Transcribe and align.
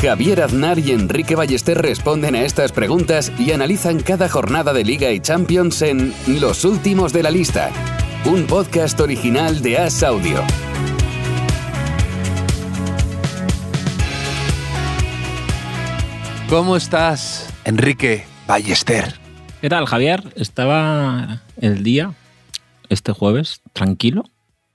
Javier 0.00 0.42
Aznar 0.42 0.78
y 0.78 0.92
Enrique 0.92 1.34
Ballester 1.34 1.76
responden 1.76 2.36
a 2.36 2.42
estas 2.42 2.70
preguntas 2.70 3.32
y 3.36 3.50
analizan 3.50 3.98
cada 3.98 4.28
jornada 4.28 4.72
de 4.72 4.84
Liga 4.84 5.10
y 5.10 5.18
Champions 5.18 5.82
en 5.82 6.14
Los 6.40 6.64
Últimos 6.64 7.12
de 7.12 7.24
la 7.24 7.32
Lista, 7.32 7.72
un 8.24 8.46
podcast 8.46 9.00
original 9.00 9.60
de 9.60 9.76
As 9.76 10.04
Audio. 10.04 10.44
¿Cómo 16.48 16.76
estás, 16.76 17.52
Enrique 17.64 18.24
Ballester? 18.46 19.14
¿Qué 19.60 19.68
tal, 19.68 19.86
Javier? 19.86 20.22
Estaba 20.36 21.42
el 21.56 21.82
día, 21.82 22.14
este 22.88 23.10
jueves, 23.10 23.62
tranquilo, 23.72 24.22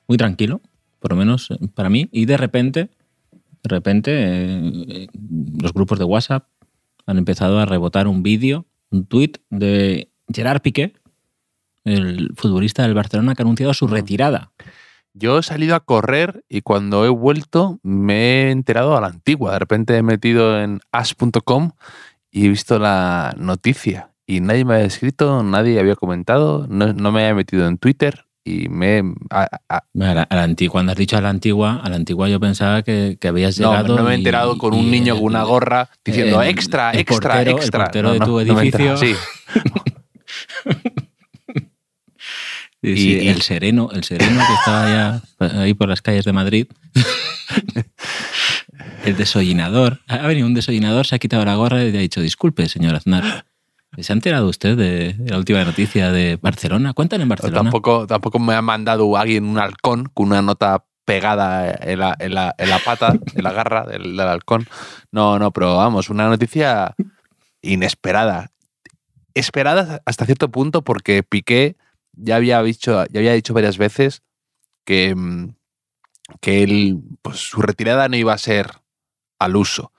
muy 0.05 0.17
tranquilo, 0.17 0.59
por 0.99 1.11
lo 1.11 1.17
menos 1.17 1.49
eh, 1.49 1.55
para 1.73 1.89
mí, 1.89 2.09
y 2.11 2.25
de 2.25 2.35
repente, 2.35 2.89
de 3.63 3.69
repente, 3.69 4.11
eh, 4.13 5.07
los 5.61 5.73
grupos 5.73 5.97
de 5.97 6.05
WhatsApp 6.05 6.47
han 7.05 7.17
empezado 7.17 7.59
a 7.59 7.65
rebotar 7.65 8.07
un 8.07 8.21
vídeo, 8.21 8.65
un 8.91 9.05
tuit 9.05 9.37
de 9.49 10.11
Gerard 10.33 10.61
Piqué, 10.61 10.93
el 11.85 12.33
futbolista 12.35 12.83
del 12.83 12.93
Barcelona 12.93 13.35
que 13.35 13.41
ha 13.41 13.45
anunciado 13.45 13.73
su 13.73 13.87
retirada. 13.87 14.51
Yo 15.13 15.39
he 15.39 15.43
salido 15.43 15.75
a 15.75 15.81
correr 15.81 16.43
y 16.49 16.61
cuando 16.61 17.05
he 17.05 17.09
vuelto 17.09 17.79
me 17.83 18.47
he 18.47 18.51
enterado 18.51 18.97
a 18.97 19.01
la 19.01 19.07
antigua. 19.07 19.53
De 19.53 19.59
repente 19.59 19.95
he 19.95 20.03
metido 20.03 20.59
en 20.59 20.79
as.com 20.91 21.71
y 22.31 22.45
he 22.45 22.49
visto 22.49 22.79
la 22.79 23.33
noticia. 23.37 24.11
Y 24.25 24.41
nadie 24.41 24.65
me 24.65 24.75
había 24.75 24.85
escrito, 24.85 25.43
nadie 25.43 25.79
había 25.79 25.95
comentado, 25.95 26.65
no, 26.67 26.93
no 26.93 27.11
me 27.11 27.21
había 27.21 27.35
metido 27.35 27.67
en 27.67 27.77
Twitter 27.77 28.25
y 28.45 28.67
me... 28.69 29.01
a- 29.29 29.47
a- 29.69 29.77
A 29.77 29.83
la, 29.93 30.23
a 30.23 30.35
la 30.35 30.43
antigua, 30.43 30.73
cuando 30.73 30.91
has 30.91 30.97
dicho 30.97 31.15
a 31.17 31.21
la 31.21 31.29
antigua, 31.29 31.79
a 31.83 31.89
la 31.89 31.95
antigua 31.95 32.27
yo 32.29 32.39
pensaba 32.39 32.83
que, 32.83 33.17
que 33.19 33.27
habías 33.29 33.57
llegado. 33.57 33.95
no 33.97 34.03
me 34.03 34.11
he 34.11 34.15
y- 34.15 34.17
enterado 34.17 34.57
con 34.57 34.73
un 34.73 34.91
niño 34.91 35.15
con 35.15 35.23
una 35.25 35.43
gorra 35.43 35.89
diciendo 36.03 36.41
el- 36.41 36.49
extra, 36.49 36.91
el 36.91 36.99
extra, 36.99 37.35
portero- 37.35 37.51
el 37.51 37.57
extra. 37.57 37.83
portero 37.85 38.07
No, 38.09 38.13
de 38.13 38.19
tu 38.19 38.31
no 38.31 38.39
edificio. 38.61 38.97
sí. 38.97 39.13
Sí, 42.81 42.97
sí, 42.97 43.13
Y- 43.13 43.19
y- 43.23 43.27
el 43.29 43.41
sereno, 43.41 43.89
el 43.93 44.03
sereno 44.03 44.41
que 44.45 44.53
estaba 44.55 44.89
ya 44.89 45.21
ahí 45.61 45.73
por 45.73 45.87
las 45.87 46.01
calles 46.01 46.25
de 46.25 46.33
Madrid. 46.33 46.67
el 49.05 49.15
desollinador. 49.15 50.01
Ha 50.07 50.27
venido 50.27 50.45
un 50.47 50.53
desollinador, 50.53 51.07
se 51.07 51.15
ha 51.15 51.19
quitado 51.19 51.45
la 51.45 51.55
gorra 51.55 51.81
y 51.83 51.91
le 51.93 51.99
ha 51.99 52.01
dicho, 52.01 52.19
disculpe, 52.19 52.67
señor 52.67 52.95
Aznar. 52.95 53.45
¿Se 53.97 54.11
ha 54.11 54.15
enterado 54.15 54.47
usted 54.49 54.75
de 54.75 55.15
la 55.27 55.37
última 55.37 55.63
noticia 55.63 56.11
de 56.11 56.37
Barcelona? 56.41 56.93
Cuentan 56.93 57.21
en 57.21 57.29
Barcelona. 57.29 57.61
Tampoco, 57.63 58.07
tampoco 58.07 58.39
me 58.39 58.55
ha 58.55 58.61
mandado 58.61 59.15
alguien 59.17 59.45
un 59.45 59.59
halcón 59.59 60.05
con 60.13 60.27
una 60.27 60.41
nota 60.41 60.85
pegada 61.05 61.71
en 61.81 61.99
la, 61.99 62.15
en 62.19 62.33
la- 62.33 62.55
en 62.57 62.69
la 62.69 62.79
pata, 62.79 63.13
en 63.35 63.43
la 63.43 63.51
garra 63.51 63.85
del, 63.85 64.15
del 64.17 64.27
halcón. 64.27 64.65
No, 65.11 65.37
no, 65.37 65.51
pero 65.51 65.77
vamos, 65.77 66.09
una 66.09 66.27
noticia 66.27 66.95
inesperada. 67.61 68.51
Esperada 69.35 70.01
hasta 70.05 70.25
cierto 70.25 70.49
punto 70.49 70.83
porque 70.83 71.23
Piqué 71.23 71.75
ya 72.13 72.35
había 72.35 72.61
dicho, 72.61 73.05
ya 73.11 73.19
había 73.19 73.33
dicho 73.33 73.53
varias 73.53 73.77
veces 73.77 74.21
que, 74.85 75.15
mm, 75.15 75.55
que 76.41 76.63
él, 76.63 76.99
pues, 77.21 77.37
su 77.37 77.61
retirada 77.61 78.07
no 78.09 78.15
iba 78.17 78.33
a 78.33 78.37
ser 78.37 78.67
al 79.39 79.55
uso. 79.55 79.91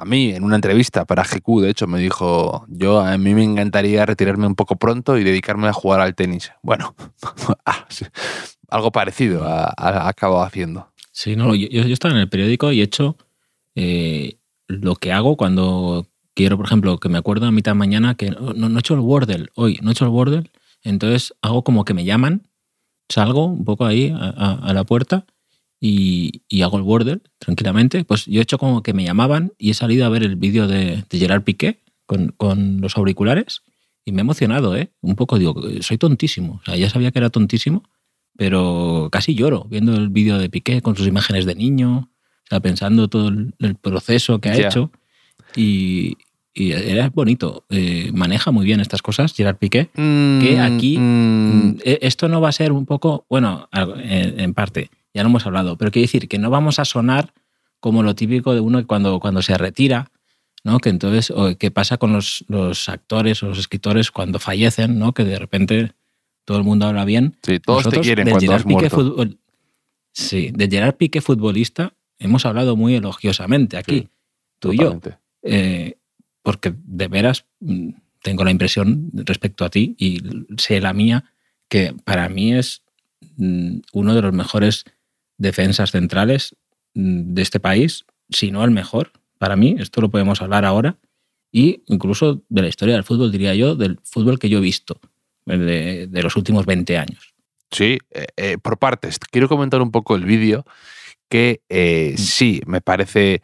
A 0.00 0.04
mí, 0.04 0.30
en 0.30 0.44
una 0.44 0.54
entrevista 0.54 1.04
para 1.04 1.24
GQ, 1.24 1.60
de 1.60 1.70
hecho, 1.70 1.88
me 1.88 1.98
dijo, 1.98 2.64
yo 2.68 3.00
a 3.00 3.18
mí 3.18 3.34
me 3.34 3.42
encantaría 3.42 4.06
retirarme 4.06 4.46
un 4.46 4.54
poco 4.54 4.76
pronto 4.76 5.18
y 5.18 5.24
dedicarme 5.24 5.66
a 5.66 5.72
jugar 5.72 6.00
al 6.00 6.14
tenis. 6.14 6.52
Bueno, 6.62 6.94
ah, 7.66 7.84
algo 8.68 8.92
parecido 8.92 9.42
ha, 9.44 10.08
acabado 10.08 10.44
haciendo. 10.44 10.92
Sí, 11.10 11.34
no, 11.34 11.52
yo, 11.56 11.66
yo 11.66 11.92
estaba 11.92 12.14
en 12.14 12.20
el 12.20 12.28
periódico 12.28 12.70
y 12.70 12.80
he 12.80 12.84
hecho 12.84 13.16
eh, 13.74 14.38
lo 14.68 14.94
que 14.94 15.12
hago 15.12 15.36
cuando 15.36 16.06
quiero, 16.32 16.56
por 16.56 16.66
ejemplo, 16.66 16.98
que 16.98 17.08
me 17.08 17.18
acuerdo 17.18 17.46
a 17.46 17.50
mitad 17.50 17.72
de 17.72 17.78
mañana 17.78 18.14
que 18.14 18.30
no, 18.30 18.52
no 18.52 18.76
he 18.76 18.78
hecho 18.78 18.94
el 18.94 19.00
Wordle 19.00 19.48
hoy, 19.56 19.80
no 19.82 19.90
he 19.90 19.92
hecho 19.92 20.04
el 20.04 20.12
Wordle, 20.12 20.48
entonces 20.84 21.34
hago 21.42 21.64
como 21.64 21.84
que 21.84 21.94
me 21.94 22.04
llaman, 22.04 22.46
salgo 23.08 23.46
un 23.46 23.64
poco 23.64 23.84
ahí 23.84 24.14
a 24.16 24.72
la 24.72 24.84
puerta 24.84 25.26
y, 25.80 26.42
y 26.48 26.62
hago 26.62 26.76
el 26.78 26.82
Wordle 26.84 27.20
tranquilamente. 27.38 28.04
Pues 28.04 28.26
yo 28.26 28.40
he 28.40 28.42
hecho 28.42 28.58
como 28.58 28.82
que 28.82 28.92
me 28.94 29.04
llamaban 29.04 29.52
y 29.58 29.70
he 29.70 29.74
salido 29.74 30.06
a 30.06 30.08
ver 30.08 30.22
el 30.22 30.36
vídeo 30.36 30.66
de, 30.66 31.04
de 31.08 31.18
Gerard 31.18 31.42
Piqué 31.42 31.80
con, 32.06 32.28
con 32.36 32.80
los 32.80 32.96
auriculares 32.96 33.62
y 34.04 34.12
me 34.12 34.18
he 34.18 34.20
emocionado, 34.22 34.74
¿eh? 34.76 34.90
Un 35.02 35.14
poco 35.16 35.38
digo, 35.38 35.54
soy 35.80 35.98
tontísimo, 35.98 36.60
o 36.62 36.64
sea, 36.64 36.76
ya 36.76 36.88
sabía 36.90 37.10
que 37.10 37.18
era 37.18 37.30
tontísimo 37.30 37.82
pero 38.36 39.08
casi 39.10 39.34
lloro 39.34 39.66
viendo 39.68 39.96
el 39.96 40.10
vídeo 40.10 40.38
de 40.38 40.48
Piqué 40.48 40.80
con 40.80 40.96
sus 40.96 41.08
imágenes 41.08 41.44
de 41.44 41.56
niño, 41.56 41.98
o 41.98 42.46
sea, 42.48 42.60
pensando 42.60 43.08
todo 43.08 43.28
el, 43.28 43.52
el 43.58 43.74
proceso 43.74 44.40
que 44.40 44.48
ha 44.50 44.56
Ya. 44.56 44.68
hecho. 44.68 44.92
Y, 45.56 46.16
y 46.54 46.70
era 46.72 47.10
bonito. 47.10 47.64
Eh, 47.68 48.10
maneja 48.14 48.52
muy 48.52 48.64
bien 48.64 48.78
estas 48.80 49.02
cosas, 49.02 49.34
Gerard 49.34 49.56
Piqué. 49.56 49.88
Que 49.94 50.58
aquí, 50.60 50.98
Mm, 50.98 51.78
Eh, 51.84 51.98
Esto 52.02 52.28
no 52.28 52.40
va 52.40 52.50
a 52.50 52.52
ser 52.52 52.70
un 52.70 52.86
poco, 52.86 53.26
bueno, 53.28 53.68
en, 53.72 54.38
en 54.38 54.54
parte, 54.54 54.88
ya 55.18 55.24
lo 55.24 55.30
hemos 55.30 55.44
hablado, 55.46 55.76
pero 55.76 55.90
quiero 55.90 56.04
decir 56.04 56.28
que 56.28 56.38
no 56.38 56.48
vamos 56.48 56.78
a 56.78 56.84
sonar 56.84 57.34
como 57.80 58.02
lo 58.04 58.14
típico 58.14 58.54
de 58.54 58.60
uno 58.60 58.86
cuando, 58.86 59.18
cuando 59.20 59.42
se 59.42 59.58
retira, 59.58 60.10
¿no? 60.64 60.78
Que 60.78 60.90
entonces, 60.90 61.30
o 61.30 61.56
qué 61.58 61.70
pasa 61.70 61.96
con 61.98 62.12
los, 62.12 62.44
los 62.48 62.88
actores 62.88 63.42
o 63.42 63.48
los 63.48 63.58
escritores 63.58 64.10
cuando 64.12 64.38
fallecen, 64.38 64.98
¿no? 64.98 65.12
Que 65.12 65.24
de 65.24 65.38
repente 65.38 65.92
todo 66.44 66.58
el 66.58 66.64
mundo 66.64 66.86
habla 66.86 67.04
bien. 67.04 67.36
sí, 67.42 67.58
todos 67.58 67.88
te 67.88 68.00
quieren 68.00 68.24
del 68.26 68.32
cuando 68.32 68.46
Gerard 68.46 68.60
has 68.60 68.66
muerto. 68.66 68.96
futbol- 68.96 69.38
sí, 70.12 70.50
de 70.54 70.68
Gerard 70.68 70.94
Piqué 70.94 71.20
futbolista 71.20 71.94
hemos 72.18 72.46
hablado 72.46 72.76
muy 72.76 72.94
elogiosamente 72.94 73.76
aquí, 73.76 73.98
Sí, 74.00 74.08
tú 74.60 74.72
y 74.72 74.78
yo. 74.78 75.00
Eh, 75.42 75.98
porque 76.42 76.74
de 76.76 77.08
veras 77.08 77.44
mm, 77.60 77.90
tengo 78.22 78.44
la 78.44 78.50
impresión 78.50 79.10
respecto 79.14 79.64
a 79.64 79.68
ti 79.70 79.94
y 79.98 80.20
sé 80.58 80.80
la 80.80 80.92
mía, 80.92 81.24
que 81.68 81.94
para 82.04 82.28
mí 82.28 82.54
es 82.54 82.82
mm, 83.36 83.78
uno 83.92 84.14
de 84.14 84.22
los 84.22 84.32
mejores 84.32 84.84
defensas 85.38 85.90
centrales 85.92 86.54
mm, 86.94 87.34
de 87.34 87.42
este 87.42 87.60
país, 87.60 88.04
si 88.28 88.50
no 88.50 88.64
el 88.64 88.70
mejor. 88.70 89.12
Para 89.38 89.56
mí, 89.56 89.76
esto 89.78 90.00
lo 90.00 90.10
podemos 90.10 90.42
hablar 90.42 90.64
ahora, 90.64 90.98
y 91.50 91.82
incluso 91.86 92.42
de 92.48 92.62
la 92.62 92.68
historia 92.68 92.94
del 92.94 93.04
fútbol, 93.04 93.32
diría 93.32 93.54
yo, 93.54 93.74
del 93.74 93.98
fútbol 94.04 94.38
que 94.38 94.48
yo 94.48 94.58
he 94.58 94.62
visto 94.62 95.00
de 95.46 96.20
los 96.22 96.36
últimos 96.36 96.66
20 96.66 96.98
años. 96.98 97.32
Sí, 97.70 97.98
eh, 98.10 98.26
eh, 98.36 98.58
por 98.58 98.78
partes. 98.78 99.18
Quiero 99.18 99.48
comentar 99.48 99.80
un 99.80 99.90
poco 99.90 100.14
el 100.16 100.24
vídeo 100.24 100.64
que 101.28 101.62
eh, 101.68 102.14
Mm. 102.14 102.18
sí, 102.18 102.60
me 102.66 102.80
parece... 102.80 103.42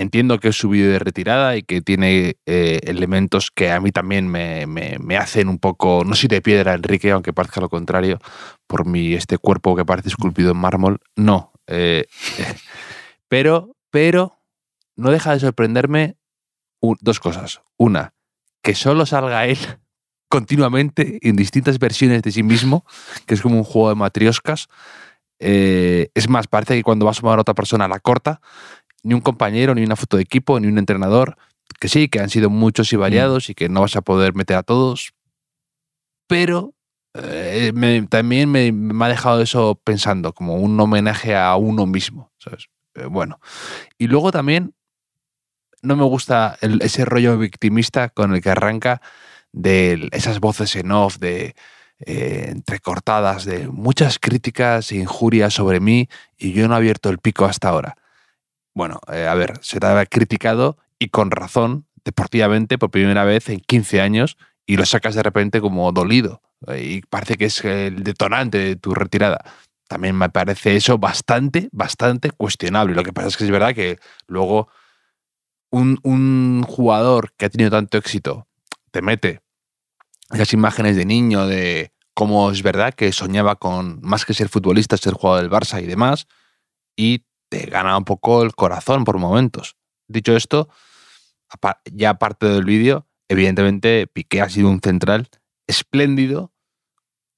Entiendo 0.00 0.38
que 0.38 0.48
es 0.48 0.56
su 0.56 0.68
vídeo 0.68 0.92
de 0.92 1.00
retirada 1.00 1.56
y 1.56 1.62
que 1.64 1.80
tiene 1.82 2.36
eh, 2.46 2.78
elementos 2.84 3.50
que 3.50 3.72
a 3.72 3.80
mí 3.80 3.90
también 3.90 4.28
me, 4.28 4.66
me- 4.66 5.16
hacen 5.16 5.48
un 5.48 5.58
poco, 5.58 6.04
no 6.06 6.14
soy 6.14 6.28
de 6.28 6.40
piedra, 6.40 6.74
Enrique, 6.74 7.10
aunque 7.10 7.32
parezca 7.32 7.60
lo 7.60 7.68
contrario, 7.68 8.20
por 8.68 8.86
mi 8.86 9.14
este 9.14 9.38
cuerpo 9.38 9.74
que 9.74 9.84
parece 9.84 10.08
esculpido 10.08 10.52
en 10.52 10.58
mármol. 10.58 11.00
No. 11.16 11.52
eh, 11.66 12.04
pero, 13.28 13.74
pero, 13.90 14.38
no 14.94 15.10
deja 15.10 15.32
de 15.32 15.40
sorprenderme 15.40 16.16
dos 17.00 17.18
cosas. 17.18 17.60
Una, 17.76 18.14
que 18.62 18.76
solo 18.76 19.04
salga 19.04 19.46
él 19.46 19.58
continuamente 20.28 21.18
en 21.22 21.34
distintas 21.34 21.80
versiones 21.80 22.22
de 22.22 22.30
sí 22.30 22.44
mismo, 22.44 22.84
que 23.26 23.34
es 23.34 23.42
como 23.42 23.56
un 23.56 23.64
juego 23.64 23.88
de 23.88 23.94
matrioscas. 23.96 24.68
Eh, 25.40 26.10
es 26.14 26.28
más, 26.28 26.46
parece 26.46 26.76
que 26.76 26.82
cuando 26.82 27.04
va 27.04 27.10
a 27.12 27.14
sumar 27.14 27.38
a 27.38 27.42
otra 27.42 27.54
persona 27.54 27.88
la 27.88 28.00
corta, 28.00 28.40
ni 29.08 29.14
un 29.14 29.20
compañero, 29.22 29.74
ni 29.74 29.82
una 29.82 29.96
foto 29.96 30.18
de 30.18 30.22
equipo, 30.22 30.60
ni 30.60 30.66
un 30.66 30.76
entrenador, 30.76 31.36
que 31.80 31.88
sí, 31.88 32.08
que 32.08 32.20
han 32.20 32.28
sido 32.28 32.50
muchos 32.50 32.92
y 32.92 32.96
variados 32.96 33.48
y 33.48 33.54
que 33.54 33.68
no 33.70 33.80
vas 33.80 33.96
a 33.96 34.02
poder 34.02 34.34
meter 34.34 34.56
a 34.58 34.62
todos, 34.62 35.12
pero 36.26 36.74
eh, 37.14 37.72
me- 37.74 38.02
también 38.06 38.50
me, 38.50 38.70
me 38.70 39.04
ha 39.04 39.08
dejado 39.08 39.40
eso 39.40 39.80
pensando, 39.82 40.32
como 40.34 40.56
un 40.56 40.78
homenaje 40.78 41.34
a 41.34 41.56
uno 41.56 41.86
mismo, 41.86 42.32
¿sabes? 42.38 42.66
Eh, 42.94 43.06
bueno, 43.06 43.40
y 43.96 44.08
luego 44.08 44.30
también 44.30 44.74
no 45.82 45.96
me 45.96 46.04
gusta 46.04 46.58
el- 46.60 46.82
ese 46.82 47.04
rollo 47.04 47.38
victimista 47.38 48.10
con 48.10 48.34
el 48.34 48.42
que 48.42 48.50
arranca 48.50 49.00
de 49.52 50.08
esas 50.12 50.38
voces 50.40 50.76
en 50.76 50.92
off 50.92 51.18
de 51.18 51.54
eh, 52.00 52.48
entrecortadas 52.50 53.44
de 53.44 53.68
muchas 53.68 54.18
críticas 54.20 54.92
e 54.92 54.96
injurias 54.96 55.54
sobre 55.54 55.80
mí 55.80 56.08
y 56.36 56.52
yo 56.52 56.68
no 56.68 56.74
he 56.74 56.76
abierto 56.76 57.08
el 57.10 57.18
pico 57.18 57.44
hasta 57.46 57.70
ahora. 57.70 57.96
Bueno, 58.74 59.00
eh, 59.12 59.26
a 59.26 59.34
ver, 59.34 59.58
se 59.62 59.80
te 59.80 59.86
ha 59.86 60.06
criticado 60.06 60.76
y 60.98 61.08
con 61.08 61.30
razón 61.30 61.86
deportivamente 62.04 62.78
por 62.78 62.90
primera 62.90 63.24
vez 63.24 63.48
en 63.48 63.60
15 63.60 64.00
años 64.00 64.36
y 64.66 64.76
lo 64.76 64.86
sacas 64.86 65.14
de 65.14 65.22
repente 65.22 65.60
como 65.60 65.90
dolido. 65.92 66.42
Y 66.76 67.02
parece 67.02 67.36
que 67.36 67.46
es 67.46 67.64
el 67.64 68.02
detonante 68.02 68.58
de 68.58 68.76
tu 68.76 68.94
retirada. 68.94 69.44
También 69.88 70.16
me 70.16 70.28
parece 70.28 70.76
eso 70.76 70.98
bastante, 70.98 71.68
bastante 71.72 72.30
cuestionable. 72.30 72.94
Lo 72.94 73.04
que 73.04 73.12
pasa 73.12 73.28
es 73.28 73.36
que 73.36 73.44
es 73.44 73.50
verdad 73.50 73.74
que 73.74 73.98
luego 74.26 74.68
un, 75.70 75.98
un 76.02 76.62
jugador 76.66 77.32
que 77.36 77.46
ha 77.46 77.50
tenido 77.50 77.70
tanto 77.70 77.96
éxito 77.98 78.46
te 78.90 79.02
mete 79.02 79.40
esas 80.30 80.52
imágenes 80.52 80.96
de 80.96 81.04
niño, 81.04 81.46
de 81.46 81.92
cómo 82.14 82.50
es 82.50 82.62
verdad 82.62 82.94
que 82.94 83.12
soñaba 83.12 83.56
con, 83.56 84.00
más 84.02 84.24
que 84.24 84.34
ser 84.34 84.48
futbolista, 84.48 84.96
ser 84.96 85.14
jugador 85.14 85.42
del 85.42 85.50
Barça 85.50 85.82
y 85.82 85.86
demás, 85.86 86.26
y 86.96 87.24
te 87.48 87.66
gana 87.66 87.96
un 87.96 88.04
poco 88.04 88.42
el 88.42 88.54
corazón 88.54 89.04
por 89.04 89.18
momentos. 89.18 89.76
Dicho 90.06 90.36
esto, 90.36 90.68
ya 91.92 92.10
aparte 92.10 92.46
del 92.46 92.64
vídeo, 92.64 93.06
evidentemente 93.28 94.06
Piqué 94.06 94.40
ha 94.42 94.48
sido 94.48 94.70
un 94.70 94.80
central 94.80 95.28
espléndido, 95.66 96.52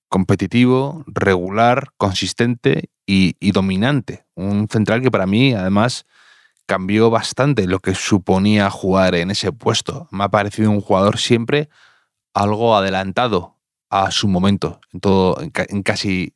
competitivo, 0.09 1.05
regular, 1.07 1.93
consistente 1.97 2.91
y, 3.07 3.53
dominante. 3.53 4.25
Un 4.35 4.69
central 4.69 5.03
que 5.03 5.11
para 5.11 5.27
mí, 5.27 5.53
además, 5.53 6.07
cambió 6.67 7.11
bastante 7.11 7.67
lo 7.67 7.81
que 7.81 7.95
suponía 7.95 8.71
jugar 8.71 9.15
en 9.15 9.31
ese 9.31 9.53
puesto. 9.53 10.09
Me 10.11 10.25
ha 10.25 10.29
parecido 10.29 10.71
un 10.71 10.81
jugador 10.81 11.19
siempre 11.19 11.69
algo 12.35 12.77
adelantado 12.77 13.57
a 13.91 14.13
su 14.13 14.29
momento 14.29 14.81
en, 14.93 15.01
todo, 15.01 15.41
en, 15.41 15.83
casi 15.83 16.35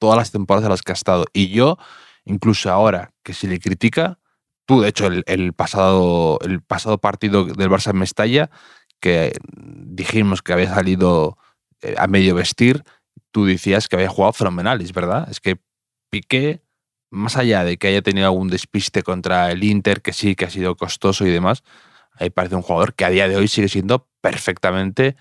todas 0.00 0.16
las 0.16 0.32
temporadas 0.32 0.64
en 0.64 0.70
las 0.70 0.82
que 0.82 0.92
ha 0.92 0.94
estado. 0.94 1.26
Y 1.32 1.48
yo, 1.48 1.78
incluso 2.24 2.70
ahora 2.70 3.12
que 3.22 3.34
se 3.34 3.48
le 3.48 3.60
critica, 3.60 4.18
tú, 4.66 4.80
de 4.80 4.88
hecho, 4.88 5.06
el, 5.08 5.52
pasado, 5.52 6.38
el 6.42 6.62
pasado 6.62 6.98
partido 6.98 7.44
del 7.44 7.70
Barça 7.70 7.90
en 7.90 7.98
Mestalla, 7.98 8.50
que 9.00 9.32
dijimos 9.42 10.42
que 10.42 10.52
había 10.52 10.72
salido 10.72 11.38
eh, 11.82 11.94
a 11.98 12.06
medio 12.06 12.34
vestir, 12.34 12.84
tú 13.30 13.46
decías 13.46 13.88
que 13.88 13.96
había 13.96 14.08
jugado 14.08 14.32
fenomenal, 14.32 14.80
es 14.80 14.92
verdad. 14.92 15.28
Es 15.30 15.40
que 15.40 15.58
Piqué, 16.10 16.62
más 17.10 17.36
allá 17.36 17.64
de 17.64 17.78
que 17.78 17.88
haya 17.88 18.02
tenido 18.02 18.26
algún 18.26 18.48
despiste 18.48 19.02
contra 19.02 19.50
el 19.50 19.64
Inter, 19.64 20.02
que 20.02 20.12
sí, 20.12 20.34
que 20.34 20.44
ha 20.44 20.50
sido 20.50 20.76
costoso 20.76 21.26
y 21.26 21.30
demás, 21.30 21.62
ahí 22.12 22.30
parece 22.30 22.56
un 22.56 22.62
jugador 22.62 22.94
que 22.94 23.04
a 23.04 23.10
día 23.10 23.28
de 23.28 23.36
hoy 23.36 23.48
sigue 23.48 23.68
siendo 23.68 24.08
perfectamente 24.20 25.16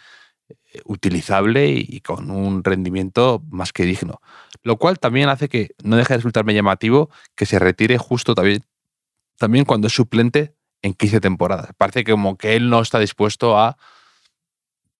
eh, 0.49 0.81
utilizable 0.85 1.69
y 1.69 2.01
con 2.01 2.31
un 2.31 2.63
rendimiento 2.63 3.43
más 3.49 3.71
que 3.71 3.83
digno. 3.83 4.21
Lo 4.63 4.77
cual 4.77 4.99
también 4.99 5.29
hace 5.29 5.49
que 5.49 5.71
no 5.83 5.95
deje 5.95 6.13
de 6.13 6.17
resultarme 6.17 6.53
llamativo 6.53 7.09
que 7.35 7.45
se 7.45 7.59
retire 7.59 7.97
justo 7.97 8.35
también, 8.35 8.63
también 9.37 9.65
cuando 9.65 9.87
es 9.87 9.93
suplente 9.93 10.53
en 10.81 10.93
15 10.93 11.21
temporadas. 11.21 11.71
Parece 11.77 12.03
como 12.03 12.37
que 12.37 12.55
él 12.55 12.69
no 12.69 12.81
está 12.81 12.99
dispuesto 12.99 13.57
a 13.57 13.77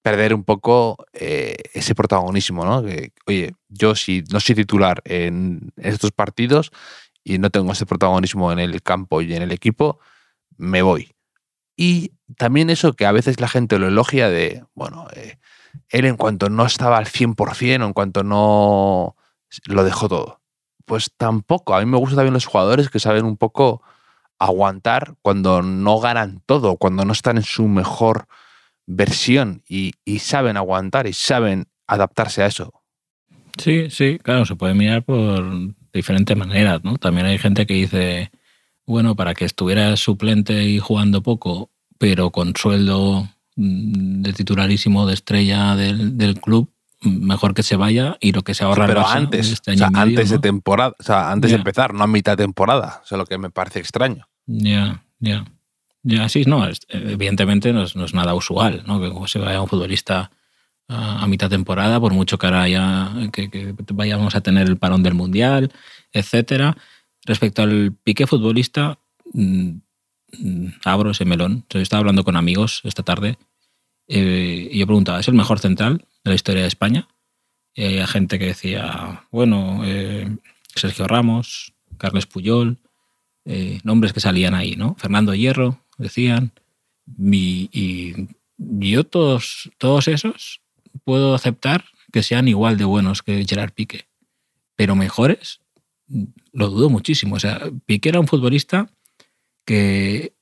perder 0.02 0.34
un 0.34 0.44
poco 0.44 0.98
eh, 1.14 1.56
ese 1.74 1.94
protagonismo, 1.94 2.66
¿no? 2.66 2.84
Que, 2.84 3.12
oye, 3.28 3.54
yo 3.68 3.96
si 3.96 4.24
no 4.32 4.40
soy 4.40 4.56
titular 4.56 5.02
en 5.06 5.72
estos 5.76 6.12
partidos 6.12 6.72
y 7.24 7.38
no 7.38 7.50
tengo 7.50 7.74
ese 7.74 7.86
protagonismo 7.86 8.52
en 8.52 8.60
el 8.60 8.82
campo 8.82 9.22
y 9.22 9.34
en 9.34 9.42
el 9.42 9.52
equipo, 9.52 10.00
me 10.58 10.82
voy. 10.82 11.12
Y 11.76 12.14
también 12.38 12.70
eso 12.70 12.94
que 12.94 13.06
a 13.06 13.12
veces 13.12 13.40
la 13.40 13.48
gente 13.48 13.80
lo 13.80 13.88
elogia 13.88 14.30
de, 14.30 14.64
bueno, 14.74 15.08
eh, 15.16 15.38
él 15.90 16.06
en 16.06 16.18
cuanto 16.18 16.50
no 16.50 16.66
estaba 16.66 16.98
al 16.98 17.06
100% 17.06 17.82
o 17.82 17.86
en 17.86 17.94
cuanto 17.94 18.24
no 18.24 19.16
lo 19.66 19.84
dejó 19.84 20.10
todo. 20.10 20.42
Pues 20.86 21.12
tampoco. 21.16 21.76
A 21.76 21.80
mí 21.80 21.86
me 21.86 21.98
gustan 21.98 22.18
también 22.18 22.34
los 22.34 22.46
jugadores 22.46 22.90
que 22.90 23.00
saben 23.00 23.26
un 23.26 23.38
poco 23.38 23.82
aguantar 24.40 25.16
cuando 25.22 25.62
no 25.62 26.00
ganan 26.00 26.42
todo, 26.46 26.78
cuando 26.78 27.06
no 27.06 27.14
están 27.14 27.38
en 27.38 27.44
su 27.44 27.68
mejor 27.68 28.28
versión 28.88 29.62
y, 29.68 29.94
saben 30.20 30.58
aguantar 30.58 31.06
y 31.06 31.14
saben 31.14 31.68
adaptarse 31.86 32.42
a 32.42 32.48
eso. 32.48 32.74
Sí, 33.58 33.90
sí, 33.92 34.18
claro, 34.22 34.46
se 34.46 34.56
puede 34.56 34.74
mirar 34.74 35.04
por 35.04 35.46
diferentes 35.94 36.36
maneras, 36.36 36.84
¿no? 36.84 36.98
También 36.98 37.28
hay 37.28 37.38
gente 37.38 37.68
que 37.68 37.74
dice, 37.74 38.32
bueno, 38.86 39.16
para 39.16 39.36
que 39.36 39.46
estuviera 39.46 39.96
suplente 39.96 40.64
y 40.64 40.80
jugando 40.80 41.22
poco, 41.22 41.70
pero 42.00 42.32
con 42.32 42.56
sueldo 42.56 43.28
mm, 43.56 44.22
de 44.24 44.34
titularísimo 44.34 45.06
de 45.06 45.14
estrella 45.14 45.76
del, 45.76 46.40
club, 46.40 46.72
mejor 47.02 47.54
que 47.54 47.64
se 47.64 47.76
vaya 47.76 48.18
y 48.20 48.32
lo 48.32 48.44
que 48.44 48.54
se 48.54 48.64
ahorra. 48.64 48.86
pero 48.88 49.08
antes, 49.08 49.52
este 49.52 49.76
antes 49.94 50.30
de 50.30 50.40
temporada, 50.40 50.96
o 51.00 51.04
sea, 51.04 51.32
antes 51.32 51.52
de 51.52 51.58
empezar, 51.58 51.94
no 51.94 52.04
a 52.04 52.08
mitad 52.08 52.38
de 52.38 52.44
temporada, 52.44 53.02
o 53.04 53.08
sea, 53.08 53.18
lo 53.18 53.26
que 53.26 53.38
me 53.38 53.50
parece 53.50 53.80
extraño. 53.80 54.28
Ya, 54.46 55.04
ya. 55.20 55.46
Ya, 56.02 56.30
sí, 56.30 56.44
no, 56.46 56.66
evidentemente 56.88 57.74
no 57.74 57.84
es, 57.84 58.14
nada 58.14 58.34
usual, 58.34 58.84
¿no? 58.88 59.02
Que 59.02 59.28
se 59.28 59.38
vaya 59.40 59.62
un 59.62 59.68
futbolista 59.68 60.32
a, 60.88 61.28
mitad 61.28 61.50
de 61.50 61.58
temporada, 61.58 62.00
por 62.00 62.14
mucho 62.14 62.38
que 62.38 62.48
ahora 62.48 62.68
ya 62.70 63.12
que, 63.34 63.50
que, 63.50 63.76
vayamos 63.94 64.34
a 64.34 64.42
tener 64.42 64.68
el 64.68 64.78
parón 64.78 65.04
del 65.04 65.14
Mundial, 65.14 65.72
etcétera. 66.14 66.78
Respecto 67.26 67.62
al 67.62 67.94
pique 68.02 68.28
futbolista, 68.28 68.98
mm, 69.34 69.72
mm, 70.40 70.68
abro 70.86 71.12
ese 71.12 71.26
melón. 71.26 71.66
Yo 71.70 71.80
estaba 71.82 72.00
hablando 72.00 72.24
con 72.24 72.38
amigos 72.38 72.82
esta 72.86 73.04
tarde 73.04 73.38
eh, 74.10 74.68
y 74.72 74.80
yo 74.80 74.88
preguntaba, 74.88 75.20
¿es 75.20 75.28
el 75.28 75.36
mejor 75.36 75.60
central 75.60 76.06
de 76.24 76.32
la 76.32 76.36
historia 76.36 76.64
de 76.64 76.68
España? 76.68 77.08
Y 77.76 77.84
hay 77.84 78.08
gente 78.08 78.40
que 78.40 78.48
decía, 78.48 79.24
bueno, 79.32 79.82
eh, 79.86 80.36
Sergio 80.76 81.08
Ramos, 81.08 81.74
Carles 81.98 82.26
Puyol, 82.26 82.80
eh, 83.46 83.80
nombres 83.84 84.12
que 84.12 84.20
salían 84.20 84.56
ahí, 84.56 84.76
¿no? 84.76 84.96
Fernando 84.96 85.36
Hierro, 85.36 85.86
decían. 85.98 86.52
Y, 87.18 87.70
y, 87.72 88.28
yo 88.58 89.04
todos, 89.04 89.70
todos 89.78 90.08
esos 90.08 90.62
puedo 91.04 91.36
aceptar 91.36 91.86
que 92.12 92.24
sean 92.24 92.48
igual 92.48 92.78
de 92.78 92.86
buenos 92.86 93.22
que 93.22 93.46
Gerard 93.48 93.72
Piqué, 93.72 94.08
pero 94.76 94.96
mejores 94.96 95.62
lo 96.52 96.70
dudo 96.70 96.90
muchísimo. 96.90 97.36
O 97.36 97.40
sea, 97.40 97.62
Piqué 97.86 98.10
era 98.10 98.20
un 98.20 98.28
futbolista 98.28 98.90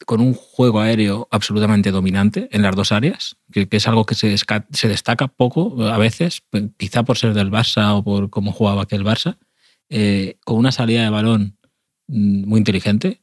con 0.05 0.21
un 0.21 0.33
juego 0.33 0.79
aéreo 0.79 1.27
absolutamente 1.31 1.91
dominante 1.91 2.47
en 2.51 2.61
las 2.61 2.75
dos 2.75 2.91
áreas, 2.91 3.37
que, 3.51 3.67
es 3.69 3.87
algo 3.87 4.05
que 4.05 4.15
se, 4.15 4.35
se, 4.37 4.87
destaca 4.87 5.27
poco 5.27 5.83
a 5.83 5.97
veces, 5.97 6.43
quizá 6.77 7.03
por 7.03 7.17
ser 7.17 7.33
del 7.33 7.51
Barça 7.51 7.97
o 7.97 8.03
por 8.03 8.29
cómo 8.29 8.53
jugaba 8.53 8.83
aquel 8.83 9.03
Barça, 9.03 9.37
eh, 9.89 10.37
con 10.45 10.57
una 10.57 10.71
salida 10.71 11.03
de 11.03 11.09
balón 11.09 11.57
mm, 12.07 12.47
muy 12.47 12.59
inteligente, 12.59 13.21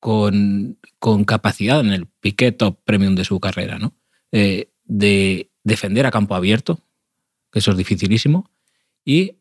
con, 0.00 0.78
con, 0.98 1.24
capacidad 1.24 1.80
en 1.80 1.92
el 1.92 2.06
Piqué 2.06 2.52
top 2.52 2.78
premium 2.84 3.14
de 3.14 3.24
su 3.24 3.38
carrera, 3.40 3.78
¿no? 3.78 3.94
Eh, 4.32 4.70
de 4.84 5.50
defender 5.64 6.06
a 6.06 6.10
campo 6.10 6.34
abierto, 6.34 6.80
que 7.52 7.58
eso 7.58 7.72
es 7.72 7.76
dificilísimo, 7.76 8.50
y 9.04 9.36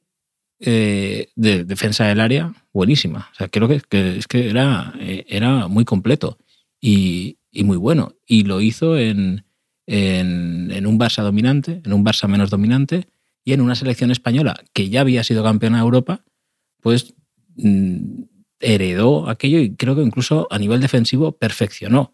eh, 0.59 1.27
de 1.35 1.65
defensa 1.65 2.05
del 2.05 2.19
área 2.19 2.53
buenísima. 2.71 3.29
O 3.31 3.35
sea, 3.35 3.47
creo 3.49 3.67
que, 3.67 3.81
es 4.17 4.27
que 4.27 4.49
era, 4.49 4.93
eh, 4.99 5.25
era 5.27 5.67
muy 5.67 5.85
completo 5.85 6.37
y, 6.79 7.37
muy 7.51 7.77
bueno. 7.77 8.13
Y 8.25 8.43
lo 8.43 8.61
hizo 8.61 8.97
en, 8.97 9.45
en, 9.85 10.85
un 10.85 10.99
Barça 10.99 11.23
dominante, 11.23 11.81
en 11.83 11.93
un 11.93 12.05
Barça 12.05 12.27
menos 12.27 12.49
dominante 12.49 13.07
y 13.43 13.53
en 13.53 13.61
una 13.61 13.75
selección 13.75 14.11
española 14.11 14.55
que 14.73 14.89
ya 14.89 15.01
había 15.01 15.23
sido 15.23 15.43
campeona 15.43 15.77
de 15.77 15.83
Europa, 15.83 16.23
pues 16.81 17.13
mm, 17.55 18.23
heredó 18.59 19.29
aquello 19.29 19.59
y 19.59 19.75
creo 19.75 19.95
que 19.95 20.01
incluso 20.01 20.47
a 20.51 20.57
nivel 20.57 20.81
defensivo 20.81 21.33
perfeccionó 21.33 22.13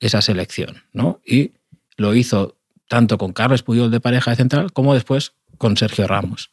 esa 0.00 0.20
selección, 0.22 0.82
¿no? 0.92 1.20
Y 1.26 1.52
lo 1.96 2.14
hizo 2.14 2.56
tanto 2.88 3.18
con 3.18 3.32
Carlos 3.32 3.62
Puyol 3.62 3.90
de 3.90 4.00
pareja 4.00 4.30
de 4.30 4.36
central 4.36 4.72
como 4.72 4.94
después 4.94 5.34
con 5.58 5.76
Sergio 5.76 6.06
Ramos 6.06 6.50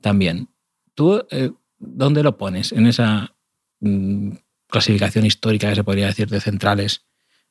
también. 0.00 0.48
¿Tú 0.98 1.24
eh, 1.30 1.52
dónde 1.78 2.24
lo 2.24 2.36
pones 2.36 2.72
en 2.72 2.88
esa 2.88 3.32
mm, 3.78 4.32
clasificación 4.66 5.24
histórica 5.24 5.68
que 5.68 5.76
se 5.76 5.84
podría 5.84 6.08
decir 6.08 6.28
de 6.28 6.40
centrales 6.40 7.06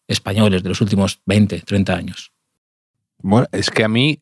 españoles 0.05 0.63
de 0.63 0.67
los 0.67 0.81
últimos 0.81 1.21
20, 1.27 1.61
30 1.61 1.95
años? 1.95 2.33
Bueno, 3.19 3.47
es 3.53 3.71
que 3.71 3.85
a 3.85 3.87
mí 3.87 4.21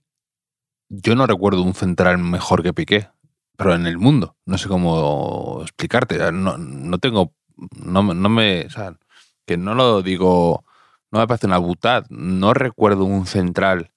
yo 0.89 1.15
no 1.15 1.25
recuerdo 1.25 1.63
un 1.63 1.73
central 1.73 2.19
mejor 2.19 2.61
que 2.61 2.71
Piqué, 2.71 3.09
pero 3.57 3.73
en 3.73 3.87
el 3.87 3.97
mundo. 3.97 4.37
No 4.45 4.59
sé 4.59 4.67
cómo 4.67 5.61
explicarte. 5.63 6.31
No, 6.31 6.59
no 6.59 6.99
tengo. 6.99 7.33
No, 7.83 8.03
no 8.03 8.29
me. 8.29 8.65
O 8.67 8.69
sea, 8.69 8.95
que 9.47 9.57
no 9.57 9.73
lo 9.73 10.03
digo. 10.03 10.63
No 11.09 11.17
me 11.17 11.25
parece 11.25 11.47
una 11.47 11.57
butad. 11.57 12.05
No 12.09 12.53
recuerdo 12.53 13.05
un 13.05 13.25
central. 13.25 13.89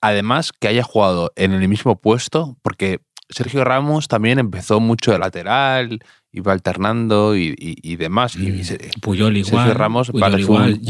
Además, 0.00 0.52
que 0.52 0.68
haya 0.68 0.84
jugado 0.84 1.32
en 1.34 1.54
el 1.54 1.68
mismo 1.68 2.00
puesto, 2.00 2.56
porque 2.62 3.00
Sergio 3.28 3.64
Ramos 3.64 4.08
también 4.08 4.38
empezó 4.38 4.80
mucho 4.80 5.12
de 5.12 5.18
lateral, 5.18 6.00
iba 6.32 6.52
alternando 6.52 7.36
y, 7.36 7.96
demás. 7.96 8.36
Y, 8.36 8.50
mm. 8.50 9.00
Puyol 9.00 9.36
igual. 9.36 9.64
Sergio 9.64 9.78
Ramos 9.78 10.08
igual. 10.08 10.80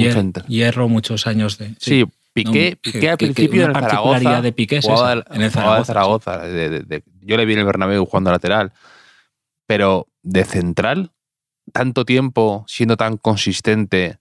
Hierro 0.46 0.88
muchos 0.88 1.26
años 1.26 1.58
de. 1.58 1.74
Sí, 1.78 2.04
Piqué, 2.32 2.78
Piqué 2.80 3.10
al 3.10 3.18
principio 3.18 3.64
en 3.64 3.70
el 3.70 3.74
Zaragoza. 3.74 4.42
de 4.42 4.52
Piqué 4.52 4.80
en 5.30 5.42
el 5.42 5.50
Zaragoza. 5.50 6.42
yo 7.20 7.36
le 7.36 7.44
vi 7.44 7.52
en 7.54 7.58
el 7.58 7.64
Bernabéu 7.64 8.06
jugando 8.06 8.30
lateral, 8.30 8.72
pero 9.66 10.06
de 10.22 10.44
central, 10.44 11.10
tanto 11.72 12.04
tiempo 12.04 12.64
siendo 12.68 12.96
tan 12.96 13.16
consistente, 13.16 14.18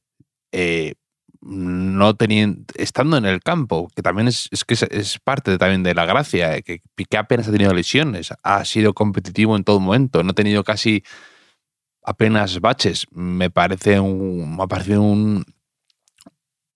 eh, 0.51 0.95
no 1.41 2.15
teniendo, 2.15 2.63
estando 2.75 3.17
en 3.17 3.25
el 3.25 3.41
campo, 3.41 3.89
que 3.95 4.01
también 4.01 4.27
es, 4.27 4.49
que 4.65 4.73
es, 4.73 5.19
parte 5.19 5.57
también 5.57 5.83
de 5.83 5.93
la 5.93 6.05
gracia, 6.05 6.55
eh, 6.55 6.63
que 6.63 6.81
Piqué 6.95 7.17
apenas 7.17 7.47
ha 7.47 7.51
tenido 7.51 7.73
lesiones, 7.73 8.33
ha 8.43 8.65
sido 8.65 8.93
competitivo 8.93 9.55
en 9.55 9.63
todo 9.63 9.79
momento, 9.79 10.23
no 10.23 10.31
ha 10.31 10.35
tenido 10.35 10.63
casi 10.63 11.03
apenas 12.03 12.59
baches. 12.61 13.05
Me 13.11 13.49
parece 13.49 13.99
un, 13.99 14.55
me 14.55 14.63
ha 14.63 14.67
parecido 14.67 15.01
un, 15.01 15.45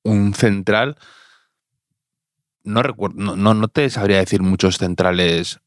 un 0.04 0.34
central. 0.34 0.98
No 2.64 2.84
recuerdo, 2.84 3.36
no, 3.36 3.54
no 3.54 3.68
te 3.70 3.90
sabría 3.90 4.18
decir 4.18 4.42
muchos 4.42 4.78
centrales 4.78 5.60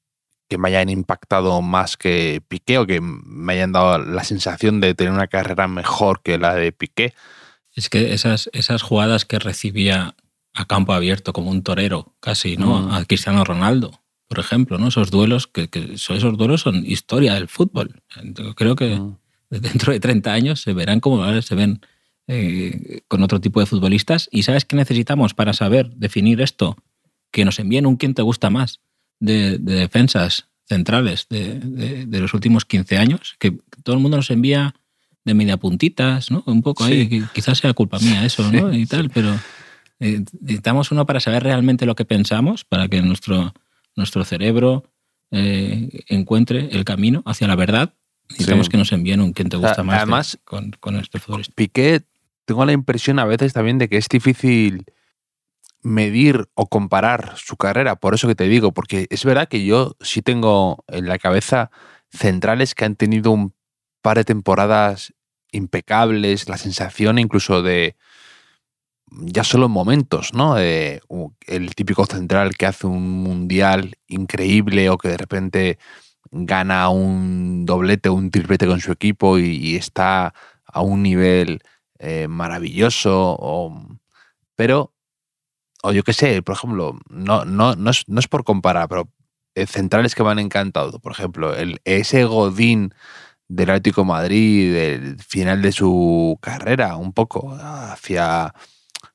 que 0.49 0.59
me 0.59 0.69
hayan 0.69 0.91
impactado 0.91 1.61
más 1.63 1.97
que 1.97 2.43
Piqué 2.47 2.79
o 2.79 2.87
que 2.87 3.01
me 3.01 3.55
hayan 3.55 3.73
dado 3.73 3.99
la 3.99 4.25
sensación 4.25 4.81
de 4.81 4.95
tener 4.95 5.13
una 5.13 5.27
carrera 5.27 5.67
mejor 5.67 6.23
que 6.23 6.39
la 6.39 6.55
de 6.55 6.71
Piqué. 6.73 7.15
Es 7.75 7.88
que 7.88 8.12
esas, 8.12 8.49
esas 8.52 8.83
jugadas 8.83 9.25
que 9.25 9.38
recibía 9.38 10.14
a 10.54 10.64
campo 10.66 10.93
abierto 10.93 11.33
como 11.33 11.50
un 11.50 11.62
torero, 11.62 12.14
casi, 12.21 12.57
¿no? 12.57 12.83
Mm. 12.83 12.93
A 12.93 13.04
Cristiano 13.04 13.45
Ronaldo, 13.45 14.00
por 14.28 14.38
ejemplo, 14.38 14.78
¿no? 14.78 14.88
Esos 14.88 15.11
duelos, 15.11 15.49
que, 15.49 15.69
que 15.69 15.95
esos 15.95 16.37
duelos 16.38 16.62
son 16.62 16.87
historia 16.87 17.35
del 17.35 17.49
fútbol. 17.49 18.02
Creo 18.54 18.76
que 18.76 18.97
mm. 18.97 19.16
dentro 19.50 19.93
de 19.93 20.00
30 20.00 20.33
años 20.33 20.61
se 20.61 20.73
verán 20.73 21.00
como 21.00 21.23
ahora 21.23 21.43
se 21.43 21.54
ven 21.54 21.81
eh, 22.26 23.02
con 23.09 23.23
otro 23.23 23.40
tipo 23.40 23.61
de 23.61 23.66
futbolistas. 23.66 24.28
¿Y 24.31 24.45
sabes 24.45 24.64
qué 24.64 24.76
necesitamos 24.76 25.35
para 25.35 25.52
saber 25.52 25.90
definir 25.97 26.40
esto? 26.40 26.76
Que 27.33 27.45
nos 27.45 27.59
envíen 27.59 27.87
un 27.87 27.97
quién 27.97 28.14
te 28.14 28.23
gusta 28.23 28.49
más 28.49 28.81
de, 29.19 29.59
de 29.59 29.75
defensas 29.75 30.49
centrales 30.66 31.26
de, 31.28 31.59
de, 31.61 32.07
de, 32.07 32.21
los 32.21 32.33
últimos 32.33 32.64
15 32.64 32.97
años, 32.97 33.37
que 33.38 33.59
todo 33.83 33.97
el 33.97 34.00
mundo 34.00 34.16
nos 34.16 34.31
envía 34.31 34.75
de 35.25 35.35
media 35.35 35.57
puntitas, 35.57 36.31
¿no? 36.31 36.43
Un 36.47 36.62
poco 36.62 36.85
ahí, 36.85 37.09
sí. 37.09 37.25
quizás 37.33 37.59
sea 37.59 37.73
culpa 37.73 37.99
mía 37.99 38.25
eso, 38.25 38.50
¿no? 38.52 38.73
Y 38.73 38.87
tal, 38.87 39.11
pero 39.11 39.35
eh, 40.00 40.25
necesitamos 40.40 40.90
uno 40.90 41.07
para 41.07 41.21
saber 41.21 41.43
realmente 41.43 41.87
lo 41.87 41.95
que 41.95 42.04
pensamos, 42.04 42.64
para 42.64 42.88
que 42.88 43.00
nuestro, 43.02 43.54
nuestro 43.97 44.25
cerebro 44.25 44.85
eh, 45.31 46.04
encuentre 46.09 46.69
el 46.73 46.85
camino 46.85 47.23
hacia 47.26 47.47
la 47.47 47.57
verdad. 47.57 47.95
Necesitamos 48.28 48.69
que 48.69 48.76
nos 48.76 48.93
envíen 48.93 49.21
un 49.21 49.33
quien 49.33 49.49
te 49.49 49.57
gusta 49.57 49.83
más 49.83 49.99
Además, 49.99 50.38
con, 50.45 50.73
con 50.81 50.97
este 50.97 51.19
futbolista. 51.19 51.52
Piqué, 51.54 52.02
tengo 52.45 52.64
la 52.64 52.73
impresión 52.73 53.19
a 53.19 53.25
veces 53.25 53.52
también 53.52 53.78
de 53.78 53.88
que 53.88 53.97
es 53.97 54.09
difícil 54.09 54.85
medir 55.83 56.49
o 56.54 56.66
comparar 56.66 57.35
su 57.37 57.57
carrera, 57.57 57.97
por 57.97 58.14
eso 58.14 58.26
que 58.26 58.35
te 58.35 58.49
digo, 58.49 58.73
porque 58.73 59.07
es 59.11 59.25
verdad 59.25 59.49
que 59.49 59.64
yo 59.64 59.97
sí 60.00 60.23
tengo 60.23 60.83
en 60.88 61.07
la 61.07 61.19
cabeza 61.19 61.71
centrales 62.11 62.75
que 62.75 62.87
han 62.87 62.97
tenido 62.97 63.31
un 63.33 63.54
par 64.04 64.18
de 64.18 64.25
temporadas 64.25 65.14
impecables, 65.50 66.46
la 66.46 66.58
sensación 66.58 67.18
incluso 67.18 67.62
de 67.62 67.96
ya 69.11 69.44
solo 69.44 69.70
momentos, 69.70 70.34
¿no? 70.34 70.58
El 70.58 71.75
típico 71.75 72.04
central 72.04 72.54
que 72.54 72.66
hace 72.66 72.87
un 72.87 73.23
mundial 73.23 73.94
increíble 74.06 74.90
o 74.90 74.99
que 74.99 75.08
de 75.08 75.16
repente 75.16 75.78
gana 76.30 76.90
un 76.90 77.64
doblete 77.64 78.11
o 78.11 78.14
un 78.14 78.30
triplete 78.30 78.66
con 78.66 78.80
su 78.80 78.92
equipo 78.92 79.38
y, 79.38 79.56
y 79.56 79.76
está 79.76 80.34
a 80.66 80.82
un 80.82 81.02
nivel 81.02 81.62
eh, 81.99 82.28
maravilloso. 82.28 83.37
O, 83.40 83.80
pero, 84.54 84.92
o 85.82 85.92
yo 85.92 86.02
qué 86.02 86.12
sé, 86.12 86.42
por 86.42 86.56
ejemplo, 86.56 86.99
no, 87.08 87.46
no, 87.46 87.75
no, 87.75 87.90
es, 87.90 88.04
no 88.06 88.20
es 88.20 88.28
por 88.28 88.44
comparar, 88.44 88.88
pero 88.88 89.08
eh, 89.54 89.66
centrales 89.66 90.14
que 90.14 90.25
me 90.25 90.30
han 90.30 90.40
encantado. 90.40 90.99
Por 90.99 91.12
ejemplo, 91.12 91.54
el, 91.54 91.80
ese 91.84 92.25
Godín 92.25 92.92
del 93.49 93.71
Atlético 93.71 94.05
Madrid, 94.05 94.73
del 94.73 95.23
final 95.23 95.63
de 95.63 95.73
su 95.73 96.39
carrera, 96.41 96.97
un 96.97 97.13
poco 97.13 97.57
hacia 97.61 98.55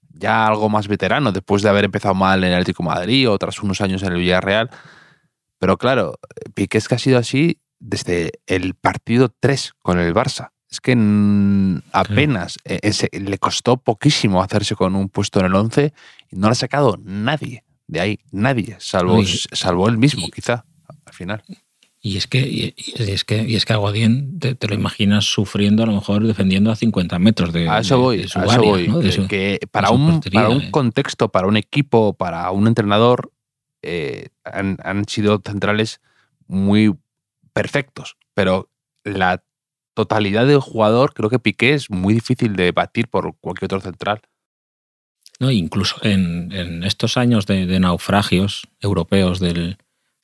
ya 0.10 0.48
algo 0.48 0.70
más 0.70 0.88
veterano, 0.88 1.32
después 1.32 1.62
de 1.62 1.70
haber 1.70 1.86
empezado 1.86 2.14
mal 2.14 2.44
en 2.44 2.50
el 2.52 2.56
Atlético 2.56 2.84
Madrid 2.84 3.30
o 3.30 3.38
tras 3.38 3.62
unos 3.64 3.82
años 3.82 4.04
en 4.04 4.14
el 4.14 4.20
Villarreal. 4.20 4.70
Pero 5.58 5.78
claro, 5.78 6.20
Piqué 6.54 6.78
es 6.78 6.88
que 6.88 6.96
ha 6.96 7.00
sido 7.00 7.18
así 7.18 7.60
desde 7.80 8.32
el 8.46 8.76
partido 8.76 9.34
3 9.40 9.74
con 9.82 10.00
el 10.00 10.14
Barça. 10.14 10.52
Es 10.70 10.82
que 10.82 10.94
apenas 11.92 12.54
sí. 12.54 12.60
E-, 12.66 12.80
ese, 12.84 13.10
le 13.12 13.38
costó 13.40 13.78
poquísimo 13.78 14.44
hacerse 14.44 14.76
con 14.76 14.96
un 14.96 15.10
puesto 15.10 15.40
en 15.40 15.48
el 15.48 15.56
11 15.56 15.94
y 16.30 16.36
no 16.36 16.48
lo 16.48 16.52
ha 16.52 16.56
sacado 16.56 16.98
nadie 17.04 17.64
de 17.90 18.00
ahí, 18.00 18.20
nadie, 18.32 18.78
salvo, 18.80 19.20
salvo 19.52 19.90
él 19.90 19.98
mismo, 19.98 20.28
y, 20.28 20.32
quizá, 20.32 20.64
al 21.06 21.14
final. 21.14 21.44
Y 22.02 22.16
es 22.16 22.28
que, 22.28 22.40
y, 22.40 22.74
es 22.78 23.26
que, 23.26 23.44
y 23.44 23.56
es 23.56 23.66
que 23.66 23.74
a 23.74 23.78
Godín 23.78 24.40
te, 24.40 24.56
te, 24.56 24.68
lo 24.68 24.76
imaginas 24.76 25.26
sufriendo, 25.26 25.84
a 25.84 25.86
lo 25.86 25.92
mejor 25.92 26.26
defendiendo 26.26 26.72
a 26.72 26.78
50 26.78 27.20
metros 27.20 27.52
de, 27.52 27.68
a 27.68 27.80
eso 27.80 28.00
voy, 28.00 28.22
a 28.22 28.24
eso 28.24 28.40
voy. 28.62 29.28
que 29.28 29.60
para, 29.70 29.90
un, 29.90 30.22
para 30.22 30.50
un 30.50 30.62
eh. 30.62 30.72
contexto, 30.72 31.30
para 31.30 31.48
un 31.48 31.58
equipo, 31.58 32.14
para 32.14 32.50
un 32.52 32.68
entrenador, 32.68 33.34
eh, 33.82 34.30
han, 34.46 34.78
han, 34.82 35.06
sido 35.10 35.42
centrales 35.46 36.00
muy 36.48 36.96
perfectos. 37.52 38.16
Pero 38.34 38.70
la 39.04 39.44
totalidad 39.94 40.48
del 40.48 40.62
jugador, 40.62 41.14
creo 41.14 41.30
que 41.30 41.40
Piqué 41.40 41.74
es 41.74 41.90
muy 41.90 42.14
difícil 42.14 42.56
de 42.56 42.72
batir 42.72 43.10
por 43.10 43.36
cualquier 43.42 43.66
otro 43.66 43.82
central. 43.82 44.22
No, 45.42 45.52
incluso 45.52 45.98
en, 46.04 46.54
en 46.54 46.84
estos 46.84 47.18
años 47.18 47.46
de, 47.46 47.66
de 47.66 47.80
naufragios 47.82 48.70
europeos 48.80 49.40
del, 49.40 49.78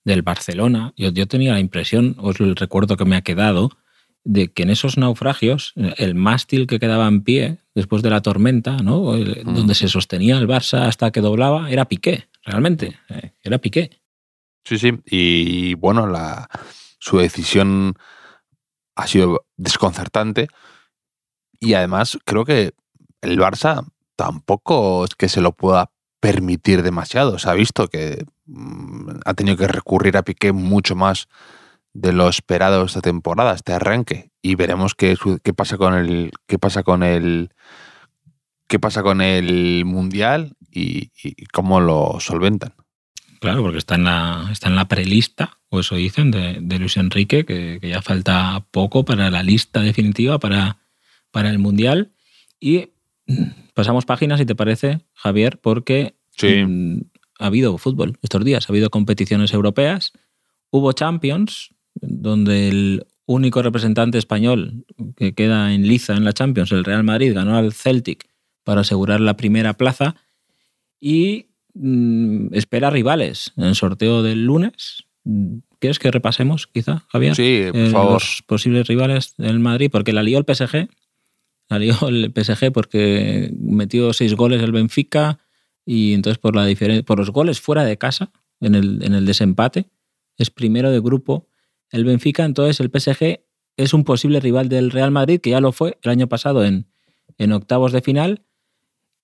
del 0.05 0.21
Barcelona, 0.21 0.93
yo, 0.95 1.09
yo 1.09 1.27
tenía 1.27 1.53
la 1.53 1.59
impresión, 1.59 2.15
os 2.19 2.39
el 2.39 2.55
recuerdo 2.55 2.95
que 2.95 3.05
me 3.05 3.17
ha 3.17 3.21
quedado, 3.21 3.71
de 4.23 4.51
que 4.51 4.63
en 4.63 4.69
esos 4.69 4.97
naufragios, 4.97 5.73
el 5.75 6.15
mástil 6.15 6.67
que 6.67 6.79
quedaba 6.79 7.07
en 7.07 7.21
pie 7.21 7.57
después 7.75 8.01
de 8.01 8.09
la 8.09 8.21
tormenta, 8.21 8.77
¿no? 8.77 9.13
Mm. 9.13 9.53
donde 9.53 9.75
se 9.75 9.87
sostenía 9.87 10.37
el 10.37 10.47
Barça 10.47 10.87
hasta 10.87 11.11
que 11.11 11.21
doblaba, 11.21 11.69
era 11.69 11.85
Piqué, 11.85 12.27
realmente, 12.43 12.99
eh, 13.09 13.33
era 13.43 13.59
Piqué. 13.59 14.01
Sí, 14.63 14.79
sí, 14.79 14.93
y 15.05 15.75
bueno, 15.75 16.07
la, 16.07 16.49
su 16.97 17.17
decisión 17.19 17.93
ha 18.95 19.07
sido 19.07 19.45
desconcertante 19.57 20.47
y 21.59 21.73
además 21.73 22.17
creo 22.25 22.45
que 22.45 22.73
el 23.21 23.39
Barça 23.39 23.85
tampoco 24.15 25.05
es 25.05 25.15
que 25.15 25.29
se 25.29 25.41
lo 25.41 25.51
pueda 25.51 25.91
permitir 26.19 26.81
demasiado. 26.81 27.37
Se 27.37 27.49
ha 27.49 27.53
visto 27.53 27.87
que 27.87 28.25
ha 29.25 29.33
tenido 29.33 29.57
que 29.57 29.67
recurrir 29.67 30.17
a 30.17 30.23
Piqué 30.23 30.51
mucho 30.51 30.95
más 30.95 31.27
de 31.93 32.11
lo 32.11 32.27
esperado 32.27 32.85
esta 32.85 33.01
temporada, 33.01 33.53
este 33.53 33.73
arranque. 33.73 34.31
Y 34.41 34.55
veremos 34.55 34.95
qué, 34.95 35.17
qué 35.43 35.53
pasa 35.53 35.77
con 35.77 35.93
el. 35.93 36.31
qué 36.47 36.59
pasa 36.59 36.83
con 36.83 37.03
el. 37.03 37.49
qué 38.67 38.79
pasa 38.79 39.01
con 39.01 39.21
el 39.21 39.85
Mundial 39.85 40.55
y, 40.71 41.11
y 41.23 41.45
cómo 41.45 41.79
lo 41.79 42.19
solventan. 42.19 42.73
Claro, 43.39 43.61
porque 43.61 43.77
está 43.77 43.95
en 43.95 44.05
la, 44.05 44.49
está 44.51 44.69
en 44.69 44.75
la 44.75 44.87
prelista, 44.87 45.59
o 45.69 45.79
eso 45.79 45.95
dicen, 45.95 46.31
de, 46.31 46.57
de 46.61 46.79
Luis 46.79 46.97
Enrique, 46.97 47.45
que, 47.45 47.79
que, 47.79 47.89
ya 47.89 48.01
falta 48.01 48.65
poco 48.71 49.05
para 49.05 49.29
la 49.29 49.43
lista 49.43 49.81
definitiva 49.81 50.39
para, 50.39 50.77
para 51.31 51.49
el 51.49 51.59
Mundial. 51.59 52.11
Y 52.59 52.89
pasamos 53.73 54.05
páginas, 54.05 54.39
si 54.39 54.45
te 54.45 54.55
parece, 54.55 55.01
Javier, 55.13 55.59
porque 55.61 56.15
sí. 56.35 56.65
Ha 57.39 57.47
habido 57.47 57.77
fútbol 57.77 58.17
estos 58.21 58.43
días, 58.43 58.67
ha 58.67 58.73
habido 58.73 58.89
competiciones 58.89 59.53
europeas, 59.53 60.13
hubo 60.69 60.91
Champions, 60.93 61.71
donde 61.95 62.69
el 62.69 63.07
único 63.25 63.61
representante 63.61 64.17
español 64.17 64.85
que 65.15 65.33
queda 65.33 65.73
en 65.73 65.87
liza 65.87 66.13
en 66.15 66.23
la 66.23 66.33
Champions, 66.33 66.71
el 66.71 66.83
Real 66.83 67.03
Madrid, 67.03 67.33
ganó 67.33 67.57
al 67.57 67.73
Celtic 67.73 68.27
para 68.63 68.81
asegurar 68.81 69.21
la 69.21 69.37
primera 69.37 69.73
plaza 69.73 70.15
y 70.99 71.47
mmm, 71.73 72.53
espera 72.53 72.89
rivales 72.89 73.53
en 73.57 73.65
el 73.65 73.75
sorteo 73.75 74.23
del 74.23 74.45
lunes. 74.45 75.05
¿Quieres 75.79 75.99
que 75.99 76.11
repasemos, 76.11 76.67
quizá, 76.67 77.05
Javier? 77.09 77.35
Sí, 77.35 77.63
por 77.71 77.79
eh, 77.79 77.89
favor. 77.89 78.13
Los 78.13 78.43
posibles 78.45 78.87
rivales 78.87 79.33
del 79.37 79.59
Madrid, 79.59 79.89
porque 79.91 80.13
la 80.13 80.23
lió 80.23 80.37
el 80.37 80.45
PSG 80.45 80.87
la 81.69 81.79
lió 81.79 81.95
el 82.07 82.31
PSG 82.33 82.71
porque 82.71 83.51
metió 83.59 84.13
seis 84.13 84.35
goles 84.35 84.61
el 84.61 84.71
Benfica 84.71 85.39
y 85.85 86.13
entonces 86.13 86.39
por, 86.39 86.55
la 86.55 86.67
por 87.05 87.19
los 87.19 87.31
goles 87.31 87.61
fuera 87.61 87.83
de 87.83 87.97
casa, 87.97 88.31
en 88.59 88.75
el, 88.75 89.03
en 89.03 89.13
el 89.13 89.25
desempate, 89.25 89.89
es 90.37 90.49
primero 90.49 90.91
de 90.91 90.99
grupo 90.99 91.47
el 91.91 92.03
Benfica, 92.03 92.43
entonces 92.43 92.79
el 92.79 92.89
PSG 92.89 93.41
es 93.77 93.93
un 93.93 94.03
posible 94.03 94.39
rival 94.39 94.69
del 94.69 94.91
Real 94.91 95.11
Madrid, 95.11 95.39
que 95.39 95.51
ya 95.51 95.59
lo 95.59 95.71
fue 95.71 95.97
el 96.01 96.11
año 96.11 96.27
pasado 96.27 96.65
en, 96.65 96.87
en 97.37 97.51
octavos 97.51 97.91
de 97.91 98.01
final, 98.01 98.43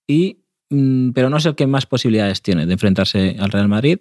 y, 0.07 0.43
mm, 0.69 1.11
pero 1.11 1.29
no 1.29 1.37
es 1.37 1.45
el 1.45 1.55
que 1.55 1.67
más 1.67 1.85
posibilidades 1.85 2.41
tiene 2.41 2.65
de 2.65 2.73
enfrentarse 2.73 3.37
al 3.39 3.51
Real 3.51 3.67
Madrid, 3.67 3.99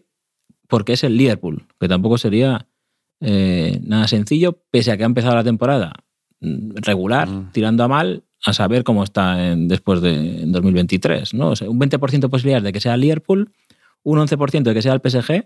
porque 0.69 0.93
es 0.93 1.05
el 1.05 1.17
Liverpool, 1.17 1.67
que 1.79 1.89
tampoco 1.89 2.19
sería 2.19 2.69
eh, 3.21 3.81
nada 3.83 4.09
sencillo, 4.09 4.63
pese 4.71 4.93
a 4.93 4.97
que 4.97 5.03
ha 5.03 5.07
empezado 5.07 5.35
la 5.35 5.45
temporada 5.45 5.93
mm, 6.41 6.77
regular, 6.77 7.29
mm. 7.29 7.53
tirando 7.53 7.85
a 7.85 7.89
mal, 7.89 8.25
a 8.45 8.53
saber 8.53 8.85
cómo 8.85 9.05
está 9.05 9.37
después 9.57 10.01
de 10.01 10.43
en 10.43 10.53
2023. 10.53 11.35
¿no? 11.35 11.49
Un 11.49 11.81
20% 11.81 12.21
de 12.21 12.29
posibilidades 12.29 12.65
de 12.65 12.73
que 12.73 12.81
sea 12.81 12.95
el 12.95 13.03
Liverpool, 13.03 13.53
un 14.03 14.19
11% 14.19 14.63
de 14.63 14.75
que 14.75 14.83
sea 14.83 14.95
el 14.95 15.01
PSG, 15.01 15.45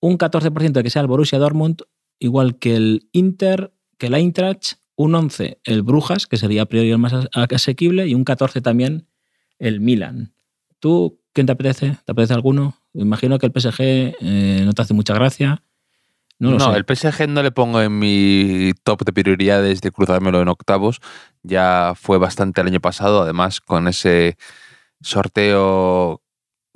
un 0.00 0.18
14% 0.18 0.72
de 0.72 0.82
que 0.82 0.90
sea 0.90 1.02
el 1.02 1.08
Borussia 1.08 1.38
Dortmund, 1.38 1.82
igual 2.18 2.58
que 2.58 2.76
el 2.76 3.08
Inter, 3.12 3.72
que 3.96 4.06
el 4.06 4.14
Eintracht, 4.14 4.74
un 4.96 5.14
11 5.14 5.60
el 5.64 5.82
Brujas, 5.82 6.26
que 6.26 6.36
sería 6.36 6.62
a 6.62 6.66
priori 6.66 6.90
el 6.90 6.98
más 6.98 7.14
asequible, 7.32 8.06
y 8.06 8.14
un 8.14 8.24
14 8.24 8.60
también 8.60 9.06
el 9.58 9.80
Milan. 9.80 10.32
¿Tú 10.80 11.20
quién 11.32 11.46
te 11.46 11.52
apetece? 11.52 11.96
¿Te 12.04 12.12
apetece 12.12 12.34
alguno? 12.34 12.76
Imagino 12.94 13.38
que 13.38 13.46
el 13.46 13.52
PSG 13.52 13.80
eh, 13.80 14.62
no 14.64 14.72
te 14.72 14.82
hace 14.82 14.94
mucha 14.94 15.14
gracia. 15.14 15.62
No, 16.40 16.52
lo 16.52 16.58
no, 16.58 16.72
sé. 16.72 16.78
el 16.78 16.84
PSG 16.84 17.28
no 17.28 17.42
le 17.42 17.50
pongo 17.50 17.80
en 17.82 17.98
mi 17.98 18.72
top 18.84 19.04
de 19.04 19.12
prioridades 19.12 19.80
de 19.80 19.90
cruzármelo 19.90 20.40
en 20.40 20.48
octavos. 20.48 21.00
Ya 21.42 21.94
fue 21.96 22.18
bastante 22.18 22.60
el 22.60 22.68
año 22.68 22.80
pasado, 22.80 23.22
además 23.22 23.60
con 23.60 23.88
ese 23.88 24.36
sorteo 25.00 26.22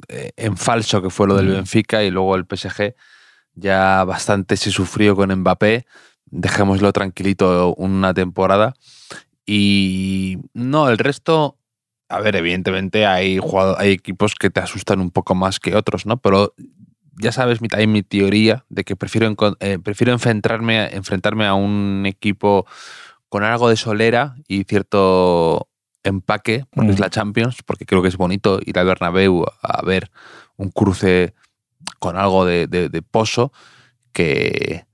eh, 0.08 0.32
en 0.36 0.56
falso 0.56 1.02
que 1.02 1.10
fue 1.10 1.26
lo 1.28 1.36
del. 1.36 1.48
Benfica 1.48 2.02
y 2.02 2.10
luego 2.10 2.34
el 2.36 2.46
PSG 2.46 2.94
ya 3.54 4.04
bastante 4.04 4.56
se 4.56 4.70
sufrió 4.70 5.14
con 5.16 5.32
Mbappé. 5.34 5.86
Dejémoslo 6.26 6.92
tranquilito 6.92 7.74
una 7.76 8.14
temporada. 8.14 8.74
Y 9.44 10.38
no, 10.54 10.88
el 10.88 10.98
resto, 10.98 11.58
a 12.08 12.20
ver, 12.20 12.36
evidentemente 12.36 13.06
hay, 13.06 13.38
jugado- 13.38 13.78
hay 13.78 13.90
equipos 13.92 14.34
que 14.34 14.50
te 14.50 14.60
asustan 14.60 15.00
un 15.00 15.10
poco 15.10 15.34
más 15.34 15.60
que 15.60 15.76
otros, 15.76 16.06
¿no? 16.06 16.16
Pero 16.18 16.54
ya 17.18 17.32
sabes 17.32 17.60
mi, 17.60 17.68
mi 17.86 18.02
teoría 18.02 18.64
de 18.68 18.84
que 18.84 18.96
prefiero, 18.96 19.34
eh, 19.60 19.78
prefiero 19.82 20.12
enfrentarme, 20.12 20.80
a- 20.80 20.88
enfrentarme 20.88 21.46
a 21.46 21.54
un 21.54 22.04
equipo 22.06 22.66
con 23.28 23.44
algo 23.44 23.68
de 23.68 23.76
solera 23.76 24.34
y 24.48 24.64
cierto 24.64 25.68
empaque, 26.04 26.64
porque 26.72 26.90
es 26.92 26.98
Mm. 26.98 27.02
la 27.02 27.10
Champions, 27.10 27.56
porque 27.64 27.86
creo 27.86 28.02
que 28.02 28.08
es 28.08 28.16
bonito 28.16 28.58
ir 28.64 28.78
al 28.78 28.86
Bernabéu 28.86 29.44
a 29.62 29.82
ver 29.82 30.10
un 30.56 30.70
cruce 30.70 31.32
con 31.98 32.16
algo 32.16 32.44
de, 32.44 32.66
de- 32.66 32.88
de 32.88 33.02
pozo 33.02 33.52
que, 34.12 34.84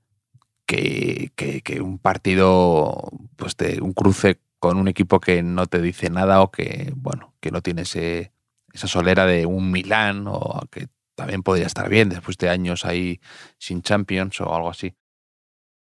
que, 0.65 1.31
que- 1.35 1.61
que 1.61 1.81
un 1.81 1.97
partido, 1.99 3.09
pues 3.35 3.57
de 3.57 3.81
un 3.81 3.93
cruce 3.93 4.39
con 4.59 4.77
un 4.77 4.87
equipo 4.87 5.19
que 5.19 5.41
no 5.41 5.65
te 5.67 5.81
dice 5.81 6.09
nada 6.09 6.41
o 6.41 6.51
que, 6.51 6.91
bueno, 6.95 7.33
que 7.39 7.49
no 7.51 7.61
tiene 7.61 7.83
ese, 7.83 8.31
esa 8.73 8.87
solera 8.87 9.25
de 9.25 9.45
un 9.45 9.71
Milán 9.71 10.25
o 10.27 10.61
que 10.71 10.87
también 11.19 11.43
podría 11.43 11.67
estar 11.67 11.89
bien 11.89 12.07
después 12.07 12.37
de 12.37 12.47
años 12.47 12.85
ahí 12.85 13.19
sin 13.57 13.81
Champions 13.81 14.39
o 14.39 14.55
algo 14.55 14.69
así. 14.69 14.93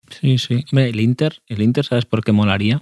Sí, 0.09 0.39
sí. 0.39 0.65
El 0.73 0.99
Inter, 0.99 1.43
el 1.47 1.61
Inter, 1.61 1.85
¿sabes 1.85 2.07
por 2.07 2.25
qué 2.25 2.33
molaría? 2.33 2.81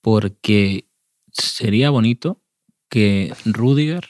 Porque 0.00 0.88
sería 1.32 1.90
bonito 1.90 2.40
que 2.88 3.34
Rudiger 3.44 4.08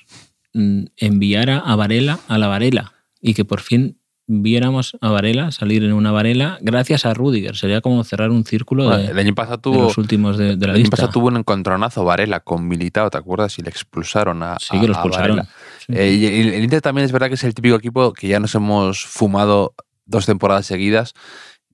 mm, 0.54 0.84
enviara 0.96 1.58
a 1.58 1.74
Varela 1.74 2.20
a 2.28 2.38
la 2.38 2.46
Varela 2.46 2.92
y 3.20 3.34
que 3.34 3.44
por 3.44 3.60
fin 3.60 3.99
viéramos 4.32 4.96
a 5.00 5.10
Varela 5.10 5.50
salir 5.50 5.82
en 5.82 5.92
una 5.92 6.12
Varela 6.12 6.58
gracias 6.60 7.04
a 7.04 7.14
Rudiger. 7.14 7.56
Sería 7.56 7.80
como 7.80 8.04
cerrar 8.04 8.30
un 8.30 8.44
círculo 8.44 8.84
Bueno, 8.84 9.02
de, 9.02 9.08
el 9.08 9.18
año 9.18 9.34
pasado 9.34 9.72
de 9.72 9.78
los 9.78 9.98
últimos 9.98 10.38
de, 10.38 10.56
de 10.56 10.66
la 10.66 10.66
el 10.66 10.70
año 10.70 10.78
lista. 10.78 10.90
pasado 10.96 11.10
tuvo 11.10 11.26
un 11.28 11.38
encontronazo 11.38 12.04
Varela 12.04 12.38
con 12.40 12.68
Militao, 12.68 13.10
¿te 13.10 13.18
acuerdas? 13.18 13.58
Y 13.58 13.62
le 13.62 13.70
expulsaron 13.70 14.42
a, 14.44 14.56
sí, 14.60 14.78
que 14.78 14.86
lo 14.86 14.92
expulsaron. 14.92 15.42
Sí. 15.84 15.92
Eh, 15.94 16.12
y 16.12 16.26
el, 16.26 16.54
el 16.54 16.62
Inter 16.62 16.80
también 16.80 17.04
es 17.04 17.12
verdad 17.12 17.26
que 17.26 17.34
es 17.34 17.42
el 17.44 17.54
típico 17.54 17.74
equipo 17.74 18.12
que 18.12 18.28
ya 18.28 18.38
nos 18.38 18.54
hemos 18.54 19.04
fumado 19.04 19.74
dos 20.06 20.26
temporadas 20.26 20.66
seguidas, 20.66 21.14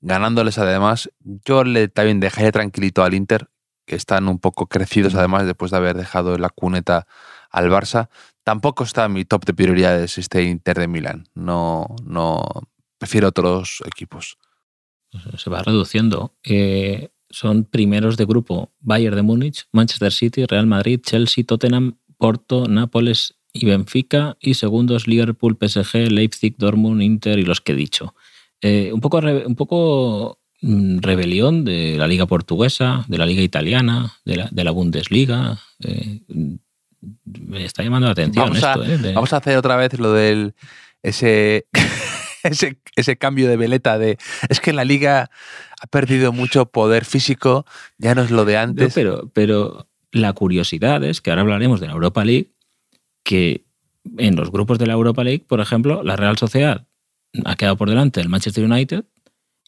ganándoles 0.00 0.56
además. 0.58 1.10
Yo 1.44 1.62
le 1.62 1.88
también 1.88 2.20
dejaría 2.20 2.52
tranquilito 2.52 3.04
al 3.04 3.12
Inter, 3.12 3.48
que 3.86 3.96
están 3.96 4.28
un 4.28 4.38
poco 4.38 4.66
crecidos 4.66 5.14
además 5.14 5.44
después 5.44 5.70
de 5.70 5.76
haber 5.76 5.96
dejado 5.96 6.38
la 6.38 6.48
cuneta 6.48 7.06
al 7.50 7.70
Barça. 7.70 8.08
Tampoco 8.46 8.84
está 8.84 9.08
mi 9.08 9.24
top 9.24 9.44
de 9.44 9.54
prioridades 9.54 10.18
este 10.18 10.44
Inter 10.44 10.78
de 10.78 10.86
Milán. 10.86 11.24
No, 11.34 11.96
no 12.04 12.44
prefiero 12.96 13.26
otros 13.26 13.82
equipos. 13.84 14.38
se 15.36 15.50
va 15.50 15.64
reduciendo. 15.64 16.36
Eh, 16.44 17.08
son 17.28 17.64
primeros 17.64 18.16
de 18.16 18.24
grupo 18.24 18.72
Bayern 18.78 19.16
de 19.16 19.22
Múnich, 19.22 19.64
Manchester 19.72 20.12
City, 20.12 20.46
Real 20.46 20.68
Madrid, 20.68 21.00
Chelsea, 21.02 21.42
Tottenham, 21.42 21.98
Porto, 22.18 22.68
Nápoles 22.68 23.34
y 23.52 23.66
Benfica. 23.66 24.36
Y 24.38 24.54
segundos 24.54 25.08
Liverpool, 25.08 25.58
PSG, 25.60 26.12
Leipzig, 26.12 26.54
Dortmund, 26.56 27.02
Inter 27.02 27.40
y 27.40 27.42
los 27.42 27.60
que 27.60 27.72
he 27.72 27.74
dicho. 27.74 28.14
Eh, 28.60 28.92
un 28.92 29.00
poco, 29.00 29.18
un 29.18 29.56
poco 29.56 30.38
mm, 30.62 30.98
rebelión 30.98 31.64
de 31.64 31.96
la 31.98 32.06
liga 32.06 32.26
portuguesa, 32.26 33.06
de 33.08 33.18
la 33.18 33.26
liga 33.26 33.42
italiana, 33.42 34.12
de 34.24 34.36
la, 34.36 34.48
de 34.52 34.62
la 34.62 34.70
Bundesliga. 34.70 35.58
Eh, 35.80 36.20
me 37.24 37.64
está 37.64 37.82
llamando 37.82 38.06
la 38.06 38.12
atención 38.12 38.46
Vamos 38.48 38.62
a- 38.64 38.72
esto. 38.72 38.84
eh, 38.84 38.98
de- 38.98 39.12
Vamos 39.14 39.32
a 39.32 39.36
hacer 39.38 39.56
otra 39.56 39.76
vez 39.76 39.98
lo 39.98 40.12
del 40.12 40.54
ese, 41.02 41.66
ese, 42.42 42.78
ese 42.96 43.16
cambio 43.16 43.48
de 43.48 43.56
veleta 43.56 43.98
de 43.98 44.18
es 44.48 44.60
que 44.60 44.72
la 44.72 44.84
liga 44.84 45.30
ha 45.80 45.86
perdido 45.88 46.32
mucho 46.32 46.66
poder 46.66 47.04
físico, 47.04 47.66
ya 47.98 48.14
no 48.14 48.22
es 48.22 48.30
lo 48.30 48.44
de 48.44 48.54
No, 48.54 48.60
antes. 48.60 48.94
pero, 48.94 49.30
pero 49.32 49.88
la 50.12 50.32
curiosidad 50.32 51.04
es 51.04 51.20
que 51.20 51.30
ahora 51.30 51.42
hablaremos 51.42 51.80
de 51.80 51.86
la 51.88 51.92
Europa 51.92 52.24
League, 52.24 52.50
que 53.22 53.64
en 54.18 54.36
los 54.36 54.50
grupos 54.50 54.78
de 54.78 54.86
la 54.86 54.94
Europa 54.94 55.22
League, 55.24 55.44
por 55.46 55.60
ejemplo, 55.60 56.02
la 56.02 56.16
Real 56.16 56.38
Sociedad 56.38 56.86
ha 57.44 57.56
quedado 57.56 57.76
por 57.76 57.90
delante 57.90 58.20
del 58.20 58.28
Manchester 58.30 58.64
United 58.64 59.04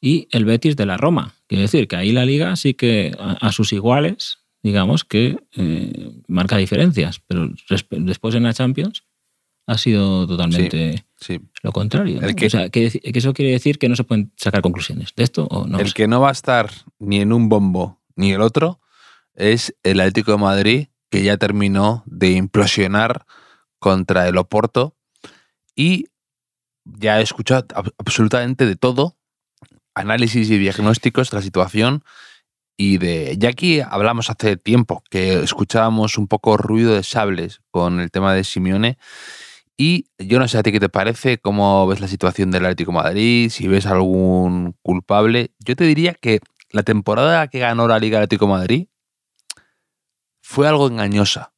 y 0.00 0.28
el 0.30 0.44
Betis 0.44 0.76
de 0.76 0.86
la 0.86 0.96
Roma. 0.96 1.34
Quiere 1.48 1.62
decir 1.62 1.88
que 1.88 1.96
ahí 1.96 2.12
la 2.12 2.24
liga 2.24 2.54
sí 2.56 2.72
que 2.74 3.14
a, 3.18 3.32
a 3.46 3.52
sus 3.52 3.72
iguales, 3.72 4.37
digamos 4.62 5.04
que 5.04 5.38
eh, 5.56 6.10
marca 6.26 6.56
diferencias, 6.56 7.20
pero 7.26 7.48
después 7.90 8.34
en 8.34 8.42
la 8.44 8.54
Champions 8.54 9.04
ha 9.66 9.76
sido 9.78 10.26
totalmente 10.26 11.04
Sí. 11.20 11.40
lo 11.62 11.72
contrario. 11.72 12.20
¿no? 12.20 12.26
El 12.26 12.34
que- 12.34 12.46
O 12.46 12.50
sea, 12.50 12.68
que, 12.70 12.90
que 12.90 13.18
eso 13.18 13.34
quiere 13.34 13.52
decir 13.52 13.78
que 13.78 13.88
no 13.88 13.96
se 13.96 14.04
pueden 14.04 14.32
sacar 14.36 14.62
conclusiones 14.62 15.12
de 15.14 15.24
esto 15.24 15.46
o 15.50 15.66
no. 15.66 15.78
el 15.78 15.92
que 15.94 16.08
no 16.08 16.20
va 16.20 16.30
a 16.30 16.32
estar 16.32 16.70
ni 16.98 17.20
en 17.20 17.32
un 17.32 17.48
bombo 17.48 18.00
ni 18.16 18.32
el 18.32 18.40
otro 18.40 18.80
es 19.34 19.74
el 19.84 20.00
Atlético 20.00 20.32
de 20.32 20.38
Madrid, 20.38 20.86
que 21.10 21.22
ya 21.22 21.36
terminó 21.36 22.02
de 22.06 22.32
implosionar 22.32 23.24
contra 23.78 24.26
el 24.28 24.36
Oporto 24.38 24.96
y 25.76 26.06
ya 26.84 27.20
he 27.20 27.22
escuchado 27.22 27.66
ab- 27.68 27.92
absolutamente 27.98 28.66
de 28.66 28.74
todo, 28.74 29.16
análisis 29.94 30.50
y 30.50 30.58
diagnósticos 30.58 31.30
de 31.30 31.36
la 31.36 31.42
situación 31.42 32.02
y 32.78 32.96
de 32.96 33.48
aquí 33.48 33.80
hablamos 33.80 34.30
hace 34.30 34.56
tiempo 34.56 35.02
que 35.10 35.42
escuchábamos 35.42 36.16
un 36.16 36.28
poco 36.28 36.56
ruido 36.56 36.94
de 36.94 37.02
sables 37.02 37.60
con 37.70 38.00
el 38.00 38.10
tema 38.10 38.32
de 38.32 38.44
Simeone 38.44 38.98
y 39.80 40.06
yo 40.18 40.40
no 40.40 40.48
sé 40.48 40.58
a 40.58 40.64
ti 40.64 40.72
qué 40.72 40.80
te 40.80 40.88
parece, 40.88 41.38
cómo 41.38 41.86
ves 41.86 42.00
la 42.00 42.08
situación 42.08 42.50
del 42.50 42.64
Atlético 42.64 42.90
Madrid, 42.90 43.48
si 43.48 43.68
ves 43.68 43.86
algún 43.86 44.74
culpable. 44.82 45.52
Yo 45.60 45.76
te 45.76 45.84
diría 45.84 46.14
que 46.14 46.40
la 46.70 46.82
temporada 46.82 47.46
que 47.46 47.60
ganó 47.60 47.86
la 47.86 48.00
Liga 48.00 48.18
Atlético 48.18 48.48
Madrid 48.48 48.88
fue 50.42 50.66
algo 50.66 50.88
engañosa. 50.88 51.52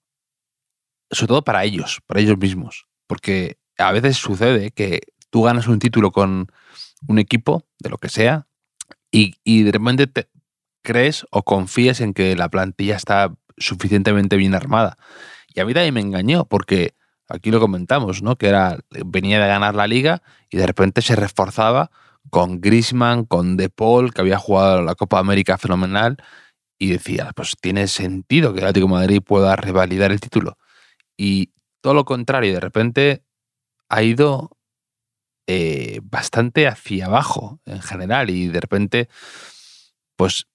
Sobre 1.11 1.29
todo 1.29 1.45
para 1.45 1.65
ellos, 1.65 2.03
para 2.07 2.21
ellos 2.21 2.37
mismos. 2.37 2.89
Porque 3.07 3.59
a 3.79 3.91
veces 3.91 4.19
sucede 4.19 4.71
que 4.71 5.01
tú 5.31 5.43
ganas 5.45 5.67
un 5.67 5.79
título 5.79 6.13
con 6.13 6.53
un 7.09 7.19
equipo, 7.19 7.67
de 7.79 7.89
lo 7.89 7.97
que 7.97 8.11
sea, 8.11 8.49
y, 9.11 9.37
y 9.45 9.63
de 9.63 9.73
repente 9.73 10.07
te 10.07 10.29
crees 10.83 11.27
o 11.31 11.43
confías 11.43 12.01
en 12.01 12.15
que 12.15 12.37
la 12.37 12.49
plantilla 12.49 12.97
está 12.97 13.35
suficientemente 13.57 14.37
bien 14.37 14.55
armada. 14.55 14.97
Y 15.55 15.61
a 15.61 15.65
mí 15.65 15.75
también 15.75 15.95
me 15.95 16.01
engañó, 16.01 16.45
porque 16.47 16.95
aquí 17.29 17.51
lo 17.51 17.61
comentamos, 17.61 18.23
¿no? 18.23 18.37
Que 18.37 18.49
era, 18.49 18.79
venía 19.07 19.41
de 19.41 19.49
ganar 19.49 19.75
la 19.75 19.87
liga 19.87 20.23
y 20.51 20.57
de 20.57 20.67
repente 20.67 21.03
se 21.03 21.17
reforzaba 21.17 21.91
con 22.31 22.61
Grisman, 22.61 23.25
con 23.25 23.57
De 23.57 23.69
Paul, 23.71 24.13
que 24.13 24.21
había 24.21 24.39
jugado 24.39 24.83
la 24.83 24.95
Copa 24.95 25.19
América 25.19 25.59
fenomenal, 25.59 26.19
y 26.79 26.91
decía, 26.91 27.31
pues 27.35 27.57
tiene 27.61 27.87
sentido 27.89 28.53
que 28.53 28.61
el 28.61 28.67
Atlético 28.67 28.89
Madrid 28.89 29.23
pueda 29.23 29.55
revalidar 29.57 30.13
el 30.13 30.21
título. 30.21 30.57
Y 31.17 31.53
todo 31.83 31.95
lo 31.95 32.05
contrario, 32.05 32.55
de 32.55 32.61
repente 32.61 33.25
ha 33.91 34.03
ido 34.03 34.57
eh, 35.47 36.01
bastante 36.05 36.67
hacia 36.69 37.07
abajo 37.07 37.61
en 37.67 37.83
general 37.83 38.31
y 38.31 38.49
de 38.49 38.61
repente, 38.61 39.09
pues 40.17 40.47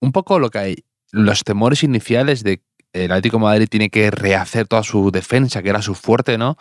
un 0.00 0.12
poco 0.12 0.38
lo 0.38 0.50
que 0.50 0.58
hay, 0.58 0.84
los 1.12 1.44
temores 1.44 1.82
iniciales 1.82 2.42
de 2.42 2.62
el 3.04 3.12
Atlético 3.12 3.36
de 3.36 3.42
Madrid 3.42 3.68
tiene 3.68 3.90
que 3.90 4.10
rehacer 4.10 4.66
toda 4.66 4.82
su 4.82 5.10
defensa, 5.10 5.62
que 5.62 5.68
era 5.68 5.82
su 5.82 5.94
fuerte, 5.94 6.38
¿no? 6.38 6.56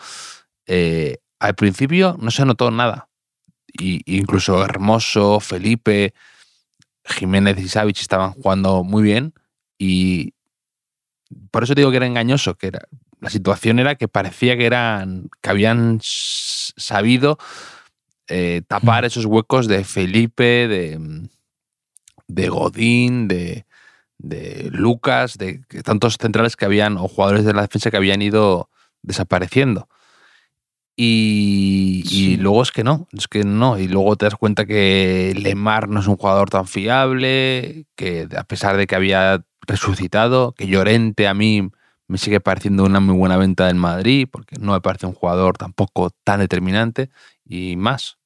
Eh, 0.67 1.17
al 1.39 1.55
principio 1.55 2.17
no 2.19 2.31
se 2.31 2.45
notó 2.45 2.71
nada. 2.71 3.07
Y, 3.73 4.01
incluso 4.05 4.63
Hermoso, 4.63 5.39
Felipe, 5.39 6.13
Jiménez 7.05 7.57
y 7.59 7.67
Savic 7.67 7.99
estaban 7.99 8.31
jugando 8.31 8.83
muy 8.83 9.03
bien 9.03 9.33
y 9.77 10.33
por 11.51 11.63
eso 11.63 11.75
digo 11.75 11.91
que 11.91 11.97
era 11.97 12.07
engañoso, 12.07 12.55
que 12.55 12.67
era, 12.67 12.87
la 13.19 13.29
situación 13.29 13.79
era 13.79 13.95
que 13.95 14.07
parecía 14.07 14.57
que 14.57 14.65
eran 14.65 15.29
que 15.41 15.49
habían 15.49 15.99
sabido 16.01 17.37
eh, 18.27 18.61
tapar 18.67 19.05
esos 19.05 19.25
huecos 19.25 19.67
de 19.67 19.83
Felipe, 19.83 20.67
de, 20.67 21.27
de 22.27 22.49
Godín, 22.49 23.27
de, 23.27 23.65
de 24.17 24.69
Lucas, 24.71 25.37
de 25.37 25.61
tantos 25.83 26.17
centrales 26.19 26.55
que 26.55 26.65
habían, 26.65 26.97
o 26.97 27.07
jugadores 27.07 27.45
de 27.45 27.53
la 27.53 27.61
defensa 27.61 27.91
que 27.91 27.97
habían 27.97 28.21
ido 28.21 28.69
desapareciendo. 29.01 29.87
Y, 30.97 32.03
sí. 32.07 32.31
y, 32.33 32.37
luego 32.37 32.63
es 32.63 32.71
que 32.71 32.83
no, 32.83 33.07
es 33.11 33.27
que 33.27 33.43
no. 33.43 33.77
Y 33.77 33.87
luego 33.87 34.15
te 34.15 34.25
das 34.25 34.35
cuenta 34.35 34.65
que 34.65 35.33
Lemar 35.35 35.89
no 35.89 35.99
es 35.99 36.07
un 36.07 36.15
jugador 36.15 36.49
tan 36.49 36.67
fiable, 36.67 37.85
que 37.95 38.27
a 38.35 38.43
pesar 38.45 38.77
de 38.77 38.87
que 38.87 38.95
había 38.95 39.43
resucitado, 39.67 40.53
que 40.53 40.67
Llorente 40.67 41.27
a 41.27 41.33
mí 41.33 41.69
me 42.07 42.17
sigue 42.17 42.39
pareciendo 42.39 42.83
una 42.83 42.99
muy 42.99 43.15
buena 43.15 43.37
venta 43.37 43.67
del 43.67 43.75
Madrid, 43.75 44.27
porque 44.31 44.55
no 44.59 44.73
me 44.73 44.81
parece 44.81 45.05
un 45.05 45.13
jugador 45.13 45.57
tampoco 45.57 46.11
tan 46.23 46.39
determinante 46.39 47.09
y 47.45 47.75
más. 47.75 48.17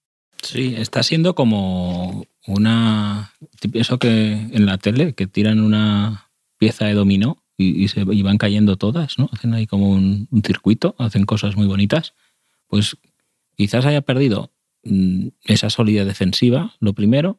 Sí, 0.41 0.75
está 0.77 1.03
siendo 1.03 1.35
como 1.35 2.25
una. 2.47 3.33
Eso 3.73 3.99
que 3.99 4.31
en 4.31 4.65
la 4.65 4.77
tele, 4.77 5.13
que 5.13 5.27
tiran 5.27 5.59
una 5.59 6.29
pieza 6.57 6.85
de 6.85 6.93
dominó 6.93 7.43
y, 7.57 7.87
se, 7.89 8.03
van 8.03 8.37
cayendo 8.37 8.77
todas, 8.77 9.19
¿no? 9.19 9.29
Hacen 9.33 9.53
ahí 9.53 9.67
como 9.67 9.89
un, 9.89 10.27
circuito, 10.45 10.95
hacen 10.97 11.25
cosas 11.25 11.55
muy 11.55 11.67
bonitas. 11.67 12.13
Pues 12.67 12.97
quizás 13.57 13.85
haya 13.85 14.01
perdido 14.01 14.51
mm, 14.83 15.29
esa 15.43 15.69
solidez 15.69 16.05
defensiva, 16.05 16.75
lo 16.79 16.93
primero. 16.93 17.37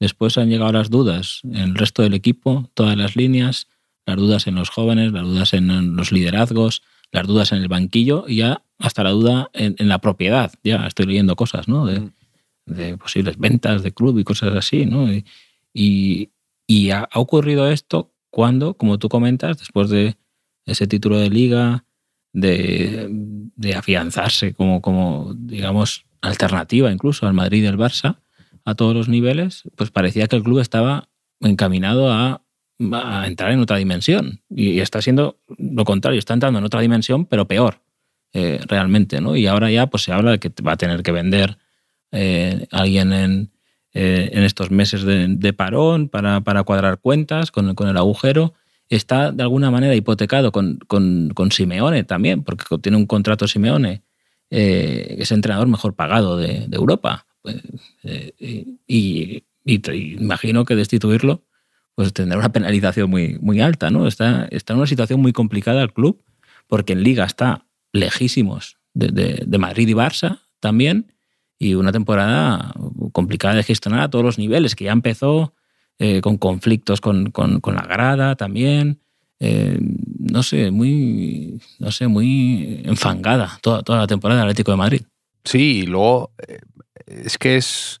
Después 0.00 0.38
han 0.38 0.48
llegado 0.48 0.72
las 0.72 0.90
dudas 0.90 1.40
en 1.44 1.56
el 1.56 1.74
resto 1.74 2.02
del 2.02 2.14
equipo, 2.14 2.70
todas 2.74 2.96
las 2.96 3.16
líneas, 3.16 3.66
las 4.06 4.16
dudas 4.16 4.46
en 4.46 4.54
los 4.54 4.70
jóvenes, 4.70 5.12
las 5.12 5.24
dudas 5.24 5.52
en 5.52 5.96
los 5.96 6.12
liderazgos, 6.12 6.82
las 7.10 7.26
dudas 7.26 7.52
en 7.52 7.58
el 7.58 7.68
banquillo 7.68 8.24
y 8.26 8.36
ya 8.36 8.62
hasta 8.78 9.02
la 9.02 9.10
duda 9.10 9.50
en, 9.52 9.88
la 9.88 9.98
propiedad. 9.98 10.52
Ya 10.62 10.86
estoy 10.86 11.06
leyendo 11.06 11.36
cosas, 11.36 11.68
¿no? 11.68 11.84
De, 11.84 12.10
mm. 12.68 12.98
posibles 12.98 13.38
ventas 13.38 13.82
de 13.82 13.92
club 13.92 14.18
y 14.18 14.24
cosas 14.24 14.54
así, 14.54 14.86
¿no? 14.86 15.08
Y, 15.74 16.30
ha, 16.90 17.08
ocurrido 17.14 17.70
esto 17.70 18.12
cuando, 18.30 18.74
como 18.74 18.98
tú 18.98 19.08
comentas, 19.08 19.58
después 19.58 19.88
de 19.90 20.16
ese 20.66 20.86
título 20.86 21.18
de 21.18 21.30
liga, 21.30 21.84
de, 22.32 23.10
afianzarse 23.76 24.54
como, 24.54 24.80
como, 24.80 25.34
digamos, 25.34 26.04
alternativa 26.20 26.92
incluso 26.92 27.26
al 27.26 27.34
Madrid 27.34 27.62
y 27.62 27.66
al 27.66 27.78
Barça 27.78 28.18
a 28.64 28.74
todos 28.74 28.94
los 28.94 29.08
niveles, 29.08 29.62
pues 29.76 29.90
parecía 29.90 30.26
que 30.26 30.36
el 30.36 30.42
club 30.42 30.58
estaba 30.58 31.08
encaminado 31.40 32.12
a 32.12 32.42
a 32.92 33.26
entrar 33.26 33.52
en 33.52 33.60
otra 33.60 33.76
dimensión. 33.76 34.40
Y 34.50 34.80
está 34.80 35.02
siendo 35.02 35.38
lo 35.58 35.84
contrario, 35.84 36.18
está 36.18 36.34
entrando 36.34 36.58
en 36.58 36.64
otra 36.64 36.80
dimensión, 36.80 37.26
pero 37.26 37.48
peor, 37.48 37.82
eh, 38.32 38.60
realmente. 38.66 39.20
¿no? 39.20 39.36
Y 39.36 39.46
ahora 39.46 39.70
ya 39.70 39.88
pues, 39.88 40.04
se 40.04 40.12
habla 40.12 40.32
de 40.32 40.38
que 40.38 40.52
va 40.62 40.72
a 40.72 40.76
tener 40.76 41.02
que 41.02 41.12
vender 41.12 41.58
eh, 42.12 42.66
alguien 42.70 43.12
en, 43.12 43.50
eh, 43.94 44.30
en, 44.32 44.44
estos 44.44 44.70
meses 44.70 45.02
de, 45.04 45.52
parón 45.52 46.08
para, 46.08 46.40
para, 46.42 46.62
cuadrar 46.62 46.98
cuentas 46.98 47.50
con, 47.50 47.74
con, 47.74 47.88
el 47.88 47.96
agujero. 47.96 48.54
Está 48.88 49.32
de 49.32 49.42
alguna 49.42 49.70
manera 49.70 49.94
hipotecado 49.94 50.50
con, 50.52 50.78
con, 50.86 51.30
con 51.34 51.52
Simeone 51.52 52.04
también, 52.04 52.42
porque 52.42 52.64
tiene 52.78 52.96
un 52.96 53.06
contrato 53.06 53.46
Simeone, 53.46 54.02
es 54.50 55.30
el 55.30 55.36
entrenador 55.36 55.68
mejor 55.68 55.94
pagado 55.94 56.38
de, 56.38 56.66
de 56.68 56.76
Europa. 56.76 57.26
Pues, 57.42 57.56
y, 58.86 59.44
imagino 59.64 60.64
que 60.64 60.74
destituirlo 60.74 61.44
pues 61.98 62.12
tendrá 62.12 62.38
una 62.38 62.52
penalización 62.52 63.10
muy, 63.10 63.40
muy 63.40 63.60
alta, 63.60 63.90
¿no? 63.90 64.06
Está, 64.06 64.46
está 64.52 64.72
en 64.72 64.78
una 64.78 64.86
situación 64.86 65.20
muy 65.20 65.32
complicada 65.32 65.82
el 65.82 65.92
club, 65.92 66.22
porque 66.68 66.92
en 66.92 67.02
Liga 67.02 67.24
está 67.24 67.66
lejísimos 67.92 68.78
de, 68.94 69.42
de, 69.44 69.58
Madrid 69.58 69.88
y 69.88 69.94
Barça 69.94 70.42
también, 70.60 71.12
y 71.58 71.74
una 71.74 71.92
temporada 71.92 72.74
complicada 73.12 73.54
de 73.54 73.62
gestionar 73.62 74.00
a 74.00 74.10
todos 74.10 74.24
los 74.24 74.38
niveles, 74.38 74.74
que 74.74 74.84
ya 74.84 74.92
empezó 74.92 75.54
eh, 75.98 76.20
con 76.20 76.38
conflictos 76.38 77.00
con, 77.00 77.30
con, 77.30 77.60
con, 77.60 77.74
la 77.74 77.82
grada 77.82 78.36
también. 78.36 79.00
Eh, 79.40 79.78
no 79.80 80.42
sé, 80.42 80.70
muy, 80.70 81.60
no 81.78 81.90
sé, 81.90 82.08
muy 82.08 82.82
enfangada 82.84 83.58
toda, 83.60 83.82
toda 83.82 83.98
la 84.00 84.06
temporada 84.06 84.40
del 84.40 84.50
Atlético 84.50 84.70
de 84.70 84.76
Madrid. 84.76 85.02
Sí, 85.44 85.80
y 85.80 85.86
luego 85.86 86.32
eh, 86.46 86.60
es 87.06 87.38
que 87.38 87.56
es 87.56 88.00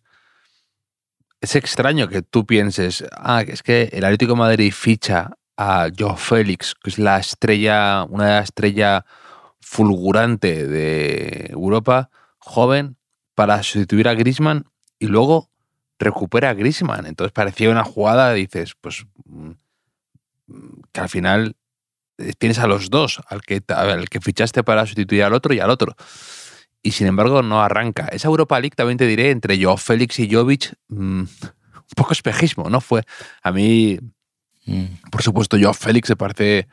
es 1.40 1.54
extraño 1.56 2.08
que 2.08 2.22
tú 2.22 2.44
pienses, 2.46 3.04
ah, 3.12 3.42
es 3.46 3.62
que 3.62 3.90
el 3.92 4.04
Atlético 4.04 4.32
de 4.32 4.38
Madrid 4.38 4.72
ficha 4.72 5.30
a 5.56 5.88
Joe 5.96 6.16
Félix, 6.16 6.74
que 6.74 6.90
es 6.90 6.98
la 6.98 7.18
estrella, 7.18 8.04
una 8.04 8.24
de 8.24 8.30
las 8.32 8.44
estrellas 8.44 9.04
fulgurante 9.60 10.66
de 10.66 11.46
Europa, 11.50 12.10
joven, 12.38 12.96
para 13.38 13.62
sustituir 13.62 14.08
a 14.08 14.14
Grisman 14.14 14.64
y 14.98 15.06
luego 15.06 15.48
recupera 15.96 16.50
a 16.50 16.54
Grisman. 16.54 17.06
Entonces 17.06 17.30
parecía 17.30 17.70
una 17.70 17.84
jugada, 17.84 18.32
dices, 18.32 18.74
pues 18.80 19.06
mm, 19.26 19.52
que 20.90 21.00
al 21.00 21.08
final 21.08 21.54
eh, 22.18 22.32
tienes 22.36 22.58
a 22.58 22.66
los 22.66 22.90
dos, 22.90 23.20
al 23.28 23.42
que, 23.42 23.62
al 23.68 24.08
que 24.08 24.20
fichaste 24.20 24.64
para 24.64 24.84
sustituir 24.86 25.22
al 25.22 25.34
otro 25.34 25.54
y 25.54 25.60
al 25.60 25.70
otro 25.70 25.94
y 26.82 26.90
sin 26.90 27.06
embargo 27.06 27.42
no 27.42 27.62
arranca. 27.62 28.08
Esa 28.08 28.26
Europa 28.26 28.58
League 28.58 28.74
también 28.74 28.98
te 28.98 29.06
diré 29.06 29.30
entre 29.30 29.56
yo, 29.56 29.76
Félix 29.76 30.18
y 30.18 30.28
Jovic, 30.28 30.74
mm, 30.88 31.20
un 31.22 31.28
poco 31.94 32.12
espejismo, 32.14 32.68
¿no? 32.68 32.80
Fue 32.80 33.04
a 33.44 33.52
mí, 33.52 34.00
mm. 34.66 35.10
por 35.12 35.22
supuesto, 35.22 35.56
yo, 35.56 35.72
Félix 35.74 36.08
se 36.08 36.16
parece, 36.16 36.66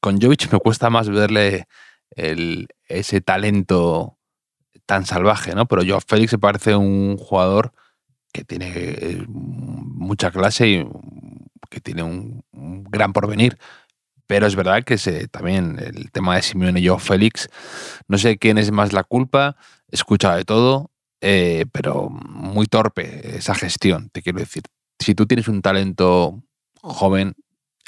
con 0.00 0.20
Jovic 0.20 0.52
me 0.52 0.58
cuesta 0.58 0.90
más 0.90 1.08
verle 1.08 1.68
el, 2.10 2.66
ese 2.88 3.20
talento 3.20 4.16
tan 4.86 5.06
salvaje, 5.06 5.54
¿no? 5.54 5.66
Pero 5.66 5.82
yo, 5.82 5.98
Félix 6.00 6.30
se 6.30 6.38
parece 6.38 6.76
un 6.76 7.16
jugador 7.16 7.72
que 8.32 8.44
tiene 8.44 8.72
eh, 8.74 9.24
mucha 9.28 10.30
clase 10.30 10.68
y 10.68 10.88
que 11.70 11.80
tiene 11.80 12.02
un, 12.02 12.44
gran 12.90 13.12
porvenir. 13.12 13.58
Pero 14.26 14.46
es 14.46 14.56
verdad 14.56 14.84
que 14.84 14.98
se, 14.98 15.28
también 15.28 15.78
el 15.78 16.10
tema 16.10 16.36
de 16.36 16.42
Simeone 16.42 16.80
y 16.80 16.84
yo, 16.84 16.98
Félix, 16.98 17.48
no 18.08 18.18
sé 18.18 18.38
quién 18.38 18.58
es 18.58 18.72
más 18.72 18.92
la 18.92 19.04
culpa, 19.04 19.56
he 19.90 19.94
escuchado 19.94 20.36
de 20.36 20.44
todo, 20.44 20.90
eh, 21.20 21.66
pero 21.72 22.08
muy 22.10 22.66
torpe 22.66 23.36
esa 23.36 23.54
gestión, 23.54 24.10
te 24.10 24.22
quiero 24.22 24.40
decir. 24.40 24.64
Si 24.98 25.14
tú 25.14 25.26
tienes 25.26 25.48
un 25.48 25.62
talento 25.62 26.42
joven, 26.82 27.34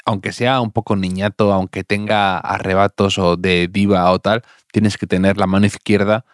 aunque 0.05 0.31
sea 0.31 0.61
un 0.61 0.71
poco 0.71 0.95
niñato, 0.95 1.53
aunque 1.53 1.83
tenga 1.83 2.39
arrebatos 2.39 3.17
o 3.17 3.35
de 3.35 3.67
diva 3.67 4.09
o 4.11 4.19
tal, 4.19 4.43
tienes 4.71 4.97
que 4.97 5.07
tener 5.07 5.37
la 5.37 5.47
mano 5.47 5.65
izquierda 5.65 6.25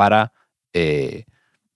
para 0.00 0.32
eh, 0.72 1.26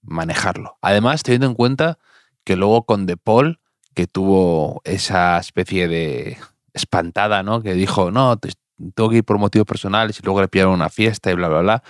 manejarlo. 0.01 0.79
Además, 0.81 1.23
teniendo 1.23 1.47
en 1.47 1.53
cuenta 1.53 1.99
que 2.43 2.57
luego 2.57 2.87
con 2.87 3.05
De 3.05 3.19
Paul, 3.19 3.61
que 3.93 4.07
tuvo 4.07 4.81
esa 4.85 5.39
especie 5.39 5.89
de 5.89 6.39
espantada, 6.73 7.43
¿no? 7.43 7.61
Que 7.61 7.75
dijo, 7.75 8.11
no, 8.11 8.39
tengo 8.39 9.11
que 9.11 9.19
ir 9.19 9.25
por 9.25 9.37
motivos 9.37 9.67
personales 9.67 10.19
y 10.19 10.23
luego 10.23 10.41
le 10.41 10.49
pillaron 10.49 10.73
una 10.73 10.89
fiesta 10.89 11.31
y 11.31 11.35
bla, 11.35 11.49
bla, 11.49 11.61
bla. 11.61 11.83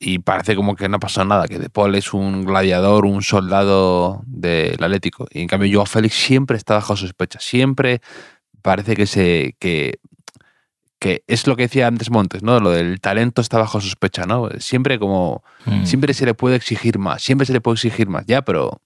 Y 0.00 0.18
parece 0.18 0.56
como 0.56 0.74
que 0.74 0.88
no 0.88 0.98
pasó 0.98 1.24
nada, 1.24 1.46
que 1.46 1.60
De 1.60 1.70
Paul 1.70 1.94
es 1.94 2.12
un 2.12 2.44
gladiador, 2.44 3.04
un 3.04 3.22
soldado 3.22 4.22
del 4.26 4.82
Atlético. 4.82 5.28
Y 5.30 5.42
en 5.42 5.46
cambio, 5.46 5.70
Joao 5.72 5.86
Félix 5.86 6.16
siempre 6.16 6.56
está 6.56 6.74
bajo 6.74 6.96
sospecha. 6.96 7.38
Siempre 7.38 8.00
parece 8.62 8.96
que 8.96 9.06
se. 9.06 9.54
que, 9.60 10.00
que 11.00 11.24
es 11.26 11.46
lo 11.46 11.56
que 11.56 11.62
decía 11.62 11.86
antes 11.86 12.10
Montes, 12.10 12.42
¿no? 12.42 12.60
Lo 12.60 12.70
del 12.70 13.00
talento 13.00 13.40
está 13.40 13.58
bajo 13.58 13.80
sospecha, 13.80 14.26
¿no? 14.26 14.50
Siempre 14.58 14.98
como. 14.98 15.42
Mm. 15.64 15.84
Siempre 15.86 16.14
se 16.14 16.26
le 16.26 16.34
puede 16.34 16.56
exigir 16.56 16.98
más, 16.98 17.22
siempre 17.22 17.46
se 17.46 17.54
le 17.54 17.60
puede 17.60 17.76
exigir 17.76 18.06
más, 18.06 18.26
ya, 18.26 18.42
pero 18.42 18.82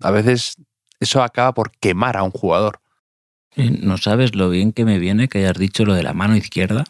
a 0.00 0.10
veces 0.10 0.56
eso 0.98 1.22
acaba 1.22 1.52
por 1.52 1.70
quemar 1.70 2.16
a 2.16 2.22
un 2.22 2.30
jugador. 2.30 2.80
No 3.54 3.98
sabes 3.98 4.34
lo 4.34 4.48
bien 4.48 4.72
que 4.72 4.86
me 4.86 4.98
viene 4.98 5.28
que 5.28 5.38
hayas 5.38 5.58
dicho 5.58 5.84
lo 5.84 5.92
de 5.92 6.02
la 6.02 6.14
mano 6.14 6.36
izquierda, 6.36 6.84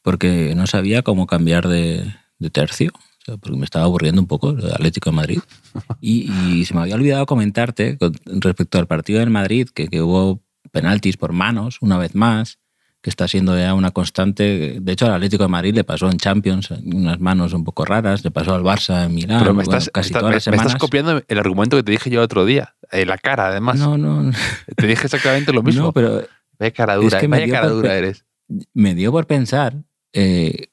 porque 0.00 0.54
no 0.56 0.66
sabía 0.66 1.02
cómo 1.02 1.26
cambiar 1.26 1.68
de, 1.68 2.14
tercio, 2.50 2.92
porque 3.26 3.58
me 3.58 3.66
estaba 3.66 3.84
aburriendo 3.84 4.22
un 4.22 4.26
poco 4.26 4.50
el 4.50 4.72
Atlético 4.72 5.10
de 5.10 5.16
Madrid. 5.16 5.40
Y, 6.00 6.64
se 6.64 6.74
me 6.74 6.80
había 6.80 6.96
olvidado 6.96 7.26
comentarte 7.26 7.98
respecto 8.26 8.78
al 8.78 8.86
partido 8.86 9.20
del 9.20 9.30
Madrid, 9.30 9.68
que, 9.68 9.88
que 9.88 10.02
hubo 10.02 10.42
penaltis 10.70 11.16
por 11.16 11.32
manos 11.32 11.78
una 11.80 11.98
vez 11.98 12.14
más, 12.14 12.58
que 13.02 13.10
está 13.10 13.26
siendo 13.26 13.58
ya 13.58 13.74
una 13.74 13.90
constante. 13.90 14.78
De 14.80 14.92
hecho, 14.92 15.06
al 15.06 15.14
Atlético 15.14 15.42
de 15.42 15.48
Madrid 15.48 15.74
le 15.74 15.82
pasó 15.82 16.08
en 16.08 16.18
Champions 16.18 16.70
unas 16.70 17.18
manos 17.18 17.52
un 17.52 17.64
poco 17.64 17.84
raras, 17.84 18.22
le 18.22 18.30
pasó 18.30 18.54
al 18.54 18.62
Barça 18.62 19.06
en 19.06 19.14
Milán. 19.14 19.40
Pero 19.40 19.54
me 19.54 19.64
estás, 19.64 19.90
casi 19.92 20.12
todas 20.12 20.32
las 20.32 20.44
semanas. 20.44 20.64
me 20.64 20.68
estás 20.68 20.80
copiando 20.80 21.20
el 21.26 21.38
argumento 21.38 21.76
que 21.76 21.82
te 21.82 21.90
dije 21.90 22.10
yo 22.10 22.22
otro 22.22 22.44
día, 22.44 22.76
en 22.92 23.08
la 23.08 23.18
cara, 23.18 23.48
además. 23.48 23.78
No, 23.78 23.98
no. 23.98 24.30
Te 24.76 24.86
dije 24.86 25.04
exactamente 25.04 25.52
lo 25.52 25.64
mismo. 25.64 25.86
No, 25.86 25.92
pero. 25.92 26.22
Vaya 26.60 26.72
cara 26.72 26.94
dura, 26.94 27.20
vaya 27.26 27.48
cara 27.48 27.68
dura 27.68 27.94
eres. 27.96 28.24
Me 28.72 28.94
dio 28.94 29.10
por 29.10 29.26
pensar 29.26 29.74
eh, 30.12 30.68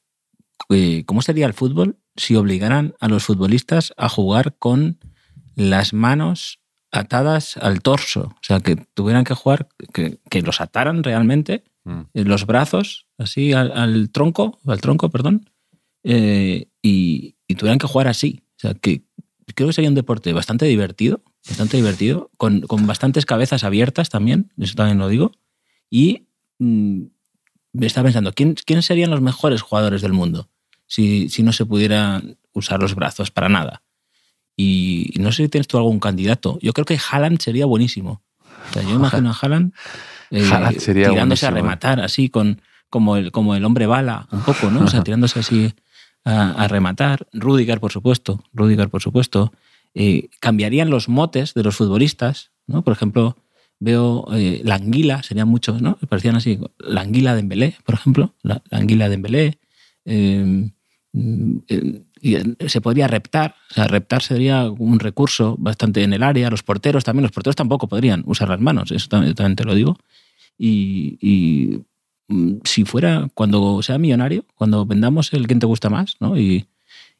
eh, 0.69 1.03
cómo 1.07 1.23
sería 1.23 1.47
el 1.47 1.53
fútbol 1.53 1.97
si 2.15 2.35
obligaran 2.35 2.93
a 2.99 3.07
los 3.07 3.23
futbolistas 3.23 3.93
a 3.97 4.07
jugar 4.07 4.55
con 4.59 4.99
las 5.55 5.93
manos 5.93 6.59
atadas 6.91 7.57
al 7.57 7.81
torso. 7.81 8.33
O 8.35 8.43
sea, 8.43 8.59
que 8.59 8.75
tuvieran 8.75 9.23
que 9.23 9.33
jugar, 9.33 9.67
que, 9.93 10.19
que 10.29 10.43
los 10.43 10.61
ataran 10.61 11.03
realmente 11.03 11.63
Mm. 11.85 12.01
los 12.13 12.45
brazos, 12.45 13.07
así 13.17 13.53
al, 13.53 14.09
tronco, 14.11 14.59
al 14.65 14.81
tronco, 14.81 15.09
perdón, 15.09 15.49
eh, 16.03 16.67
y, 16.81 17.35
tuvieran 17.55 17.79
que 17.79 17.87
jugar 17.87 18.07
así. 18.07 18.43
O 18.57 18.59
sea, 18.59 18.73
que 18.73 19.03
creo 19.55 19.67
que 19.67 19.73
sería 19.73 19.89
un 19.89 19.95
deporte 19.95 20.31
bastante 20.33 20.65
divertido, 20.65 21.21
bastante 21.47 21.77
divertido, 21.77 22.29
con, 22.37 22.61
bastantes 22.85 23.25
cabezas 23.25 23.63
abiertas 23.63 24.09
también, 24.09 24.51
eso 24.57 24.75
también 24.75 24.97
lo 24.97 25.07
digo. 25.07 25.31
Y 25.89 26.27
mm, 26.59 27.03
me 27.73 27.85
estaba 27.85 28.05
pensando, 28.05 28.33
¿quién, 28.33 28.55
¿quiénes 28.65 28.85
serían 28.85 29.09
los 29.09 29.21
mejores 29.21 29.61
jugadores 29.61 30.01
del 30.01 30.13
mundo 30.13 30.49
si, 30.85 31.29
si 31.29 31.43
no 31.43 31.53
se 31.53 31.65
pudiera 31.65 32.21
usar 32.53 32.79
los 32.79 32.95
brazos 32.95 33.31
para 33.31 33.49
nada? 33.49 33.81
Y 34.55 35.13
no 35.19 35.31
sé 35.31 35.43
si 35.43 35.49
tienes 35.49 35.67
tú 35.67 35.77
algún 35.77 36.01
candidato. 36.01 36.59
Yo 36.61 36.73
creo 36.73 36.83
que 36.83 36.99
Haaland 36.99 37.39
sería 37.39 37.65
buenísimo. 37.65 38.21
O 38.69 38.73
sea, 38.73 38.83
yo 38.83 38.95
imagino 38.95 39.29
a 39.31 39.37
Haaland 39.39 39.73
eh, 40.31 40.47
tirándose 40.85 41.47
a 41.47 41.51
rematar 41.51 41.99
así 42.01 42.29
con, 42.29 42.61
como 42.89 43.17
el, 43.17 43.31
como 43.31 43.55
el 43.55 43.65
hombre 43.65 43.87
bala, 43.87 44.27
un 44.31 44.41
poco, 44.41 44.69
¿no? 44.69 44.81
O 44.81 44.87
sea, 44.87 45.03
tirándose 45.03 45.39
así 45.39 45.73
a, 46.25 46.51
a 46.51 46.67
rematar. 46.67 47.27
Rudiger, 47.33 47.79
por 47.79 47.91
supuesto. 47.91 48.43
Rudiger, 48.53 48.89
por 48.89 49.01
supuesto. 49.01 49.51
Eh, 49.95 50.29
cambiarían 50.39 50.89
los 50.89 51.09
motes 51.09 51.53
de 51.53 51.63
los 51.63 51.75
futbolistas, 51.75 52.51
¿no? 52.67 52.83
Por 52.83 52.93
ejemplo, 52.93 53.35
veo 53.79 54.27
eh, 54.33 54.61
la 54.63 54.75
anguila, 54.75 55.23
serían 55.23 55.47
muchos, 55.47 55.81
¿no? 55.81 55.97
Parecían 56.07 56.35
así, 56.35 56.59
la 56.77 57.01
anguila 57.01 57.33
de 57.33 57.39
Embelé, 57.39 57.75
por 57.85 57.95
ejemplo, 57.95 58.33
la, 58.43 58.61
la 58.69 58.77
anguila 58.77 59.09
de 59.09 59.15
Embelé. 59.15 59.59
Eh, 60.05 60.69
mm, 61.13 61.57
eh, 61.67 62.01
y, 62.21 62.35
eh, 62.35 62.43
se 62.67 62.81
podría 62.81 63.07
reptar, 63.07 63.55
o 63.71 63.73
sea, 63.73 63.87
reptar 63.87 64.21
sería 64.21 64.69
un 64.69 64.99
recurso 64.99 65.55
bastante 65.59 66.03
en 66.03 66.13
el 66.13 66.23
área, 66.23 66.49
los 66.49 66.63
porteros 66.63 67.03
también, 67.03 67.23
los 67.23 67.31
porteros 67.31 67.55
tampoco 67.55 67.87
podrían 67.87 68.23
usar 68.25 68.49
las 68.49 68.59
manos, 68.59 68.91
eso 68.91 69.07
también, 69.07 69.35
también 69.35 69.55
te 69.55 69.63
lo 69.63 69.75
digo. 69.75 69.97
Y, 70.57 71.17
y, 71.21 71.79
mm, 72.27 72.59
si 72.63 72.85
fuera, 72.85 73.29
cuando 73.33 73.81
sea 73.81 73.97
millonario, 73.97 74.45
cuando 74.55 74.85
vendamos 74.85 75.33
el 75.33 75.47
quien 75.47 75.59
te 75.59 75.65
gusta 75.65 75.89
más, 75.89 76.15
¿no? 76.19 76.37
Y, 76.37 76.67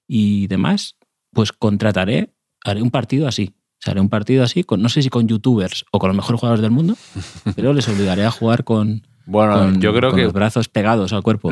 y 0.08 0.48
demás, 0.48 0.96
pues 1.32 1.52
contrataré, 1.52 2.34
haré 2.64 2.82
un 2.82 2.92
partido 2.92 3.28
así. 3.28 3.54
O 3.80 3.82
sea, 3.82 3.92
haré 3.92 4.02
un 4.02 4.10
partido 4.10 4.44
así, 4.44 4.64
con, 4.64 4.82
no 4.82 4.90
sé 4.90 5.02
si 5.02 5.10
con 5.10 5.28
youtubers 5.28 5.86
o 5.92 6.00
con 6.00 6.10
los 6.10 6.16
mejores 6.18 6.40
jugadores 6.40 6.62
del 6.62 6.72
mundo, 6.72 6.98
pero 7.56 7.74
les 7.74 7.88
obligaré 7.88 8.26
a 8.26 8.32
jugar 8.32 8.64
con, 8.64 9.04
Bueno, 9.30 9.54
con- 9.60 9.80
yo 9.82 9.94
creo 9.94 10.10
con 10.10 10.18
que 10.18 10.24
los 10.26 10.34
brazos 10.34 10.70
pegados 10.70 11.14
al 11.14 11.22
cuerpo. 11.22 11.52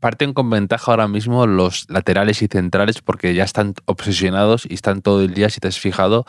parten 0.00 0.32
con 0.32 0.50
ventaja 0.50 0.90
ahora 0.90 1.06
mismo 1.08 1.46
los 1.46 1.88
laterales 1.88 2.42
y 2.42 2.48
centrales 2.48 3.00
porque 3.02 3.34
ya 3.34 3.44
están 3.44 3.74
obsesionados 3.84 4.66
y 4.68 4.74
están 4.74 5.00
todo 5.02 5.22
el 5.22 5.32
día, 5.32 5.48
si 5.48 5.60
te 5.60 5.68
has 5.68 5.78
fijado, 5.78 6.26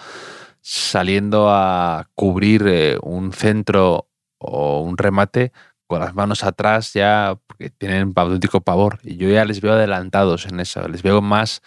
saliendo 0.62 1.50
a 1.50 2.08
cubrir 2.16 2.64
eh, 2.68 2.98
un 3.02 3.32
centro 3.34 4.08
o 4.38 4.82
un 4.82 4.98
remate 4.98 5.52
con 5.88 6.02
las 6.02 6.14
manos 6.14 6.44
atrás 6.44 6.94
ya 6.94 7.36
porque 7.48 7.72
tienen 7.72 8.14
auténtico 8.16 8.62
pavor. 8.62 9.00
Y 9.04 9.18
yo 9.18 9.28
ya 9.30 9.46
les 9.46 9.62
veo 9.62 9.74
adelantados 9.74 10.46
en 10.46 10.60
eso, 10.60 10.88
les 10.88 11.02
veo 11.02 11.22
más 11.22 11.62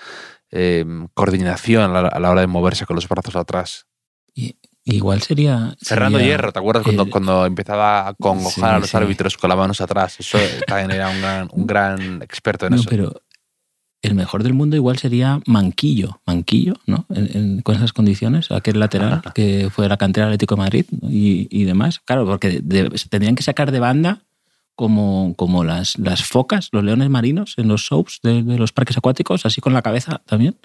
eh, 0.52 0.84
coordinación 1.14 1.96
a 1.96 2.02
la, 2.02 2.08
a 2.08 2.20
la 2.20 2.30
hora 2.30 2.42
de 2.42 2.46
moverse 2.46 2.86
con 2.86 2.94
los 2.94 3.08
brazos 3.08 3.34
atrás. 3.34 3.86
Igual 4.84 5.22
sería. 5.22 5.76
Cerrando 5.80 6.18
sería 6.18 6.32
hierro, 6.34 6.52
¿te 6.52 6.58
acuerdas 6.58 6.82
cuando, 6.82 7.04
el- 7.04 7.10
cuando 7.10 7.46
empezaba 7.46 8.08
a 8.08 8.14
congojar 8.14 8.52
Sí, 8.52 8.62
a 8.62 8.78
los 8.80 8.90
sí. 8.90 8.96
árbitros 8.96 9.36
con 9.36 9.48
las 9.48 9.58
manos 9.58 9.80
atrás? 9.80 10.16
Eso 10.18 10.38
también 10.66 10.90
era 10.90 11.08
un 11.10 11.20
gran, 11.20 11.48
un 11.52 11.66
gran 11.66 12.22
experto 12.22 12.66
en 12.66 12.74
No, 12.74 12.80
eso. 12.80 12.90
pero 12.90 13.22
el 14.02 14.14
mejor 14.16 14.42
del 14.42 14.54
mundo 14.54 14.74
igual 14.74 14.98
sería 14.98 15.40
Manquillo, 15.46 16.20
Manquillo, 16.26 16.74
¿no? 16.86 17.06
En- 17.10 17.30
en- 17.36 17.62
con 17.62 17.76
esas 17.76 17.92
condiciones, 17.92 18.50
aquel 18.50 18.80
lateral 18.80 19.22
que 19.36 19.70
fue 19.70 19.84
de 19.84 19.88
la 19.90 19.96
cantera 19.96 20.26
del 20.26 20.34
Atlético 20.34 20.56
de 20.56 20.62
Madrid 20.62 20.86
¿no? 20.90 21.08
y, 21.08 21.46
y 21.50 21.62
demás. 21.64 22.00
Claro, 22.00 22.26
porque 22.26 22.60
de- 22.60 22.90
se 22.98 23.08
tendrían 23.08 23.36
que 23.36 23.44
sacar 23.44 23.70
de 23.70 23.78
banda 23.78 24.22
como, 24.74 25.34
como 25.36 25.62
las, 25.62 25.96
las 25.98 26.24
focas, 26.24 26.70
los 26.72 26.82
leones 26.82 27.08
marinos 27.08 27.54
en 27.58 27.68
los 27.68 27.82
shows 27.82 28.18
de, 28.24 28.42
de 28.42 28.58
los 28.58 28.72
parques 28.72 28.96
acuáticos, 28.96 29.46
así 29.46 29.60
con 29.60 29.74
la 29.74 29.82
cabeza 29.82 30.22
también. 30.26 30.56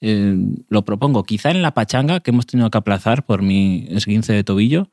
Eh, 0.00 0.36
lo 0.68 0.84
propongo. 0.84 1.24
Quizá 1.24 1.50
en 1.50 1.62
la 1.62 1.74
pachanga 1.74 2.20
que 2.20 2.30
hemos 2.30 2.46
tenido 2.46 2.70
que 2.70 2.78
aplazar 2.78 3.24
por 3.26 3.42
mi 3.42 3.86
esguince 3.90 4.32
de 4.32 4.44
tobillo, 4.44 4.88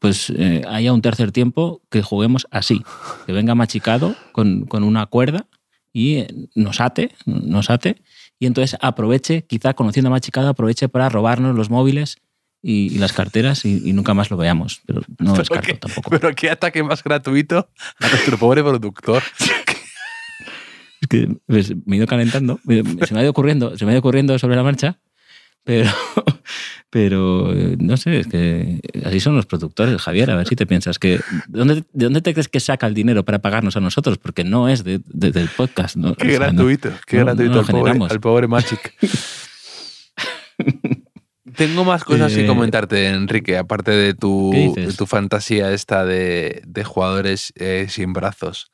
pues 0.00 0.30
eh, 0.36 0.62
haya 0.68 0.92
un 0.92 1.02
tercer 1.02 1.30
tiempo 1.32 1.82
que 1.90 2.02
juguemos 2.02 2.46
así, 2.50 2.82
que 3.26 3.32
venga 3.32 3.54
machicado 3.54 4.16
con, 4.32 4.66
con 4.66 4.82
una 4.82 5.06
cuerda 5.06 5.46
y 5.92 6.16
eh, 6.16 6.26
nos 6.56 6.80
ate, 6.80 7.12
nos 7.24 7.70
ate, 7.70 8.02
y 8.40 8.46
entonces 8.46 8.76
aproveche, 8.82 9.44
quizá 9.46 9.74
conociendo 9.74 10.08
a 10.08 10.10
Machicado, 10.10 10.48
aproveche 10.48 10.88
para 10.88 11.08
robarnos 11.08 11.54
los 11.54 11.70
móviles 11.70 12.16
y, 12.60 12.92
y 12.92 12.98
las 12.98 13.12
carteras 13.12 13.64
y, 13.64 13.80
y 13.88 13.92
nunca 13.92 14.12
más 14.12 14.28
lo 14.30 14.36
veamos. 14.36 14.82
Pero 14.84 15.02
no 15.02 15.14
Pero 15.32 15.34
descarto 15.36 15.66
qué- 15.68 15.74
tampoco. 15.74 16.10
Pero 16.10 16.34
qué 16.34 16.50
ataque 16.50 16.82
más 16.82 17.02
gratuito 17.04 17.68
a 18.00 18.08
nuestro 18.08 18.36
pobre 18.36 18.62
productor. 18.64 19.22
Es 21.04 21.08
que 21.08 21.28
pues, 21.46 21.74
me 21.84 21.96
he 21.96 21.98
ido 21.98 22.06
calentando, 22.06 22.58
se 22.66 23.12
me 23.14 23.20
ha 23.20 23.22
ido 23.22 23.30
ocurriendo, 23.30 23.76
se 23.76 23.84
me 23.84 23.90
ha 23.90 23.94
ido 23.94 24.00
ocurriendo 24.00 24.38
sobre 24.38 24.56
la 24.56 24.62
marcha, 24.62 24.98
pero, 25.64 25.90
pero 26.90 27.52
eh, 27.52 27.76
no 27.78 27.96
sé, 27.98 28.20
es 28.20 28.26
que 28.26 28.80
así 29.04 29.20
son 29.20 29.36
los 29.36 29.44
productores, 29.44 30.00
Javier, 30.00 30.30
a 30.30 30.36
ver 30.36 30.48
si 30.48 30.56
te 30.56 30.64
piensas 30.66 30.98
que 30.98 31.18
¿de 31.48 31.58
dónde, 31.58 31.74
de 31.92 32.04
dónde 32.04 32.22
te 32.22 32.32
crees 32.32 32.48
que 32.48 32.60
saca 32.60 32.86
el 32.86 32.94
dinero 32.94 33.22
para 33.24 33.40
pagarnos 33.40 33.76
a 33.76 33.80
nosotros? 33.80 34.16
Porque 34.16 34.44
no 34.44 34.68
es 34.70 34.82
de- 34.82 35.00
de- 35.06 35.30
del 35.30 35.48
podcast. 35.48 35.96
¿no? 35.96 36.14
Qué 36.14 36.26
O 36.26 36.30
sea, 36.30 36.38
no- 36.52 36.64
gratuito, 36.64 36.90
qué 37.06 37.18
no- 37.18 37.24
gratuito 37.26 37.58
al, 37.60 37.66
pobre, 37.66 37.76
generamos. 37.82 38.10
al 38.10 38.20
pobre 38.20 38.48
Magic. 38.48 38.94
Tengo 41.56 41.84
más 41.84 42.04
cosas 42.04 42.32
que 42.34 42.44
Eh, 42.44 42.46
comentarte, 42.46 43.08
Enrique, 43.08 43.56
aparte 43.58 43.90
de 43.92 44.14
tu, 44.14 44.52
tu 44.96 45.06
fantasía 45.06 45.72
esta 45.72 46.04
de, 46.04 46.62
de 46.66 46.84
jugadores 46.84 47.52
eh, 47.56 47.86
sin 47.88 48.12
brazos. 48.12 48.70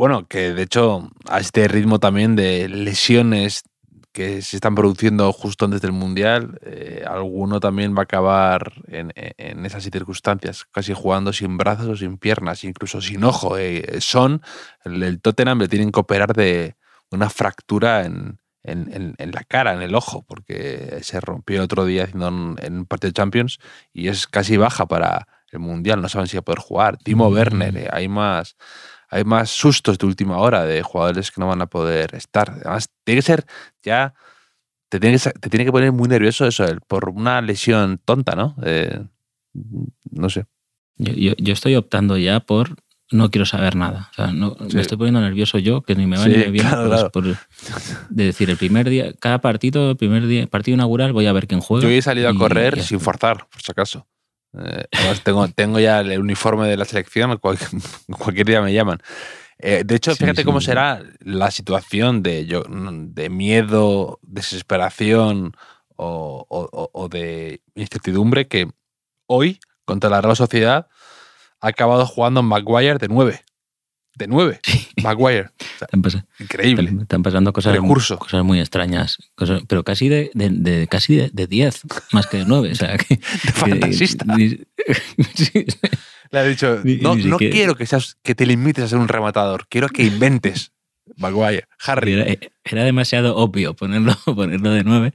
Bueno, 0.00 0.26
que 0.26 0.54
de 0.54 0.62
hecho 0.62 1.10
a 1.28 1.40
este 1.40 1.68
ritmo 1.68 1.98
también 1.98 2.34
de 2.34 2.70
lesiones 2.70 3.64
que 4.12 4.40
se 4.40 4.56
están 4.56 4.74
produciendo 4.74 5.30
justo 5.30 5.66
antes 5.66 5.82
del 5.82 5.92
Mundial, 5.92 6.58
eh, 6.62 7.04
alguno 7.06 7.60
también 7.60 7.94
va 7.94 8.00
a 8.00 8.02
acabar 8.04 8.72
en, 8.88 9.12
en 9.14 9.66
esas 9.66 9.82
circunstancias, 9.84 10.64
casi 10.72 10.94
jugando 10.94 11.34
sin 11.34 11.58
brazos 11.58 11.86
o 11.86 11.96
sin 11.96 12.16
piernas, 12.16 12.64
incluso 12.64 13.02
sin 13.02 13.24
ojo. 13.24 13.58
Eh, 13.58 14.00
Son, 14.00 14.40
el, 14.86 15.02
el 15.02 15.20
Tottenham 15.20 15.58
le 15.58 15.68
tienen 15.68 15.92
que 15.92 16.00
operar 16.00 16.32
de 16.32 16.76
una 17.10 17.28
fractura 17.28 18.06
en, 18.06 18.38
en, 18.62 18.90
en- 18.94 19.14
en 19.18 19.32
la 19.32 19.44
cara, 19.44 19.74
en 19.74 19.82
el 19.82 19.94
ojo, 19.94 20.24
porque 20.26 21.00
se 21.02 21.20
rompió 21.20 21.58
el 21.58 21.64
otro 21.64 21.84
día 21.84 22.04
haciendo 22.04 22.28
un, 22.28 22.56
en 22.62 22.78
un 22.78 22.86
partido 22.86 23.10
de 23.10 23.14
Champions 23.14 23.58
y 23.92 24.08
es 24.08 24.26
casi 24.26 24.56
baja 24.56 24.86
para 24.86 25.28
el 25.52 25.58
Mundial, 25.58 26.00
no 26.00 26.08
saben 26.08 26.26
si 26.26 26.38
va 26.38 26.40
a 26.40 26.44
poder 26.44 26.60
jugar. 26.60 26.96
Timo 26.96 27.28
Mm. 27.28 27.34
Werner, 27.34 27.76
eh, 27.76 27.88
hay 27.92 28.08
más 28.08 28.56
hay 29.10 29.24
más 29.24 29.50
sustos 29.50 29.98
de 29.98 30.06
última 30.06 30.38
hora 30.38 30.64
de 30.64 30.82
jugadores 30.82 31.30
que 31.30 31.40
no 31.40 31.48
van 31.48 31.60
a 31.62 31.66
poder 31.66 32.14
estar. 32.14 32.50
Además, 32.50 32.88
tiene 33.04 33.18
que 33.18 33.26
ser 33.26 33.44
ya. 33.82 34.14
Te 34.88 34.98
tiene 34.98 35.18
que, 35.18 35.30
te 35.30 35.50
tiene 35.50 35.64
que 35.64 35.72
poner 35.72 35.92
muy 35.92 36.08
nervioso 36.08 36.46
eso, 36.46 36.64
por 36.88 37.08
una 37.10 37.40
lesión 37.40 38.00
tonta, 38.04 38.34
¿no? 38.34 38.56
Eh, 38.64 39.00
no 40.10 40.28
sé. 40.30 40.46
Yo, 40.96 41.12
yo- 41.12 41.34
yo 41.38 41.52
estoy 41.52 41.76
optando 41.76 42.16
ya 42.18 42.40
por 42.40 42.76
no 43.12 43.30
quiero 43.30 43.44
saber 43.44 43.74
nada. 43.74 44.08
O 44.12 44.14
sea, 44.14 44.26
no, 44.32 44.56
Sí. 44.68 44.76
Me 44.76 44.80
estoy 44.82 44.96
poniendo 44.96 45.20
nervioso 45.20 45.58
yo, 45.58 45.82
que 45.82 45.96
ni 45.96 46.06
me 46.06 46.16
va 46.16 46.22
Sí, 46.24 46.30
ni 46.30 46.36
viene. 46.50 46.60
claro, 46.60 46.88
pues, 46.88 47.00
claro. 47.00 47.10
por- 47.10 47.24
de 48.10 48.24
decir, 48.24 48.50
el 48.50 48.56
primer 48.56 48.88
día, 48.88 49.12
cada 49.14 49.40
partido, 49.40 49.90
el 49.90 49.96
primer 49.96 50.26
día, 50.28 50.46
partido 50.46 50.74
inaugural, 50.76 51.12
voy 51.12 51.26
a 51.26 51.32
ver 51.32 51.46
quién 51.48 51.60
juega. 51.60 51.82
Yo 51.82 51.90
he 51.90 52.02
salido 52.02 52.28
a 52.28 52.32
y 52.32 52.36
correr 52.36 52.76
ya 52.76 52.82
sin 52.84 53.00
forzar, 53.00 53.48
por 53.50 53.60
si 53.62 53.72
acaso. 53.72 54.06
Eh, 54.58 54.84
además, 54.92 55.22
tengo, 55.22 55.48
tengo 55.48 55.78
ya 55.78 56.00
el 56.00 56.18
uniforme 56.18 56.66
de 56.68 56.76
la 56.76 56.84
selección, 56.84 57.36
cual- 57.38 57.58
cualquier 58.18 58.46
día 58.46 58.62
me 58.62 58.72
llaman. 58.72 58.98
Eh, 59.58 59.82
de 59.84 59.94
hecho, 59.94 60.12
Sí, 60.12 60.18
fíjate 60.18 60.40
sí. 60.40 60.44
cómo 60.44 60.60
será 60.60 61.02
la 61.20 61.50
situación 61.50 62.22
de, 62.22 62.46
yo, 62.46 62.62
de 62.68 63.28
miedo, 63.28 64.18
desesperación 64.22 65.52
o, 65.96 66.46
o- 66.48 67.08
de 67.08 67.62
incertidumbre 67.74 68.48
que 68.48 68.70
hoy, 69.26 69.60
contra 69.84 70.08
la 70.10 70.20
Real 70.22 70.36
Sociedad, 70.36 70.88
ha 71.60 71.68
acabado 71.68 72.06
jugando 72.06 72.42
Maguire 72.42 72.96
de 72.98 73.08
9. 73.08 73.44
De 74.16 74.26
9. 74.26 74.60
Maguire. 75.02 75.42
O 75.46 75.48
sea, 75.78 75.86
Están, 75.92 76.02
pas- 76.02 76.24
increíble. 76.38 76.92
están- 77.02 77.22
pasando 77.22 77.52
cosas, 77.52 77.74
Recurso. 77.74 78.18
cosas 78.18 78.44
muy 78.44 78.60
extrañas. 78.60 79.18
cosas- 79.34 79.62
pero 79.68 79.84
casi 79.84 80.08
de, 80.08 80.30
de- 80.34 80.50
de- 80.50 80.86
casi 80.88 81.16
de, 81.16 81.30
de 81.32 81.46
10, 81.46 81.82
más 82.12 82.26
que 82.26 82.38
de 82.38 82.44
9. 82.46 82.72
O 82.72 82.74
sea, 82.74 82.96
que, 82.98 83.18
que- 83.18 83.52
fantasista. 83.52 84.24
sí, 85.34 85.64
Le 86.30 86.38
ha 86.38 86.44
dicho, 86.44 86.80
no, 87.02 87.14
no 87.16 87.36
quiero 87.38 87.74
que, 87.74 87.86
seas, 87.86 88.16
que 88.22 88.34
te 88.34 88.46
limites 88.46 88.84
a 88.84 88.88
ser 88.88 88.98
un 88.98 89.08
rematador, 89.08 89.66
quiero 89.68 89.88
que 89.88 90.04
inventes. 90.04 90.72
Maguire, 91.16 91.64
Harry. 91.84 92.12
Era, 92.12 92.36
era 92.64 92.84
demasiado 92.84 93.36
obvio 93.36 93.74
ponerlo, 93.74 94.14
ponerlo 94.24 94.70
de 94.70 94.84
9. 94.84 95.12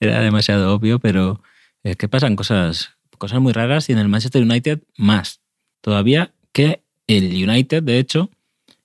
Era 0.00 0.20
demasiado 0.20 0.74
obvio, 0.74 0.98
pero 0.98 1.42
es 1.82 1.96
que 1.96 2.06
pasan 2.06 2.36
cosas, 2.36 2.90
cosas 3.16 3.40
muy 3.40 3.52
raras 3.52 3.88
y 3.88 3.92
en 3.92 3.98
el 3.98 4.08
Manchester 4.08 4.42
United 4.42 4.82
más. 4.98 5.40
Todavía 5.80 6.32
que 6.52 6.82
el 7.06 7.48
United, 7.48 7.82
de 7.82 7.98
hecho, 7.98 8.30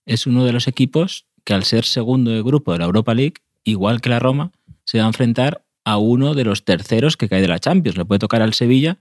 es 0.05 0.27
uno 0.27 0.45
de 0.45 0.53
los 0.53 0.67
equipos 0.67 1.25
que 1.43 1.53
al 1.53 1.63
ser 1.63 1.85
segundo 1.85 2.31
de 2.31 2.41
grupo 2.41 2.71
de 2.71 2.79
la 2.79 2.85
Europa 2.85 3.13
League, 3.13 3.35
igual 3.63 4.01
que 4.01 4.09
la 4.09 4.19
Roma, 4.19 4.51
se 4.85 4.99
va 4.99 5.05
a 5.05 5.07
enfrentar 5.07 5.63
a 5.85 5.97
uno 5.97 6.33
de 6.33 6.45
los 6.45 6.63
terceros 6.63 7.17
que 7.17 7.29
cae 7.29 7.41
de 7.41 7.47
la 7.47 7.59
Champions. 7.59 7.97
Le 7.97 8.05
puede 8.05 8.19
tocar 8.19 8.41
al 8.41 8.53
Sevilla, 8.53 8.99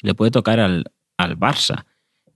le 0.00 0.14
puede 0.14 0.30
tocar 0.30 0.60
al, 0.60 0.84
al 1.16 1.38
Barça. 1.38 1.84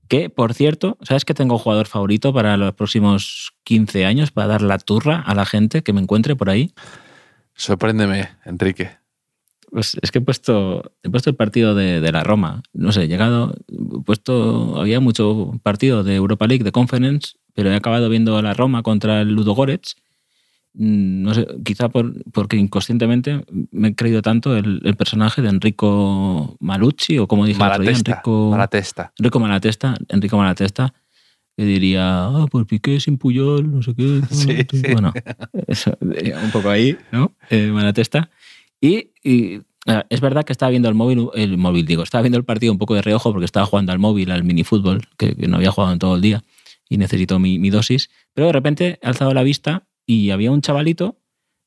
Que, 0.09 0.31
por 0.31 0.55
cierto, 0.55 0.97
¿sabes 1.03 1.25
que 1.25 1.35
tengo 1.35 1.59
jugador 1.59 1.87
favorito 1.87 2.33
para 2.33 2.57
los 2.57 2.75
próximos 2.75 3.53
15 3.64 4.07
años 4.07 4.31
para 4.31 4.49
dar 4.49 4.62
la 4.62 4.79
turra 4.79 5.21
a 5.21 5.35
la 5.35 5.44
gente 5.44 5.83
que 5.83 5.92
me 5.92 6.01
encuentre 6.01 6.35
por 6.35 6.49
ahí? 6.49 6.73
Sorpréndeme, 7.55 8.31
Enrique. 8.44 8.90
Pues 9.71 9.99
es 10.01 10.11
que 10.11 10.18
he 10.18 10.23
puesto, 10.23 10.92
he 11.03 11.11
puesto 11.11 11.29
el 11.29 11.37
partido 11.37 11.75
de, 11.75 12.01
de 12.01 12.12
la 12.12 12.25
Roma. 12.25 12.62
No 12.73 12.90
sé, 12.90 13.03
he 13.03 13.09
llegado, 13.09 13.55
he 13.68 14.03
puesto, 14.03 14.81
había 14.81 14.99
mucho 15.01 15.53
partido 15.62 16.03
de 16.03 16.14
Europa 16.14 16.47
League, 16.47 16.64
de 16.64 16.73
Conference, 16.73 17.35
pero 17.59 17.73
he 17.73 17.75
acabado 17.75 18.09
viendo 18.09 18.40
la 18.40 18.55
Roma 18.55 18.85
contra 18.85 19.21
el 19.21 19.33
Ludo 19.35 19.53
Goretz. 19.53 19.97
Mm, 20.75 21.23
No 21.23 21.35
sé, 21.35 21.44
quizá 21.64 21.88
por, 21.88 22.14
porque 22.31 22.57
inconscientemente 22.57 23.44
me 23.73 23.88
he 23.88 23.94
creído 23.97 24.23
tanto 24.23 24.57
el, 24.57 24.81
el 24.85 24.94
personaje 24.94 25.42
de 25.42 25.49
Enrico 25.49 26.57
Malucci, 26.61 27.18
o 27.18 27.27
como 27.27 27.47
dije 27.47 27.61
otro 27.61 27.81
día, 27.83 27.90
Malatesta. 27.90 28.12
Enrico, 28.12 28.51
Malatesta. 28.53 29.12
Enrico 29.18 29.40
Malatesta, 29.40 29.94
Enrico 30.09 30.37
Malatesta, 30.38 30.94
que 31.57 31.64
diría, 31.64 32.27
ah, 32.27 32.47
pues 32.49 32.64
Piqué 32.64 33.01
sin 33.01 33.18
Puyol, 33.18 33.68
no 33.73 33.83
sé 33.83 33.92
qué. 33.97 34.21
Sí, 34.31 34.62
tú". 34.62 34.77
sí. 34.77 34.92
Bueno, 34.92 35.12
eso, 35.66 35.99
eh, 36.14 36.35
un 36.40 36.53
poco 36.53 36.71
ahí, 36.71 36.97
¿no? 37.11 37.33
Eh, 37.51 37.73
mala 37.73 37.92
testa. 37.92 38.31
Y, 38.81 39.09
y, 39.25 39.62
ah, 39.88 40.07
es 40.09 40.21
verdad 40.21 40.44
que 40.44 40.53
estaba 40.53 40.71
viendo 40.71 40.88
el 40.88 40.94
móvil, 40.94 41.27
el 41.35 41.59
móvil, 41.59 41.87
digo, 41.87 42.05
estaba 42.05 42.23
viendo 42.23 42.38
el 42.38 42.44
partido 42.44 42.71
un 42.73 42.79
poco 42.79 42.94
de 42.94 43.03
reojo 43.03 43.33
porque 43.33 43.47
estaba 43.47 43.66
jugando 43.66 43.90
al 43.90 43.99
móvil, 43.99 44.31
al 44.31 44.44
minifútbol, 44.44 45.09
que, 45.16 45.35
que 45.35 45.49
no 45.49 45.57
había 45.57 45.73
jugado 45.73 45.92
en 45.92 45.99
todo 45.99 46.14
el 46.14 46.21
día 46.23 46.44
y 46.88 46.98
necesito 46.98 47.38
mi, 47.38 47.59
mi 47.59 47.70
dosis. 47.70 48.11
Pero 48.35 48.48
de 48.48 48.53
repente 48.53 48.98
he 49.03 49.07
alzado 49.07 49.35
la 49.35 49.42
vista 49.42 49.87
y 50.07 50.31
había 50.31 50.51
un 50.51 50.62
chavalito, 50.62 51.20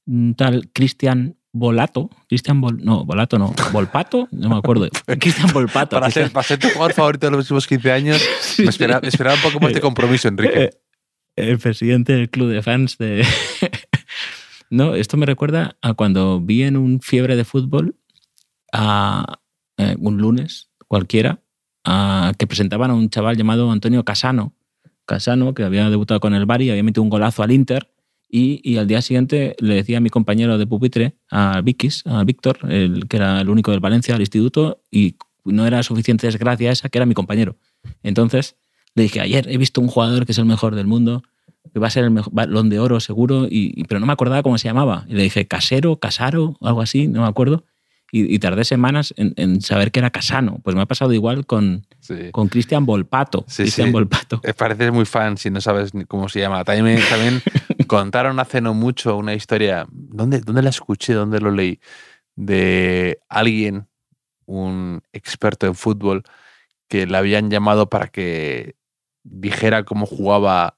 un 0.05 0.36
tal 0.36 0.69
Cristian 0.73 1.38
Volato, 1.53 2.10
Cristian 2.29 2.62
Vol, 2.62 2.84
no, 2.84 3.03
Volato 3.05 3.38
no, 3.38 3.53
Volpato, 3.73 4.27
no 4.31 4.49
me 4.49 4.55
acuerdo. 4.55 4.88
Cristian 5.19 5.51
Volpato. 5.53 5.97
Para 5.97 6.10
ser, 6.10 6.31
para 6.31 6.47
ser 6.47 6.60
tu 6.60 6.69
jugador 6.69 6.93
favorito 6.93 7.27
de 7.27 7.31
los 7.31 7.39
últimos 7.41 7.67
15 7.67 7.91
años, 7.91 8.21
me 8.57 8.65
esperaba, 8.65 9.01
me 9.01 9.10
esperaba 9.10 9.36
un 9.36 9.41
poco 9.41 9.60
más 9.60 9.73
de 9.73 9.81
compromiso, 9.81 10.27
Enrique. 10.27 10.63
Eh, 10.63 10.71
el 11.36 11.60
presidente 11.60 12.13
del 12.13 12.29
club 12.29 12.49
de 12.49 12.62
fans 12.62 12.97
de... 12.97 13.25
no, 14.69 14.95
esto 14.95 15.17
me 15.17 15.25
recuerda 15.25 15.77
a 15.81 15.93
cuando 15.93 16.39
vi 16.39 16.63
en 16.63 16.77
un 16.77 17.01
fiebre 17.01 17.36
de 17.36 17.43
fútbol 17.43 17.97
a 18.71 19.41
eh, 19.77 19.95
un 19.99 20.17
lunes 20.17 20.69
cualquiera 20.88 21.41
a, 21.84 22.34
que 22.38 22.47
presentaban 22.47 22.91
a 22.91 22.93
un 22.93 23.10
chaval 23.10 23.38
llamado 23.38 23.71
Antonio 23.71 24.05
Casano. 24.05 24.53
Casano, 25.15 25.54
que 25.54 25.63
había 25.63 25.89
debutado 25.89 26.19
con 26.19 26.34
el 26.34 26.45
Bari, 26.45 26.69
había 26.69 26.84
metido 26.84 27.04
un 27.04 27.10
golazo 27.10 27.43
al 27.43 27.52
Inter 27.52 27.91
y, 28.30 28.62
y 28.63 28.78
al 28.78 28.88
día 28.88 29.02
siguiente 29.02 29.56
le 29.60 29.76
decía 29.76 29.97
a 29.97 30.00
mi 30.02 30.10
compañero 30.10 30.58
de 30.58 30.65
pupitre, 30.65 31.15
a 31.30 31.60
Vikis, 31.62 32.04
a 32.06 32.24
Víctor, 32.24 32.60
el, 32.69 33.08
que 33.10 33.17
era 33.17 33.41
el 33.41 33.50
único 33.50 33.71
del 33.71 33.82
Valencia, 33.82 34.15
al 34.15 34.21
instituto, 34.21 34.82
y 34.89 35.15
no 35.43 35.65
era 35.67 35.84
suficiente 35.84 36.28
desgracia 36.28 36.71
esa, 36.71 36.88
que 36.89 36.97
era 36.97 37.06
mi 37.06 37.13
compañero. 37.13 37.58
Entonces 38.04 38.56
le 38.95 39.04
dije, 39.04 39.19
ayer 39.19 39.47
he 39.50 39.58
visto 39.58 39.82
un 39.82 39.88
jugador 39.88 40.26
que 40.26 40.32
es 40.32 40.38
el 40.38 40.45
mejor 40.45 40.76
del 40.76 40.88
mundo, 40.88 41.24
que 41.74 41.80
va 41.80 41.88
a 41.88 41.91
ser 41.91 42.04
el 42.06 42.12
mejor 42.12 42.34
balón 42.34 42.69
de 42.69 42.80
oro 42.80 43.00
seguro, 43.00 43.47
y- 43.50 43.84
pero 43.86 44.00
no 44.00 44.06
me 44.06 44.13
acordaba 44.13 44.43
cómo 44.43 44.58
se 44.58 44.67
llamaba. 44.67 45.06
Y 45.10 45.13
le 45.15 45.24
dije, 45.24 45.45
Casero, 45.47 45.97
Casaro, 46.00 46.56
algo 46.62 46.82
así, 46.82 47.08
no 47.08 47.21
me 47.21 47.28
acuerdo. 47.28 47.65
Y, 48.12 48.34
y 48.36 48.39
tardé 48.39 48.65
semanas 48.65 49.13
en, 49.17 49.34
en 49.38 49.62
saber 49.62 49.91
que 49.91 50.00
era 50.00 50.10
Casano. 50.10 50.60
Pues 50.63 50.76
me 50.76 50.82
ha 50.82 50.86
pasado 50.86 51.13
igual 51.13 51.45
con, 51.45 51.88
Sí. 52.00 52.30
con 52.32 52.50
Cristian 52.50 52.86
Volpato. 52.86 53.45
Sí, 53.47 53.63
Cristian 53.63 53.88
sí. 53.88 53.93
Volpato. 53.93 54.41
Eh, 54.43 54.54
Pareces 54.54 54.91
muy 54.91 55.06
fan 55.06 55.38
si 55.38 55.50
no 55.50 55.62
sabes 55.62 55.93
ni 55.93 56.04
cómo 56.06 56.28
se 56.28 56.39
llama. 56.41 56.63
También, 56.65 57.00
también 57.10 57.41
contaron 57.88 58.39
hace 58.39 58.60
no 58.60 58.74
mucho 58.74 59.15
una 59.17 59.34
historia. 59.34 59.88
¿Dónde, 59.91 60.39
¿Dónde 60.41 60.62
la 60.62 60.69
escuché? 60.71 61.13
¿Dónde 61.13 61.39
lo 61.39 61.52
leí? 61.52 61.80
De 62.36 63.19
alguien, 63.30 63.88
un 64.45 65.02
experto 65.13 65.67
en 65.67 65.76
fútbol, 65.76 66.24
que 66.89 67.06
le 67.08 67.17
habían 67.17 67.50
llamado 67.50 67.89
para 67.89 68.08
que 68.08 68.76
dijera 69.24 69.84
cómo 69.86 70.06
jugaba 70.06 70.78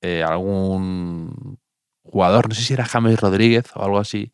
eh, 0.00 0.22
algún 0.22 1.58
jugador. 2.02 2.48
No 2.48 2.54
sé 2.54 2.62
si 2.62 2.72
era 2.74 2.84
James 2.86 3.18
Rodríguez 3.20 3.64
o 3.74 3.82
algo 3.84 3.98
así. 3.98 4.30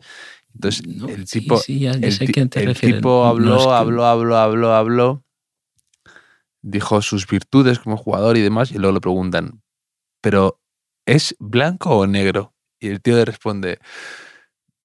Entonces, 0.55 0.87
No, 0.87 1.09
el 1.09 1.25
tipo, 1.29 1.57
sí, 1.59 1.81
ya- 1.81 1.93
ya 1.93 2.07
el, 2.07 2.13
sé 2.13 2.25
a 2.25 2.27
ti- 2.27 2.33
quién 2.33 2.49
te 2.49 2.61
el 2.61 2.67
refieres. 2.67 2.99
tipo 2.99 3.09
No, 3.23 3.27
habló, 3.27 3.57
es 3.57 3.67
que- 3.67 3.73
habló, 3.73 4.05
habló, 4.07 4.37
habló, 4.37 4.73
habló, 4.75 5.25
dijo 6.63 7.03
sus 7.03 7.27
virtudes 7.27 7.79
como 7.79 7.97
jugador 7.97 8.37
y 8.37 8.41
demás, 8.41 8.71
y 8.71 8.79
luego 8.79 8.95
le 8.95 9.01
preguntan, 9.01 9.63
¿pero 10.21 10.61
es 11.07 11.35
blanco 11.39 11.91
o 11.99 12.07
negro? 12.07 12.55
Y 12.81 12.89
el 12.89 13.01
tío 13.01 13.17
le 13.17 13.25
responde, 13.25 13.79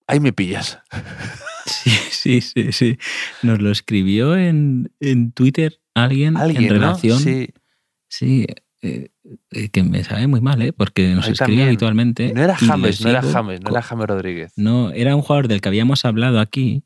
ahí 0.07 0.19
me 0.19 0.33
pillas. 0.33 0.79
Sí, 1.69 1.89
sí, 2.11 2.39
sí, 2.39 2.71
sí. 2.71 2.97
Nos 3.43 3.59
lo 3.61 3.69
escribió 3.71 4.37
en, 4.37 4.89
en 5.01 5.33
Twitter 5.33 5.81
alguien, 5.95 6.37
Alguien, 6.37 6.63
en 6.63 6.69
relación. 6.69 7.17
¿no? 7.17 7.19
Sí. 7.19 7.49
Sí, 8.07 8.47
eh, 8.81 9.09
que 9.71 9.83
me 9.83 10.03
sabe 10.03 10.27
muy 10.27 10.41
mal, 10.41 10.61
¿eh? 10.61 10.73
Porque 10.73 11.13
nos 11.13 11.27
escribe 11.27 11.63
habitualmente. 11.63 12.33
No 12.33 12.41
era 12.43 12.55
James, 12.55 13.01
no 13.01 13.09
era 13.09 13.21
James, 13.21 13.61
no 13.61 13.69
era 13.71 13.81
James 13.81 14.07
Rodríguez. 14.07 14.53
No, 14.55 14.91
era 14.91 15.15
un 15.15 15.21
jugador 15.21 15.47
del 15.47 15.61
que 15.61 15.67
habíamos 15.69 16.05
hablado 16.05 16.39
aquí. 16.39 16.83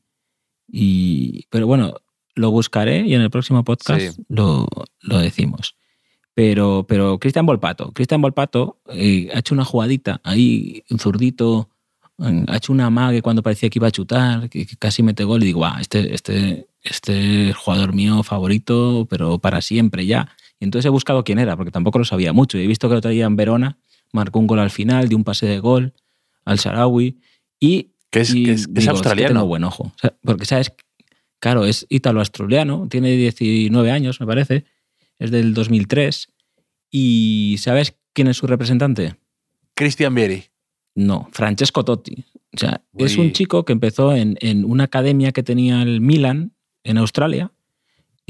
Y, 0.68 1.46
pero 1.50 1.68
bueno, 1.68 1.96
lo 2.36 2.52
buscaré 2.52 3.06
y 3.06 3.14
en 3.14 3.22
el 3.22 3.30
próximo 3.30 3.64
podcast 3.64 4.16
Sí. 4.16 4.24
lo, 4.30 4.68
lo 5.02 5.18
decimos. 5.20 5.76
Pero, 6.34 6.86
pero 6.88 7.20
Cristian 7.20 7.46
Volpato, 7.46 7.92
Cristian 7.92 8.22
Volpato 8.22 8.80
eh, 8.90 9.30
ha 9.34 9.40
hecho 9.40 9.54
una 9.54 9.66
jugadita 9.66 10.22
ahí, 10.24 10.82
un 10.90 10.98
zurdito, 10.98 11.70
eh, 12.20 12.46
ha 12.48 12.56
hecho 12.58 12.72
una 12.72 12.90
mague 12.90 13.22
cuando 13.22 13.44
parecía 13.44 13.70
que 13.70 13.80
iba 13.80 13.90
a 13.90 13.92
chutar, 13.92 14.50
que, 14.50 14.66
que 14.66 14.78
casi 14.78 15.04
mete 15.04 15.26
gol 15.26 15.44
y 15.44 15.48
digo, 15.48 15.60
"Buah, 15.60 15.82
este, 15.82 16.16
este, 16.16 16.68
este 16.84 17.50
es 17.50 17.56
jugador 17.58 17.94
mío 17.94 18.24
favorito, 18.24 19.06
pero 19.10 19.40
para 19.40 19.62
siempre 19.62 20.06
ya. 20.06 20.30
Y 20.62 20.66
entonces 20.66 20.86
he 20.86 20.90
buscado 20.90 21.24
quién 21.24 21.40
era, 21.40 21.58
porque 21.58 21.72
tampoco 21.72 21.98
lo 21.98 22.06
sabía 22.06 22.34
mucho. 22.34 22.58
Y 22.60 22.64
he 22.64 22.68
visto 22.68 22.88
que 22.88 22.94
lo 22.94 23.02
traía 23.02 23.26
en 23.26 23.36
Verona, 23.36 23.80
marcó 24.14 24.38
un 24.38 24.46
gol 24.46 24.60
al 24.60 24.70
final, 24.70 25.10
de 25.10 25.16
un 25.16 25.24
pase 25.24 25.48
de 25.48 25.58
gol 25.60 25.94
al 26.46 26.60
Sarawi. 26.60 27.18
Y 27.60 27.90
Que 28.12 28.22
es, 28.22 28.36
y 28.36 28.46
que 28.46 28.52
es, 28.52 28.70
es 28.74 28.88
australiano. 28.88 29.34
tengo 29.34 29.48
buen 29.48 29.64
ojo. 29.64 29.86
O 29.86 29.94
sea, 30.00 30.14
porque, 30.22 30.46
¿sabes? 30.46 30.72
Claro, 31.40 31.66
es 31.66 31.88
ítalo-australiano, 31.90 32.88
tiene 32.88 33.10
19 33.18 33.90
años, 33.90 34.20
me 34.22 34.28
parece, 34.28 34.66
es 35.18 35.32
del 35.32 35.56
2003. 35.56 36.30
¿Y 36.92 37.56
sabes 37.58 37.98
quién 38.14 38.28
es 38.28 38.38
su 38.38 38.46
representante? 38.46 39.16
Christian 39.74 40.14
Vieri. 40.14 40.44
No, 40.94 41.28
Francesco 41.32 41.84
Totti. 41.84 42.24
O 42.54 42.58
sea, 42.60 42.84
es 42.98 43.18
un 43.18 43.32
chico 43.32 43.66
que 43.66 43.74
empezó 43.74 44.16
en, 44.16 44.38
en 44.42 44.64
una 44.64 44.84
academia 44.84 45.32
que 45.32 45.42
tenía 45.42 45.82
el 45.82 46.02
Milan 46.02 46.54
en 46.84 47.00
Australia 47.00 47.52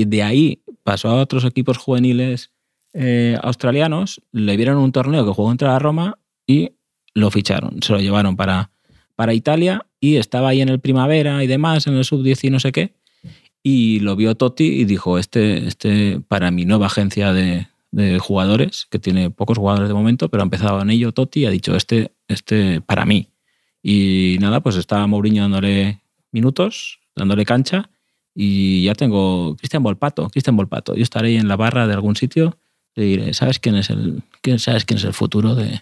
de 0.05 0.23
ahí 0.23 0.63
pasó 0.83 1.09
a 1.09 1.15
otros 1.15 1.45
equipos 1.45 1.77
juveniles 1.77 2.51
eh, 2.93 3.37
australianos, 3.41 4.21
le 4.31 4.57
vieron 4.57 4.77
un 4.77 4.91
torneo 4.91 5.25
que 5.25 5.31
jugó 5.31 5.49
contra 5.49 5.69
la 5.69 5.79
Roma 5.79 6.19
y 6.45 6.71
lo 7.13 7.31
ficharon, 7.31 7.81
se 7.81 7.93
lo 7.93 7.99
llevaron 7.99 8.35
para, 8.35 8.71
para 9.15 9.33
Italia 9.33 9.85
y 9.99 10.17
estaba 10.17 10.49
ahí 10.49 10.61
en 10.61 10.69
el 10.69 10.79
primavera 10.79 11.43
y 11.43 11.47
demás, 11.47 11.87
en 11.87 11.95
el 11.95 12.03
sub-10 12.03 12.45
y 12.45 12.49
no 12.49 12.59
sé 12.59 12.71
qué, 12.71 12.93
y 13.63 13.99
lo 13.99 14.15
vio 14.15 14.35
Totti 14.35 14.65
y 14.65 14.85
dijo, 14.85 15.17
este, 15.17 15.67
este 15.67 16.19
para 16.27 16.51
mi 16.51 16.65
nueva 16.65 16.87
agencia 16.87 17.31
de, 17.31 17.67
de 17.91 18.19
jugadores, 18.19 18.87
que 18.89 18.99
tiene 18.99 19.29
pocos 19.29 19.57
jugadores 19.57 19.89
de 19.89 19.93
momento, 19.93 20.29
pero 20.29 20.41
ha 20.41 20.45
empezado 20.45 20.81
en 20.81 20.89
ello 20.89 21.11
Totti 21.11 21.41
y 21.41 21.45
ha 21.45 21.51
dicho, 21.51 21.75
este, 21.75 22.11
este 22.27 22.81
para 22.81 23.05
mí. 23.05 23.29
Y 23.83 24.37
nada, 24.39 24.61
pues 24.61 24.75
estaba 24.77 25.05
Mourinho 25.07 25.43
dándole 25.43 26.01
minutos, 26.31 26.99
dándole 27.15 27.45
cancha, 27.45 27.90
y 28.33 28.83
ya 28.83 28.95
tengo 28.95 29.55
Cristian 29.57 29.83
Volpato, 29.83 30.29
Cristian 30.29 30.55
Volpato. 30.55 30.95
Yo 30.95 31.03
estaré 31.03 31.35
en 31.37 31.47
la 31.47 31.55
barra 31.55 31.87
de 31.87 31.93
algún 31.93 32.15
sitio 32.15 32.57
y 32.95 33.01
diré, 33.01 33.33
¿sabes 33.33 33.59
quién 33.59 33.75
es 33.75 33.89
el, 33.89 34.23
quién, 34.41 34.59
¿sabes 34.59 34.85
quién 34.85 34.97
es 34.97 35.03
el 35.03 35.13
futuro 35.13 35.55
de, 35.55 35.81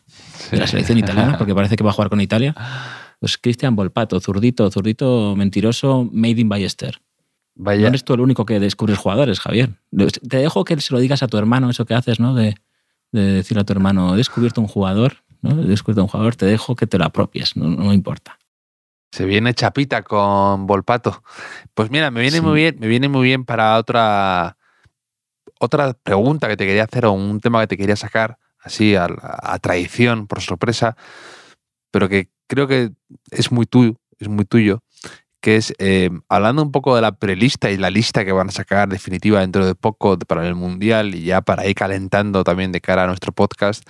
de 0.51 0.57
la 0.57 0.67
selección 0.67 0.97
italiana? 0.97 1.37
Porque 1.37 1.55
parece 1.55 1.75
que 1.75 1.83
va 1.83 1.91
a 1.91 1.93
jugar 1.93 2.09
con 2.09 2.21
Italia. 2.21 2.55
Pues 3.19 3.37
Cristian 3.37 3.75
Volpato, 3.75 4.19
zurdito, 4.19 4.69
zurdito 4.71 5.35
mentiroso, 5.35 6.09
made 6.11 6.39
in 6.39 6.49
Ballester. 6.49 7.01
No 7.55 7.65
Vaya, 7.65 7.87
eres 7.87 8.05
tú 8.05 8.13
el 8.13 8.21
único 8.21 8.45
que 8.45 8.59
descubres 8.59 8.97
jugadores, 8.97 9.39
Javier. 9.41 9.71
Te 10.29 10.37
dejo 10.37 10.63
que 10.63 10.79
se 10.79 10.93
lo 10.93 10.99
digas 10.99 11.23
a 11.23 11.27
tu 11.27 11.37
hermano, 11.37 11.69
eso 11.69 11.85
que 11.85 11.93
haces, 11.93 12.19
¿no? 12.19 12.33
De, 12.33 12.55
de 13.11 13.21
decirle 13.21 13.61
a 13.61 13.65
tu 13.65 13.73
hermano, 13.73 14.13
he 14.13 14.17
descubierto 14.17 14.61
un 14.61 14.67
jugador, 14.67 15.17
¿no? 15.41 15.61
He 15.61 15.65
descubierto 15.65 16.01
un 16.01 16.07
jugador, 16.07 16.35
te 16.37 16.45
dejo 16.45 16.75
que 16.75 16.87
te 16.87 16.97
lo 16.97 17.05
apropies, 17.05 17.57
no, 17.57 17.67
no 17.67 17.93
importa. 17.93 18.38
Se 19.11 19.25
viene 19.25 19.53
chapita 19.53 20.03
con 20.03 20.67
Volpato. 20.67 21.23
Pues 21.73 21.89
mira, 21.91 22.11
me 22.11 22.21
viene 22.21 22.37
Sí. 22.37 22.41
muy 22.43 22.55
bien, 22.55 22.75
me 22.79 22.87
viene 22.87 23.09
muy 23.09 23.23
bien 23.25 23.45
para 23.45 23.77
otra 23.77 24.55
otra 25.59 25.93
pregunta 25.93 26.47
que 26.47 26.55
te 26.55 26.65
quería 26.65 26.83
hacer 26.85 27.05
o 27.05 27.11
un 27.11 27.41
tema 27.41 27.59
que 27.61 27.67
te 27.67 27.77
quería 27.77 27.95
sacar 27.97 28.37
así 28.61 28.95
a, 28.95 29.07
a 29.21 29.59
traición 29.59 30.25
por 30.27 30.41
sorpresa, 30.41 30.95
pero 31.91 32.07
que 32.07 32.29
creo 32.47 32.67
que 32.67 32.91
es 33.31 33.51
muy 33.51 33.65
tuyo, 33.65 33.95
es 34.19 34.29
muy 34.29 34.45
tuyo, 34.45 34.83
que 35.41 35.57
es 35.57 35.73
eh, 35.79 36.09
hablando 36.29 36.61
un 36.63 36.71
poco 36.71 36.95
de 36.95 37.01
la 37.01 37.11
prelista 37.13 37.71
y 37.71 37.77
la 37.77 37.89
lista 37.89 38.23
que 38.23 38.31
van 38.31 38.49
a 38.49 38.51
sacar 38.53 38.87
definitiva 38.87 39.41
dentro 39.41 39.65
de 39.65 39.75
poco 39.75 40.17
para 40.19 40.47
el 40.47 40.55
mundial 40.55 41.13
y 41.15 41.23
ya 41.23 41.41
para 41.41 41.65
ir 41.67 41.75
calentando 41.75 42.43
también 42.45 42.71
de 42.71 42.79
cara 42.81 43.03
a 43.03 43.07
nuestro 43.07 43.33
podcast. 43.33 43.83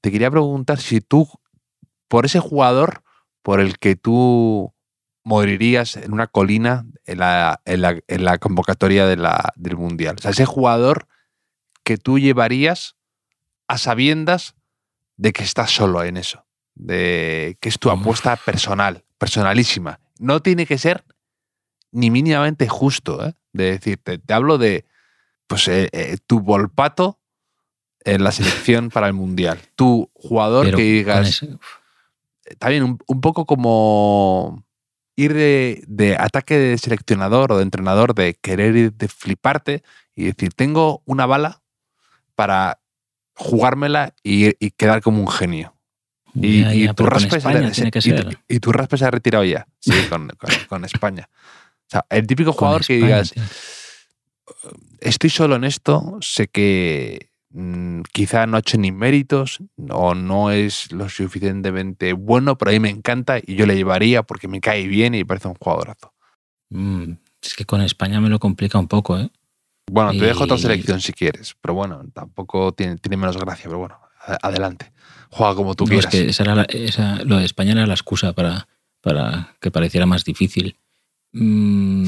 Te 0.00 0.10
quería 0.10 0.30
preguntar 0.30 0.78
si 0.80 1.00
tú 1.00 1.28
por 2.08 2.26
ese 2.26 2.40
jugador 2.40 3.02
por 3.42 3.60
el 3.60 3.78
que 3.78 3.96
tú 3.96 4.74
morirías 5.24 5.96
en 5.96 6.12
una 6.12 6.26
colina 6.26 6.84
en 7.04 7.18
la, 7.18 7.60
en 7.64 7.82
la, 7.82 7.98
en 8.06 8.24
la 8.24 8.38
convocatoria 8.38 9.06
de 9.06 9.16
la, 9.16 9.52
del 9.56 9.76
Mundial. 9.76 10.16
O 10.18 10.22
sea, 10.22 10.30
ese 10.30 10.46
jugador 10.46 11.06
que 11.84 11.96
tú 11.96 12.18
llevarías 12.18 12.96
a 13.68 13.78
sabiendas 13.78 14.54
de 15.16 15.32
que 15.32 15.42
estás 15.42 15.70
solo 15.70 16.02
en 16.02 16.16
eso, 16.16 16.44
de 16.74 17.56
que 17.60 17.68
es 17.68 17.78
tu 17.78 17.90
apuesta 17.90 18.36
personal, 18.36 19.04
personalísima. 19.18 20.00
No 20.18 20.40
tiene 20.40 20.66
que 20.66 20.78
ser 20.78 21.04
ni 21.90 22.10
mínimamente 22.10 22.68
justo, 22.68 23.26
¿eh? 23.26 23.34
de 23.52 23.72
decirte, 23.72 24.18
te 24.18 24.34
hablo 24.34 24.58
de 24.58 24.86
pues 25.46 25.68
eh, 25.68 25.90
eh, 25.92 26.16
tu 26.26 26.40
volpato 26.40 27.20
en 28.04 28.24
la 28.24 28.32
selección 28.32 28.88
para 28.90 29.06
el 29.06 29.12
Mundial. 29.12 29.60
Tu 29.76 30.10
jugador 30.14 30.64
Pero 30.66 30.78
que 30.78 30.84
digas, 30.84 31.44
también 32.58 32.82
un, 32.84 32.98
un 33.06 33.20
poco 33.20 33.46
como 33.46 34.64
ir 35.16 35.34
de, 35.34 35.82
de 35.86 36.16
ataque 36.16 36.56
de 36.58 36.78
seleccionador 36.78 37.52
o 37.52 37.56
de 37.58 37.62
entrenador, 37.62 38.14
de 38.14 38.34
querer 38.34 38.74
ir 38.76 38.92
de 38.94 39.08
fliparte 39.08 39.82
y 40.14 40.24
decir, 40.24 40.52
tengo 40.54 41.02
una 41.04 41.26
bala 41.26 41.62
para 42.34 42.80
jugármela 43.34 44.14
y, 44.22 44.48
y 44.64 44.70
quedar 44.72 45.02
como 45.02 45.20
un 45.20 45.28
genio. 45.28 45.74
Y, 46.34 46.62
Ya, 46.62 46.74
y 46.74 46.84
ya, 46.86 46.94
tu 46.94 47.04
se- 47.04 47.10
España 47.38 47.60
y- 48.48 48.60
tu 48.60 48.72
raspe 48.72 48.96
se 48.96 49.04
ha 49.04 49.10
retirado 49.10 49.44
ya. 49.44 49.66
Sí, 49.80 49.90
con, 50.08 50.28
con- 50.30 50.64
con 50.68 50.84
España. 50.84 51.28
O 51.32 51.90
sea, 51.92 52.06
el 52.08 52.26
típico 52.26 52.52
jugador 52.52 52.84
que 52.86 52.94
digas, 52.94 53.32
tío. 53.32 53.42
estoy 55.00 55.30
solo 55.30 55.56
en 55.56 55.64
esto, 55.64 56.18
sé 56.20 56.48
que 56.48 57.30
quizá 58.12 58.46
no 58.46 58.56
ha 58.56 58.60
hecho 58.60 58.78
ni 58.78 58.92
méritos 58.92 59.58
o 59.90 60.14
no 60.14 60.50
es 60.50 60.90
lo 60.92 61.08
suficientemente 61.08 62.12
bueno, 62.14 62.56
pero 62.56 62.70
a 62.70 62.72
mí 62.72 62.80
me 62.80 62.88
encanta 62.90 63.38
y 63.38 63.54
yo 63.56 63.66
le 63.66 63.74
llevaría 63.76 64.22
porque 64.22 64.48
me 64.48 64.60
cae 64.60 64.86
bien 64.86 65.14
y 65.14 65.18
me 65.18 65.26
parece 65.26 65.48
un 65.48 65.54
jugadorazo. 65.54 66.14
Mm, 66.70 67.12
es 67.42 67.54
que 67.54 67.64
con 67.66 67.80
España 67.82 68.20
me 68.20 68.28
lo 68.30 68.38
complica 68.38 68.78
un 68.78 68.88
poco, 68.88 69.18
¿eh? 69.18 69.30
Bueno, 69.90 70.12
te 70.12 70.24
dejo 70.24 70.44
otra 70.44 70.56
Y- 70.56 70.60
selección 70.60 71.00
si 71.00 71.12
quieres, 71.12 71.54
pero 71.60 71.74
bueno, 71.74 72.02
tampoco 72.14 72.72
tiene, 72.72 72.96
tiene 72.96 73.16
menos 73.18 73.36
gracia, 73.36 73.64
pero 73.66 73.78
bueno, 73.80 73.98
adelante. 74.42 74.92
Juega 75.30 75.54
como 75.54 75.74
tú 75.74 75.84
No, 75.84 75.90
es 75.94 76.06
quieras. 76.06 76.12
que 76.12 76.28
esa 76.30 76.42
era 76.44 76.54
la- 76.54 76.62
esa- 76.64 77.22
lo 77.24 77.36
de 77.38 77.44
España 77.44 77.72
era 77.72 77.86
la 77.86 77.94
excusa 77.94 78.32
para, 78.32 78.68
para 79.02 79.56
que 79.60 79.70
pareciera 79.70 80.06
más 80.06 80.24
difícil. 80.24 80.78
Mm, 81.32 82.06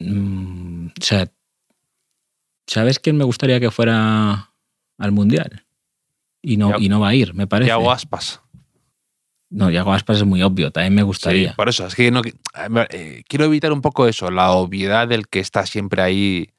mm, 0.00 0.86
o 1.00 1.04
sea, 1.04 1.30
¿sabes 2.68 3.00
quién 3.00 3.16
me 3.16 3.24
gustaría 3.24 3.58
que 3.58 3.70
fuera 3.72 4.52
al 4.98 5.12
Mundial? 5.12 5.64
Y 6.40 6.56
no, 6.56 6.70
Ya- 6.70 6.76
y 6.78 6.88
no 6.88 7.00
va 7.00 7.08
a 7.08 7.14
ir, 7.16 7.34
me 7.34 7.48
parece. 7.48 7.68
Yago 7.70 7.90
Aspas. 7.90 8.40
No, 9.50 9.70
Yago 9.70 9.92
Aspas 9.92 10.18
es 10.18 10.24
muy 10.24 10.42
obvio, 10.42 10.70
también 10.70 10.94
me 10.94 11.00
Sí, 11.00 11.06
gustaría. 11.06 11.54
por 11.54 11.68
eso, 11.68 11.86
es 11.86 11.94
que 11.94 12.10
no, 12.10 12.20
eh, 12.90 13.22
quiero 13.26 13.46
evitar 13.46 13.72
un 13.72 13.80
poco 13.80 14.06
eso, 14.06 14.30
la 14.30 14.50
obviedad 14.52 15.08
del 15.08 15.26
que 15.26 15.40
está 15.40 15.64
siempre 15.66 16.02
ahí 16.02 16.50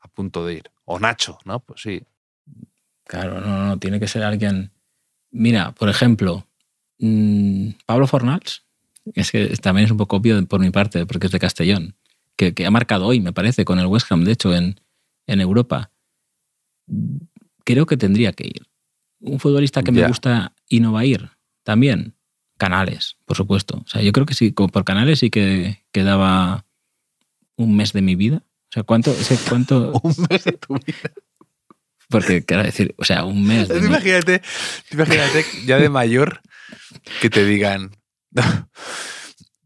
a 0.00 0.08
punto 0.08 0.46
de 0.46 0.54
ir. 0.54 0.70
O 0.84 0.98
Nacho, 0.98 1.38
¿no? 1.44 1.60
Pues 1.60 1.82
sí. 1.82 2.02
Claro, 3.04 3.40
no, 3.40 3.66
no, 3.66 3.78
tiene 3.78 3.98
que 3.98 4.06
ser 4.06 4.22
alguien. 4.22 4.70
Mira, 5.30 5.72
por 5.72 5.88
ejemplo, 5.88 6.46
mm, 6.98 7.70
Pablo 7.86 8.06
Fornals, 8.06 8.64
es 9.14 9.30
que 9.32 9.48
también 9.56 9.86
es 9.86 9.90
un 9.90 9.96
poco 9.96 10.16
obvio 10.16 10.44
por 10.46 10.60
mi 10.60 10.70
parte, 10.70 11.06
porque 11.06 11.26
es 11.26 11.32
de 11.32 11.38
Castellón, 11.40 11.96
que, 12.36 12.54
que 12.54 12.66
ha 12.66 12.70
marcado 12.70 13.06
hoy, 13.06 13.20
me 13.20 13.32
parece, 13.32 13.64
con 13.64 13.78
el 13.78 13.86
West 13.86 14.10
Ham, 14.12 14.24
de 14.24 14.32
hecho, 14.32 14.54
en, 14.54 14.80
en 15.28 15.40
Europa. 15.40 15.92
Creo 17.64 17.86
que 17.86 17.96
tendría 17.96 18.32
que 18.32 18.46
ir. 18.46 18.66
Un 19.20 19.38
futbolista 19.38 19.82
que 19.82 19.92
me 19.92 20.00
gusta 20.08 20.54
y 20.68 20.80
no 20.80 20.92
va 20.92 21.00
a 21.00 21.04
ir, 21.04 21.30
también. 21.62 22.14
Canales, 22.56 23.16
por 23.24 23.36
supuesto. 23.36 23.82
O 23.84 23.88
sea, 23.88 24.02
yo 24.02 24.10
creo 24.10 24.26
que 24.26 24.34
sí, 24.34 24.52
como 24.52 24.68
por 24.68 24.84
Canales 24.84 25.20
sí 25.20 25.30
que, 25.30 25.84
que 25.92 26.02
daba 26.02 26.66
un 27.56 27.76
mes 27.76 27.92
de 27.92 28.02
mi 28.02 28.16
vida. 28.16 28.38
O 28.44 28.72
sea, 28.72 28.82
¿cuánto? 28.82 29.12
ese 29.12 29.38
cuánto 29.48 29.92
Un 30.02 30.14
mes 30.28 30.44
de 30.44 30.52
tu 30.52 30.74
vida. 30.74 31.12
porque 32.08 32.44
quiero 32.44 32.62
decir, 32.64 32.94
o 32.98 33.04
sea, 33.04 33.24
un 33.24 33.46
mes 33.46 33.68
de 33.68 33.80
mi- 33.80 33.86
Imagínate, 33.86 34.42
imagínate 34.90 35.44
ya 35.66 35.76
de 35.78 35.88
mayor 35.88 36.40
que 37.20 37.30
te 37.30 37.44
digan, 37.44 37.92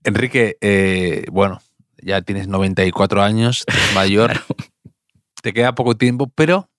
Enrique, 0.05 0.57
eh, 0.61 1.25
bueno, 1.31 1.61
ya 2.03 2.23
tienes 2.23 2.49
94 2.49 3.23
años, 3.23 3.65
mayor, 3.95 4.33
Claro. 4.41 4.72
Te 5.43 5.53
queda 5.53 5.74
poco 5.74 5.97
tiempo, 5.97 6.32
pero 6.34 6.70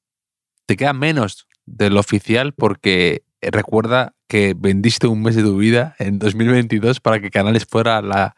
te 0.66 0.76
queda 0.76 0.93
menos 0.93 1.47
del 1.66 1.97
oficial 1.97 2.53
porque 2.53 3.24
recuerda 3.41 4.16
que 4.28 4.55
vendiste 4.57 5.07
un 5.07 5.22
mes 5.22 5.36
de 5.36 5.43
tu 5.43 5.57
vida 5.57 5.95
en 5.99 6.18
2022 6.20 6.99
para 6.99 7.20
que 7.20 7.30
Canales 7.30 7.66
fuera 7.66 7.97
a 7.97 8.01
la- 8.01 8.36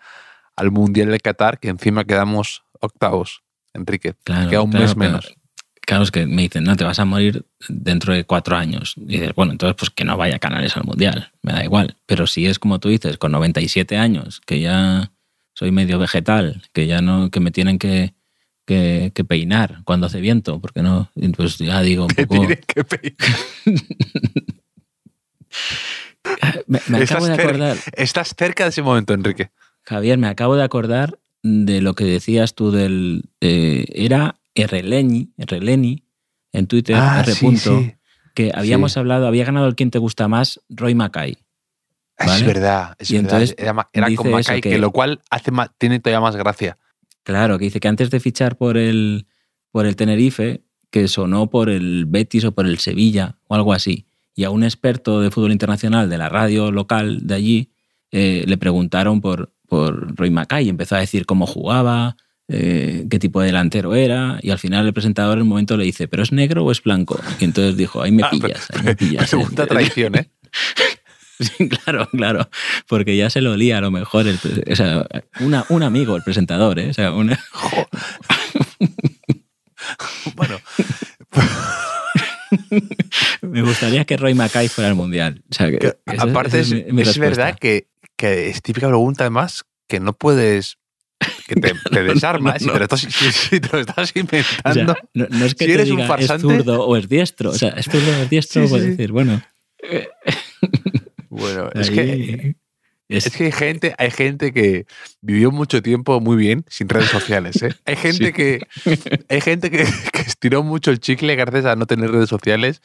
al 0.58 0.72
Mundial 0.72 1.10
de 1.10 1.20
Qatar, 1.20 1.60
que 1.60 1.70
encima 1.70 2.04
quedamos 2.06 2.64
octavos. 2.82 3.44
Enrique, 3.74 4.14
Claro, 4.24 4.50
queda 4.50 4.62
un 4.62 4.72
claro, 4.72 4.86
mes 4.86 4.96
pero- 4.96 5.08
menos. 5.10 5.34
Claro, 5.82 6.04
es 6.04 6.10
que 6.10 6.26
me 6.26 6.42
dicen, 6.42 6.64
no, 6.64 6.76
te 6.76 6.84
vas 6.84 6.98
a 6.98 7.06
morir 7.06 7.46
dentro 7.70 8.12
de 8.14 8.24
cuatro 8.24 8.56
años. 8.58 8.94
Y 8.98 9.06
dices, 9.06 9.34
bueno, 9.36 9.52
entonces 9.52 9.76
pues 9.78 9.92
que 9.92 10.04
no 10.04 10.18
vaya 10.18 10.40
Canales 10.40 10.76
al 10.78 10.84
Mundial, 10.86 11.32
me 11.44 11.54
da 11.54 11.64
igual. 11.64 11.96
Pero 12.08 12.26
si 12.26 12.48
es 12.48 12.58
como 12.58 12.80
tú 12.80 12.90
dices, 12.90 13.18
con 13.20 13.32
97 13.32 13.96
años, 13.96 14.42
que 14.48 14.60
ya 14.62 15.12
soy 15.54 15.70
medio 15.72 16.00
vegetal, 16.00 16.64
que 16.74 16.88
ya 16.88 17.02
no, 17.02 17.30
que 17.30 17.40
me 17.40 17.52
tienen 17.52 17.78
que, 17.78 18.16
que, 18.66 19.12
que 19.14 19.24
peinar 19.24 19.82
cuando 19.84 20.08
hace 20.08 20.20
viento, 20.22 20.60
porque 20.60 20.82
no, 20.82 21.10
pues 21.38 21.58
ya 21.58 21.82
digo 21.82 22.04
un 22.06 22.10
Te 22.16 22.26
poco... 22.28 22.48
que 22.48 22.84
pedir. 22.84 23.16
Me, 26.68 26.80
acabo 27.04 27.26
de 27.28 27.34
acordar, 27.34 27.78
Estás 27.96 28.34
cerca 28.38 28.64
de 28.64 28.70
ese 28.72 28.82
momento, 28.82 29.14
Enrique. 29.14 29.52
Javier, 29.84 30.18
me 30.18 30.28
acabo 30.28 30.56
de 30.56 30.64
acordar 30.64 31.20
de 31.44 31.82
lo 31.82 31.94
que 31.94 32.04
decías 32.06 32.56
tú 32.56 32.72
del... 32.72 33.24
eh, 33.42 33.86
era 33.94 34.36
Rleni, 34.56 35.30
Rleni, 35.38 36.04
en 36.52 36.66
Twitter, 36.68 36.96
R. 36.98 37.36
punto, 37.36 37.84
que 38.34 38.52
habíamos 38.56 38.94
Sí. 38.94 39.00
hablado, 39.00 39.28
había 39.28 39.46
ganado 39.46 39.68
el 39.68 39.76
quien 39.76 39.92
te 39.92 40.00
gusta 40.00 40.28
más, 40.28 40.60
Roy 40.70 40.96
Mackay. 40.96 41.38
Es 42.18 42.46
verdad, 42.46 42.96
es 42.98 43.12
Y 43.12 43.16
verdad. 43.16 43.42
entonces 43.42 43.56
era 43.58 43.74
con 44.16 44.32
Mackay, 44.32 44.62
que... 44.62 44.70
que- 44.72 44.78
lo 44.80 44.92
cual 44.92 45.22
hace 45.30 45.52
tiene 45.78 46.00
todavía 46.00 46.22
más 46.22 46.36
gracia. 46.36 46.78
Claro, 47.26 47.58
que 47.58 47.66
dice 47.66 47.80
que 47.82 47.88
antes 47.90 48.10
de 48.12 48.20
fichar 48.22 48.56
por 48.56 48.78
el, 48.78 49.26
por 49.72 49.86
el 49.86 49.96
Tenerife, 49.98 50.62
que 50.92 51.08
sonó 51.10 51.50
por 51.50 51.70
el 51.70 52.06
Betis 52.06 52.46
o 52.46 52.54
por 52.54 52.68
el 52.68 52.78
Sevilla 52.78 53.36
o 53.48 53.56
algo 53.56 53.74
así, 53.74 54.06
y 54.36 54.44
a 54.44 54.52
un 54.52 54.64
experto 54.64 55.20
de 55.22 55.32
fútbol 55.32 55.52
internacional 55.52 56.10
de 56.10 56.18
la 56.20 56.30
radio 56.30 56.72
local 56.72 57.26
de 57.26 57.34
allí 57.36 57.70
eh, 58.12 58.44
le 58.48 58.58
preguntaron 58.58 59.22
por, 59.22 59.52
por 59.68 60.16
Roy 60.16 60.30
Mackay 60.30 60.68
y 60.68 60.70
empezó 60.70 60.96
a 60.96 61.00
decir 61.00 61.26
cómo 61.26 61.48
jugaba, 61.48 62.16
eh, 62.48 63.08
qué 63.10 63.18
tipo 63.18 63.42
de 63.42 63.48
delantero 63.48 63.96
era, 63.96 64.38
y 64.44 64.52
al 64.52 64.60
final 64.60 64.86
el 64.86 64.94
presentador 64.94 65.38
en 65.38 65.42
un 65.44 65.50
momento 65.50 65.76
le 65.78 65.84
dice, 65.86 66.08
¿pero 66.08 66.22
es 66.22 66.32
negro 66.32 66.64
o 66.64 66.72
es 66.72 66.84
blanco? 66.84 67.20
Y 67.40 67.46
entonces 67.46 67.76
dijo, 67.76 68.04
ahí 68.04 68.12
me 68.12 68.22
Ah, 68.24 68.30
pillas, 68.30 68.68
ahí 68.72 68.84
me 68.84 68.96
pillas. 69.02 69.30
Segunda 69.30 69.66
traición, 69.66 70.16
¿eh? 70.16 70.30
Sí, 71.40 71.68
claro, 71.84 72.08
claro, 72.12 72.50
porque 72.88 73.16
ya 73.18 73.30
se 73.30 73.42
lo 73.42 73.52
olía 73.54 73.78
a 73.80 73.82
lo 73.82 73.92
mejor, 73.92 74.26
el 74.28 74.40
o 74.72 74.76
sea, 74.76 75.06
una- 75.42 75.66
un 75.70 75.84
amigo, 75.84 76.16
el 76.16 76.24
presentador, 76.24 76.80
¿eh? 76.80 76.90
O 76.90 76.94
sea, 76.94 77.12
una- 77.12 77.40
bueno, 80.36 80.60
me 83.42 83.62
gustaría 83.62 84.06
que 84.06 84.18
Roy 84.18 84.34
Mackay 84.34 84.68
fuera 84.70 84.90
al 84.90 84.96
Mundial. 84.96 85.44
O 85.52 85.54
sea, 85.54 85.70
que 85.72 85.78
que 85.80 85.94
esa- 86.06 86.24
aparte 86.24 86.60
esa 86.60 86.76
es, 86.76 86.86
mi- 86.86 86.92
mi 86.94 87.02
es 87.02 87.08
respuesta. 87.10 87.44
verdad 87.44 87.60
que, 87.60 87.88
que 88.16 88.50
es 88.50 88.62
típica 88.62 88.88
pregunta, 88.88 89.24
además, 89.26 89.66
que 89.88 90.00
no 90.00 90.14
puedes. 90.14 90.78
que 91.48 91.56
te, 91.56 91.74
te 91.92 92.04
no, 92.04 92.14
desarmas 92.14 92.62
no. 92.62 92.70
y 92.70 92.74
te 92.74 92.78
lo 92.80 92.84
estás, 92.86 93.00
si- 93.02 93.32
si 93.32 93.60
te 93.60 93.70
lo 93.74 93.80
estás 93.80 93.98
O 94.12 94.14
sea, 94.14 94.22
inventando. 94.22 94.96
no, 95.14 95.46
es 95.46 95.56
que 95.56 95.66
Si 95.66 95.72
eres 95.72 95.92
un 95.92 96.00
farsante- 96.08 96.36
es 96.36 96.42
zurdo 96.64 96.86
o 96.86 96.96
es 96.98 97.10
diestro. 97.10 97.50
O 97.52 97.54
sea, 97.56 97.70
es 97.70 97.86
zurdo 97.86 98.12
o 98.12 98.24
es 98.24 98.30
diestro, 98.30 98.62
Sí, 98.62 98.68
sí, 98.68 98.72
puedes 98.72 98.86
sí. 98.86 98.92
decir, 98.92 99.12
bueno. 99.12 99.42
Bueno, 101.36 101.70
es 101.76 101.90
que, 101.90 102.56
es- 103.08 103.28
es 103.28 103.36
que 103.38 103.46
hay 103.46 103.52
gente, 103.52 103.94
hay 103.98 104.10
gente 104.12 104.52
que 104.52 104.86
vivió 105.22 105.52
mucho 105.52 105.82
tiempo 105.82 106.20
muy 106.22 106.38
bien 106.38 106.66
sin 106.70 106.90
redes 106.90 107.10
sociales. 107.10 107.62
¿eh? 107.62 107.74
Hay 107.86 107.96
gente 107.98 108.28
Sí. 108.28 108.34
que 108.34 108.68
hay 109.30 109.42
gente 109.42 109.70
que, 109.72 109.86
que 110.14 110.22
estiró 110.22 110.64
mucho 110.64 110.92
el 110.92 111.00
chicle 111.00 111.36
gracias 111.36 111.66
a 111.66 111.76
no 111.76 111.86
tener 111.86 112.12
redes 112.12 112.30
sociales 112.30 112.82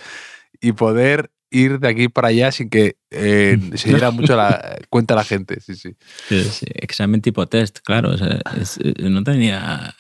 y 0.60 0.72
poder 0.72 1.30
ir 1.52 1.80
de 1.80 1.88
aquí 1.88 2.08
para 2.08 2.28
allá 2.28 2.52
sin 2.52 2.68
que 2.70 2.96
eh, 3.10 3.58
se 3.74 3.88
diera 3.88 4.10
mucho 4.12 4.36
la 4.36 4.78
cuenta 4.88 5.14
la 5.16 5.24
gente. 5.24 5.58
Sí, 5.60 5.74
sí. 5.74 5.96
es 6.28 6.60
examen 6.74 7.22
tipo 7.22 7.46
test, 7.46 7.78
claro. 7.80 8.10
O 8.10 8.18
sea, 8.18 8.40
es- 8.60 8.78
eh, 8.84 8.94
no 9.08 9.24
tenía. 9.24 9.94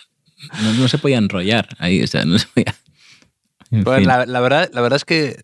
No, 0.62 0.72
no 0.74 0.88
se 0.88 0.98
podía 0.98 1.18
enrollar 1.18 1.68
ahí, 1.78 2.02
o 2.02 2.06
sea, 2.06 2.24
no 2.24 2.38
se 2.38 2.46
podía. 2.46 2.74
La 3.70 4.40
verdad, 4.40 4.70
la 4.72 4.80
verdad 4.80 4.96
es 4.96 5.04
que 5.04 5.40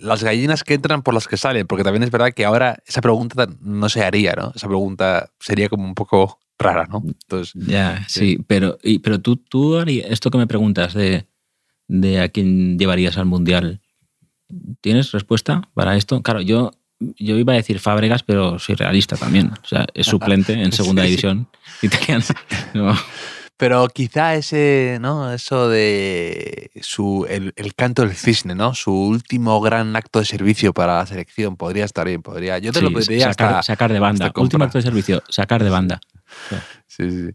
las 0.00 0.22
gallinas 0.24 0.64
que 0.64 0.74
entran 0.74 1.02
por 1.02 1.14
las 1.14 1.28
que 1.28 1.36
salen, 1.36 1.66
porque 1.66 1.84
también 1.84 2.02
es 2.02 2.10
verdad 2.10 2.32
que 2.32 2.44
ahora 2.44 2.82
esa 2.86 3.00
pregunta 3.00 3.46
no 3.60 3.88
se 3.88 4.02
haría, 4.02 4.32
¿no? 4.34 4.52
Esa 4.54 4.66
pregunta 4.66 5.30
sería 5.38 5.68
como 5.68 5.84
un 5.84 5.94
poco 5.94 6.38
rara, 6.58 6.86
¿no? 6.86 7.02
Entonces, 7.06 7.52
Ya, 7.66 8.04
sí, 8.08 8.38
pero, 8.46 8.78
y, 8.82 8.98
pero 8.98 9.20
tú, 9.20 9.36
tú 9.36 9.76
harías- 9.78 10.06
esto 10.10 10.30
que 10.30 10.38
me 10.38 10.46
preguntas 10.46 10.94
de, 10.94 11.26
de 11.88 12.20
a 12.20 12.28
quién 12.28 12.78
llevarías 12.78 13.16
al 13.18 13.26
Mundial, 13.26 13.80
¿tienes 14.80 15.12
respuesta 15.12 15.62
para 15.74 15.96
esto? 15.96 16.22
Claro, 16.22 16.40
yo, 16.40 16.72
yo 16.98 17.38
iba 17.38 17.52
a 17.52 17.56
decir 17.56 17.78
Fábregas, 17.78 18.22
pero 18.22 18.58
soy 18.58 18.74
realista 18.74 19.16
también. 19.16 19.50
O 19.62 19.66
sea, 19.66 19.86
es 19.94 20.06
suplente 20.06 20.52
en 20.52 20.72
segunda 20.72 21.02
Sí, 21.02 21.08
sí. 21.08 21.10
división 21.12 21.48
italiana. 21.82 22.24
No, 22.74 22.94
Pero 23.60 23.86
quizá 23.88 24.34
ese, 24.36 24.96
¿no? 25.02 25.30
Eso 25.34 25.68
de 25.68 26.70
su, 26.80 27.26
el, 27.28 27.52
el 27.56 27.74
canto 27.74 28.00
del 28.02 28.16
cisne, 28.16 28.54
¿no? 28.54 28.72
Su 28.74 28.90
último 28.90 29.60
gran 29.60 29.94
acto 29.96 30.18
de 30.18 30.24
servicio 30.24 30.72
para 30.72 30.96
la 30.96 31.06
selección 31.06 31.56
podría 31.58 31.84
estar 31.84 32.06
bien, 32.06 32.22
podría. 32.22 32.56
Yo 32.58 32.72
te 32.72 32.78
sí, 32.78 32.84
lo 32.86 32.90
pediría 32.90 33.26
sacar, 33.26 33.48
hasta. 33.56 33.62
sacar 33.74 33.92
de 33.92 33.98
banda. 34.00 34.32
Último 34.34 34.64
acto 34.64 34.78
de 34.78 34.82
servicio, 34.82 35.22
sacar 35.28 35.62
de 35.62 35.68
banda. 35.68 36.00
Sí, 36.86 37.10
sí. 37.10 37.28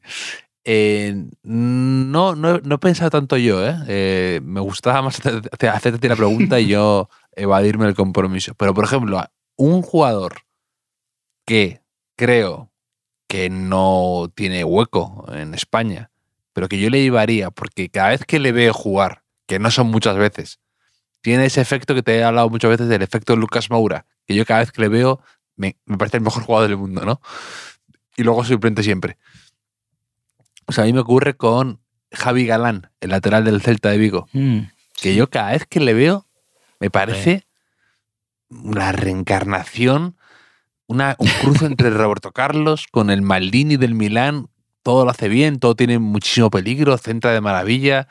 Eh, 0.64 1.16
no, 1.44 2.34
no, 2.36 2.56
he- 2.56 2.62
no 2.64 2.76
he 2.76 2.80
pensado 2.80 3.12
tanto 3.12 3.38
yo, 3.38 3.64
¿eh? 3.64 3.76
Eh, 3.88 4.40
me 4.44 4.62
gustaba 4.62 5.04
más 5.04 5.20
hacer- 5.20 5.48
hacer- 5.52 5.70
hacerte 5.70 6.10
la 6.10 6.16
pregunta 6.16 6.60
y 6.60 6.66
yo 6.70 7.08
evadirme 7.36 7.86
el 7.86 7.94
compromiso. 7.94 8.56
Pero, 8.56 8.74
por 8.74 8.86
ejemplo, 8.86 9.24
un 9.58 9.84
jugador 9.84 10.38
que 11.46 11.82
creo 12.18 12.72
que 13.28 13.50
no 13.52 14.32
tiene 14.34 14.64
hueco 14.64 15.26
en 15.32 15.54
España, 15.54 16.10
pero 16.56 16.70
que 16.70 16.80
yo 16.80 16.90
le 16.90 17.02
llevaría, 17.02 17.52
porque 17.52 17.90
cada 17.90 18.12
vez 18.12 18.24
que 18.24 18.40
le 18.40 18.54
veo 18.54 18.74
jugar, 18.74 19.24
que 19.46 19.60
no 19.60 19.70
son 19.72 19.88
muchas 19.88 20.16
veces, 20.16 20.62
tiene 21.20 21.48
ese 21.48 21.60
efecto 21.60 21.94
que 21.94 22.02
te 22.02 22.16
he 22.16 22.24
hablado 22.24 22.50
muchas 22.50 22.72
veces 22.72 22.88
del 22.88 23.02
efecto 23.02 23.36
Lucas 23.36 23.70
Moura, 23.70 24.06
que 24.26 24.36
yo 24.36 24.46
cada 24.46 24.62
vez 24.62 24.72
que 24.72 24.82
le 24.82 24.88
veo 24.88 25.20
me, 25.58 25.76
me 25.86 25.98
parece 25.98 26.16
el 26.16 26.24
mejor 26.24 26.44
jugador 26.44 26.70
del 26.70 26.78
mundo, 26.78 27.04
¿no? 27.04 27.20
Y 28.16 28.24
luego 28.24 28.46
sorprende 28.46 28.84
siempre. 28.84 29.18
O 30.66 30.72
sea, 30.72 30.86
a 30.86 30.88
mí 30.88 30.94
me 30.94 31.02
ocurre 31.02 31.36
con 31.36 31.82
Javi 32.14 32.46
Galán, 32.46 32.90
el 33.02 33.10
lateral 33.10 33.44
del 33.44 33.62
Celta 33.62 33.90
de 33.90 33.98
Vigo, 33.98 34.30
Mm, 34.32 34.60
que 35.02 35.14
yo 35.14 35.30
cada 35.30 35.52
vez 35.52 35.66
que 35.66 35.82
le 35.82 35.94
veo 35.94 36.26
me 36.80 36.90
parece 36.90 37.46
una 38.48 38.94
reencarnación, 38.94 40.16
una, 40.88 41.18
un 41.20 41.28
cruce 41.42 41.66
entre 41.66 41.90
Roberto 41.90 42.32
Carlos 42.32 42.88
con 42.90 43.10
el 43.10 43.22
Maldini 43.22 43.76
del 43.76 43.94
Milán. 43.94 44.48
Todo 44.86 45.04
lo 45.04 45.10
hace 45.10 45.30
bien, 45.30 45.58
todo 45.58 45.74
tiene 45.76 45.98
muchísimo 45.98 46.52
peligro, 46.52 46.96
centra 47.00 47.32
de 47.32 47.42
maravilla. 47.42 48.08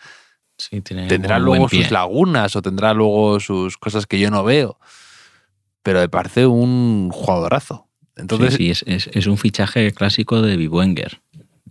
sí, 0.59 0.81
tiene 0.81 1.07
Tendrá 1.07 1.39
luego 1.39 1.69
sus 1.69 1.93
lagunas 1.93 2.57
o 2.57 2.63
tendrá 2.63 2.93
luego 2.93 3.39
sus 3.39 3.79
cosas 3.79 4.07
que 4.09 4.19
yo 4.19 4.29
no 4.29 4.43
veo. 4.43 4.77
Pero 5.85 6.01
me 6.01 6.09
parece 6.09 6.47
un 6.49 7.11
jugadorazo. 7.13 7.87
Entonces, 8.17 8.55
sí, 8.55 8.57
sí, 8.57 8.71
es, 8.71 8.83
es- 9.07 9.11
es 9.17 9.27
un 9.29 9.39
fichaje 9.39 9.93
clásico 9.93 10.43
de 10.43 10.57
Biwenger. 10.57 11.21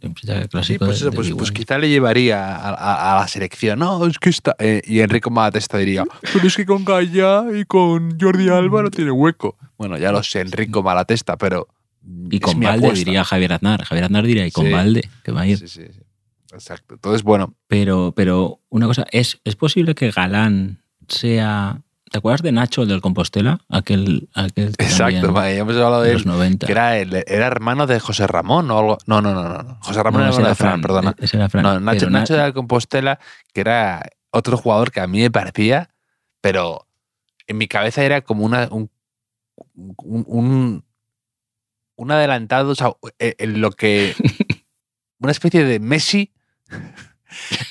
Un 0.02 0.16
fichaje 0.16 0.44
Sí, 0.44 0.48
clásico 0.48 0.86
pues, 0.86 1.00
de, 1.00 1.06
eso, 1.08 1.12
de 1.12 1.16
pues, 1.18 1.32
pues 1.36 1.52
quizá 1.52 1.78
le 1.78 1.90
llevaría 1.90 2.56
a, 2.56 2.70
a- 2.70 3.18
a 3.18 3.20
la 3.20 3.28
selección. 3.28 3.80
No, 3.80 4.06
es 4.08 4.20
que 4.20 4.30
está. 4.30 4.56
eh, 4.58 4.82
y 4.86 5.02
Enrico 5.02 5.32
Malatesta 5.32 5.78
diría: 5.80 6.06
Pero 6.34 6.48
es 6.48 6.56
que 6.56 6.66
con 6.66 6.86
Gaya 6.86 7.44
y 7.54 7.66
con 7.66 8.18
Jordi 8.20 8.48
Alba 8.48 8.84
no 8.84 8.90
tiene 8.90 9.12
hueco. 9.12 9.58
Bueno, 9.78 9.98
ya 9.98 10.14
lo 10.14 10.24
sé, 10.24 10.40
Enrico 10.40 10.82
Malatesta, 10.82 11.36
pero. 11.38 11.68
Y 12.30 12.40
con 12.40 12.66
apuesta. 12.66 12.92
diría 12.94 13.24
Javier 13.24 13.54
Aznar. 13.54 13.84
Javier 13.86 14.06
Aznar 14.06 14.26
diría, 14.26 14.46
y 14.46 14.52
con 14.52 14.66
Sí. 14.66 15.02
Que 15.24 15.32
va 15.32 15.42
a 15.42 15.48
ir. 15.48 15.58
Sí, 15.58 15.68
sí, 15.68 15.82
sí. 15.92 16.00
Exacto. 16.52 16.96
Entonces, 16.96 17.24
bueno, 17.24 17.54
Pero, 17.68 18.14
pero 18.16 18.60
una 18.70 18.86
cosa, 18.88 19.06
¿es, 19.12 19.40
¿es 19.44 19.56
posible 19.56 19.96
que 19.96 20.12
Galán 20.12 20.84
sea... 21.08 21.82
¿Te 22.12 22.20
acuerdas 22.20 22.44
de 22.44 22.52
Nacho, 22.52 22.84
el 22.84 22.90
del 22.90 23.02
Compostela? 23.02 23.60
Aquel, 23.70 24.30
aquel 24.36 24.78
que 24.78 24.84
exacto. 24.86 25.34
vale, 25.34 25.58
hemos 25.58 25.74
hablado 25.78 26.04
de 26.04 26.14
los 26.14 26.22
él. 26.24 26.28
90. 26.28 26.68
Que 26.68 26.72
era, 26.72 27.00
el- 27.00 27.24
era 27.26 27.48
hermano 27.48 27.88
de 27.88 28.00
José 28.00 28.28
Ramón 28.28 28.70
o 28.70 28.78
algo. 28.78 28.98
No, 29.08 29.20
no, 29.20 29.34
no, 29.34 29.42
no. 29.64 29.78
José 29.82 30.04
Ramón 30.04 30.22
No, 30.22 30.28
era 30.28 30.50
de 30.50 30.54
Fran, 30.56 30.56
Fran, 30.56 30.82
perdona. 30.82 31.16
ese 31.18 31.38
era 31.38 31.50
Fran. 31.50 31.64
No, 31.64 31.80
Nacho, 31.80 32.00
Pero 32.02 32.12
Nacho 32.12 32.34
Na- 32.34 32.38
era 32.40 32.46
de 32.46 32.54
Compostela, 32.54 33.20
que 33.52 33.62
era 33.62 34.06
otro 34.30 34.58
jugador 34.58 34.92
que 34.92 35.00
a 35.00 35.08
mí 35.08 35.22
me 35.22 35.32
parecía, 35.32 35.90
pero 36.40 36.86
en 37.48 37.58
mi 37.58 37.68
cabeza 37.68 38.04
era 38.04 38.22
como 38.22 38.46
una, 38.46 38.68
un, 38.70 38.92
un, 39.74 40.24
un- 40.28 40.84
un 41.96 42.12
adelantado, 42.12 42.72
o 42.72 42.76
sea, 42.76 42.92
eh, 43.20 43.36
en 43.40 43.62
lo 43.62 43.72
que. 43.72 44.16
Una 45.20 45.32
especie 45.32 45.64
de 45.64 45.80
Messi 45.80 46.34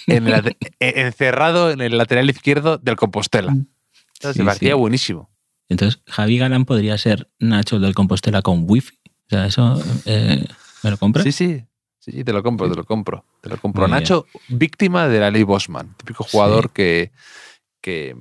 en 0.06 0.26
el 0.26 0.56
eh, 0.80 0.92
encerrado 0.96 1.70
en 1.70 1.80
el 1.80 1.98
lateral 1.98 2.30
izquierdo 2.30 2.78
del 2.78 2.96
Compostela. 2.96 3.52
Entonces, 3.52 4.36
Sí, 4.36 4.38
me 4.40 4.46
parecía 4.46 4.74
sí. 4.74 4.78
buenísimo. 4.78 5.30
Entonces, 5.68 6.02
Javi 6.06 6.38
Galán 6.38 6.64
podría 6.64 6.96
ser 6.98 7.28
Nacho, 7.38 7.76
el 7.76 7.82
del 7.82 7.94
Compostela, 7.94 8.40
con 8.42 8.64
wifi. 8.68 8.96
O 9.06 9.28
sea, 9.28 9.46
eso... 9.46 9.82
eh, 10.06 10.46
¿Me 10.82 10.90
lo 10.90 10.96
compras? 10.98 11.24
Sí, 11.24 11.32
sí. 11.32 11.64
Sí, 11.98 12.10
sí, 12.12 12.24
te 12.24 12.32
lo 12.32 12.42
compro, 12.42 12.68
te 12.68 12.74
lo 12.76 12.84
compro. 12.84 13.24
Te 13.42 13.48
lo 13.48 13.56
compro. 13.58 13.82
Muy 13.82 13.90
bien. 13.90 14.02
Nacho, 14.02 14.26
víctima 14.48 15.06
de 15.08 15.20
la 15.20 15.30
ley 15.30 15.42
Bosman. 15.44 15.94
Típico 15.96 16.24
jugador 16.24 16.70
que, 16.72 17.12
que, 17.80 18.16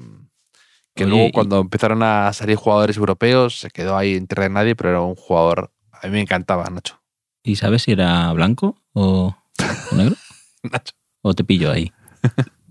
que 0.93 1.04
Oye, 1.06 1.10
luego 1.10 1.28
y- 1.28 1.32
cuando 1.32 1.60
empezaron 1.60 2.04
a 2.04 2.32
salir 2.34 2.58
jugadores 2.58 2.97
europeos 2.97 3.60
se 3.60 3.70
quedó 3.72 3.97
ahí 3.97 4.16
en 4.16 4.28
tierra 4.28 4.43
de 4.43 4.49
nadie, 4.52 4.76
pero 4.76 4.89
era 4.89 5.02
un 5.02 5.16
jugador. 5.16 5.72
A 6.02 6.08
mí 6.08 6.14
me 6.14 6.22
encantaba, 6.22 6.70
Nacho. 6.70 6.99
¿Y 7.43 7.56
sabes 7.56 7.84
si 7.84 7.91
era 7.91 8.32
blanco 8.34 8.78
o 8.93 9.36
negro? 9.95 10.16
Nacho. 10.64 10.93
¿O 11.22 11.34
te 11.34 11.43
pillo 11.43 11.72
ahí? 11.72 11.91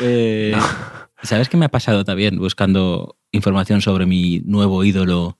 Eh, 0.00 0.56
¿Sabes 1.22 1.50
qué 1.50 1.58
me 1.58 1.66
ha 1.66 1.70
pasado 1.70 2.02
también 2.04 2.38
buscando 2.38 3.18
información 3.32 3.82
sobre 3.82 4.06
mi 4.06 4.40
nuevo 4.46 4.82
ídolo, 4.82 5.38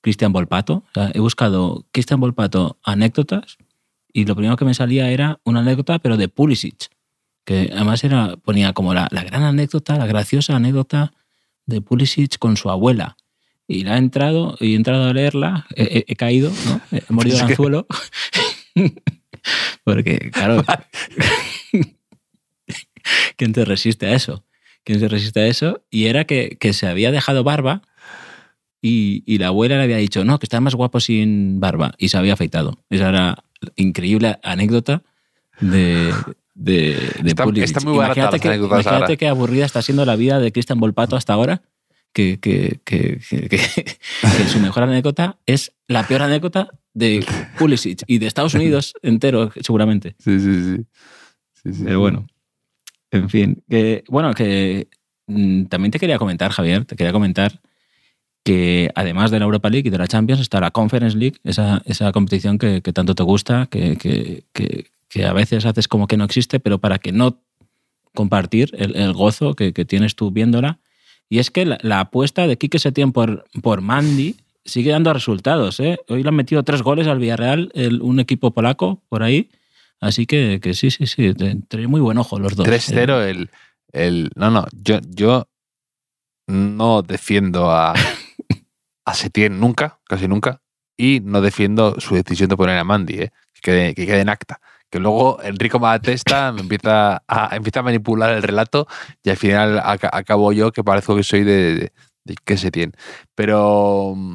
Cristian 0.00 0.32
Volpato? 0.32 0.82
O 0.88 0.94
sea, 0.94 1.10
he 1.14 1.20
buscado 1.20 1.86
Cristian 1.92 2.18
Volpato 2.18 2.78
anécdotas 2.82 3.58
y 4.12 4.24
lo 4.24 4.34
primero 4.34 4.56
que 4.56 4.64
me 4.64 4.74
salía 4.74 5.10
era 5.10 5.40
una 5.44 5.60
anécdota, 5.60 5.98
pero 5.98 6.16
de 6.16 6.28
Pulisic. 6.28 6.88
Que 7.44 7.70
además 7.72 8.02
era, 8.02 8.36
ponía 8.36 8.72
como 8.72 8.94
la, 8.94 9.06
la 9.10 9.22
gran 9.22 9.42
anécdota, 9.42 9.96
la 9.96 10.06
graciosa 10.06 10.56
anécdota 10.56 11.12
de 11.66 11.80
Pulisic 11.80 12.38
con 12.38 12.56
su 12.56 12.70
abuela. 12.70 13.16
Y 13.70 13.84
la 13.84 13.96
he 13.96 13.98
entrado, 13.98 14.56
y 14.60 14.72
he 14.72 14.76
entrado 14.76 15.04
a 15.04 15.12
leerla, 15.12 15.66
he, 15.76 16.16
caído, 16.16 16.50
¿no? 16.66 16.80
He 16.90 17.02
mordido 17.12 17.36
Es 17.36 17.42
el 17.42 17.46
que- 17.48 17.52
anzuelo. 17.52 17.86
Porque, 19.84 20.30
claro, 20.32 20.64
¿quién 23.36 23.52
te 23.52 23.64
resiste 23.64 24.06
a 24.06 24.14
eso? 24.14 24.44
¿Quién 24.84 25.00
se 25.00 25.08
resiste 25.08 25.40
a 25.40 25.46
eso? 25.46 25.82
Y 25.90 26.06
era 26.06 26.24
que, 26.24 26.56
que 26.60 26.72
se 26.72 26.86
había 26.86 27.10
dejado 27.12 27.44
barba 27.44 27.82
y, 28.80 29.22
y 29.26 29.38
la 29.38 29.48
abuela 29.48 29.76
le 29.76 29.82
había 29.84 29.96
dicho, 29.98 30.24
no, 30.24 30.38
que 30.38 30.46
está 30.46 30.60
más 30.60 30.74
guapo 30.74 31.00
sin 31.00 31.60
barba. 31.60 31.94
Y 31.98 32.08
se 32.08 32.16
había 32.18 32.34
afeitado. 32.34 32.82
Esa 32.90 33.08
era 33.10 33.20
la 33.60 33.72
increíble 33.76 34.38
anécdota 34.42 35.02
de, 35.60 36.12
de, 36.54 36.96
de 37.22 37.30
Está- 37.30 37.80
muy 37.80 37.96
barata 37.98 38.20
imagínate 38.20 38.40
que, 38.40 38.54
imagínate 38.54 39.16
qué 39.16 39.28
aburrida 39.28 39.64
está 39.66 39.82
siendo 39.82 40.04
la 40.04 40.16
vida 40.16 40.38
de 40.40 40.52
Cristian 40.52 40.80
Volpato 40.80 41.16
hasta 41.16 41.32
ahora. 41.32 41.62
Que, 42.18 42.40
que, 42.40 42.80
que, 42.84 43.20
que- 43.48 44.48
su 44.48 44.58
mejor 44.58 44.82
anécdota 44.82 45.38
es 45.46 45.72
la 45.86 46.02
peor 46.04 46.22
anécdota 46.22 46.68
de 46.92 47.24
Pulisic 47.56 48.02
y 48.08 48.18
de 48.18 48.26
Estados 48.26 48.54
Unidos 48.54 48.92
entero, 49.02 49.52
seguramente. 49.60 50.16
Sí, 50.18 50.40
sí, 50.40 50.64
sí. 50.64 50.84
Sí, 51.62 51.72
sí, 51.74 51.82
Pero 51.84 52.00
bueno, 52.00 52.26
en 53.12 53.30
fin. 53.30 53.62
Que, 53.70 54.02
bueno, 54.08 54.34
que 54.34 54.88
mm, 55.28 55.66
también 55.66 55.92
te 55.92 56.00
quería 56.00 56.18
comentar, 56.18 56.50
Javier, 56.50 56.84
te 56.86 56.96
quería 56.96 57.12
comentar 57.12 57.60
que 58.44 58.90
además 58.96 59.30
de 59.30 59.38
la 59.38 59.44
Europa 59.44 59.70
League 59.70 59.86
y 59.86 59.90
de 59.92 59.98
la 59.98 60.08
Champions 60.08 60.40
está 60.40 60.58
la 60.58 60.72
Conference 60.72 61.16
League, 61.16 61.36
esa, 61.44 61.82
esa 61.84 62.10
competición 62.10 62.58
que, 62.58 62.82
que 62.82 62.92
tanto 62.92 63.14
te 63.14 63.22
gusta, 63.22 63.66
que, 63.70 63.96
que- 63.96 64.42
que- 64.52 65.24
a 65.24 65.32
veces 65.32 65.64
haces 65.66 65.86
como 65.86 66.08
que 66.08 66.16
no 66.16 66.24
existe, 66.24 66.58
pero 66.58 66.80
para 66.80 66.98
que 66.98 67.12
no 67.12 67.40
compartir 68.12 68.70
el, 68.76 68.96
el 68.96 69.12
gozo 69.12 69.54
que 69.54 69.72
tienes 69.72 70.16
tú 70.16 70.32
viéndola. 70.32 70.80
Y 71.28 71.38
es 71.38 71.50
que 71.50 71.66
la, 71.66 72.00
apuesta 72.00 72.46
de 72.46 72.56
Quique 72.56 72.78
Setién 72.78 73.12
por, 73.12 73.44
por 73.62 73.80
Mandy 73.80 74.36
sigue 74.64 74.92
dando 74.92 75.12
resultados. 75.12 75.80
¿eh? 75.80 75.98
Hoy 76.08 76.22
le 76.22 76.28
han 76.28 76.34
metido 76.34 76.62
tres 76.62 76.82
goles 76.82 77.06
al 77.06 77.18
Villarreal, 77.18 77.70
un 78.00 78.20
equipo 78.20 78.52
polaco 78.52 79.02
por 79.08 79.22
ahí. 79.22 79.50
Así 80.00 80.26
que, 80.26 80.60
que 80.62 80.74
sí, 80.74 80.90
sí, 80.90 81.06
sí, 81.06 81.34
trae 81.68 81.86
muy 81.86 82.00
buen 82.00 82.18
ojo 82.18 82.38
los 82.38 82.54
dos. 82.54 82.66
3-0 82.66 83.26
el, 83.28 83.50
el. 83.92 84.30
No, 84.36 84.50
no, 84.50 84.66
yo, 84.72 85.00
yo 85.08 85.48
no 86.46 87.02
defiendo 87.02 87.70
a, 87.70 87.94
a 89.04 89.14
Setién 89.14 89.58
nunca, 89.58 89.98
casi 90.04 90.28
nunca, 90.28 90.62
y 90.96 91.20
no 91.20 91.40
defiendo 91.40 92.00
su 92.00 92.14
decisión 92.14 92.48
de 92.48 92.56
poner 92.56 92.78
a 92.78 92.84
Mandy, 92.84 93.14
¿eh? 93.14 93.32
que, 93.60 93.92
que 93.96 94.06
quede 94.06 94.20
en 94.20 94.28
acta. 94.28 94.60
Que 94.90 94.98
luego 95.00 95.38
Enrico 95.42 95.78
Malatesta 95.78 96.50
me 96.52 96.62
empieza 96.62 97.22
a, 97.28 97.54
empieza 97.56 97.80
a 97.80 97.82
manipular 97.82 98.30
el 98.30 98.42
relato 98.42 98.86
y 99.22 99.30
al 99.30 99.36
final 99.36 99.78
aca- 99.84 100.10
acabo 100.12 100.52
yo 100.52 100.72
que 100.72 100.82
parezco 100.82 101.14
que 101.14 101.22
soy 101.22 101.44
de, 101.44 101.74
de, 101.74 101.92
de 102.24 102.34
que 102.44 102.56
Setién. 102.56 102.92
Pero 103.34 104.14
mm, 104.16 104.34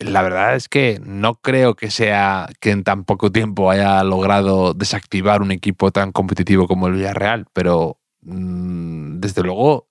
la 0.00 0.22
verdad 0.22 0.56
es 0.56 0.68
que 0.68 1.00
no 1.04 1.34
creo 1.36 1.74
que 1.76 1.90
sea 1.90 2.48
que 2.60 2.70
en 2.70 2.82
tan 2.82 3.04
poco 3.04 3.30
tiempo 3.30 3.70
haya 3.70 4.02
logrado 4.02 4.74
desactivar 4.74 5.40
un 5.42 5.52
equipo 5.52 5.92
tan 5.92 6.10
competitivo 6.10 6.66
como 6.66 6.88
el 6.88 6.94
Villarreal, 6.94 7.46
pero 7.52 8.00
mm, 8.22 9.20
desde 9.20 9.42
luego 9.42 9.88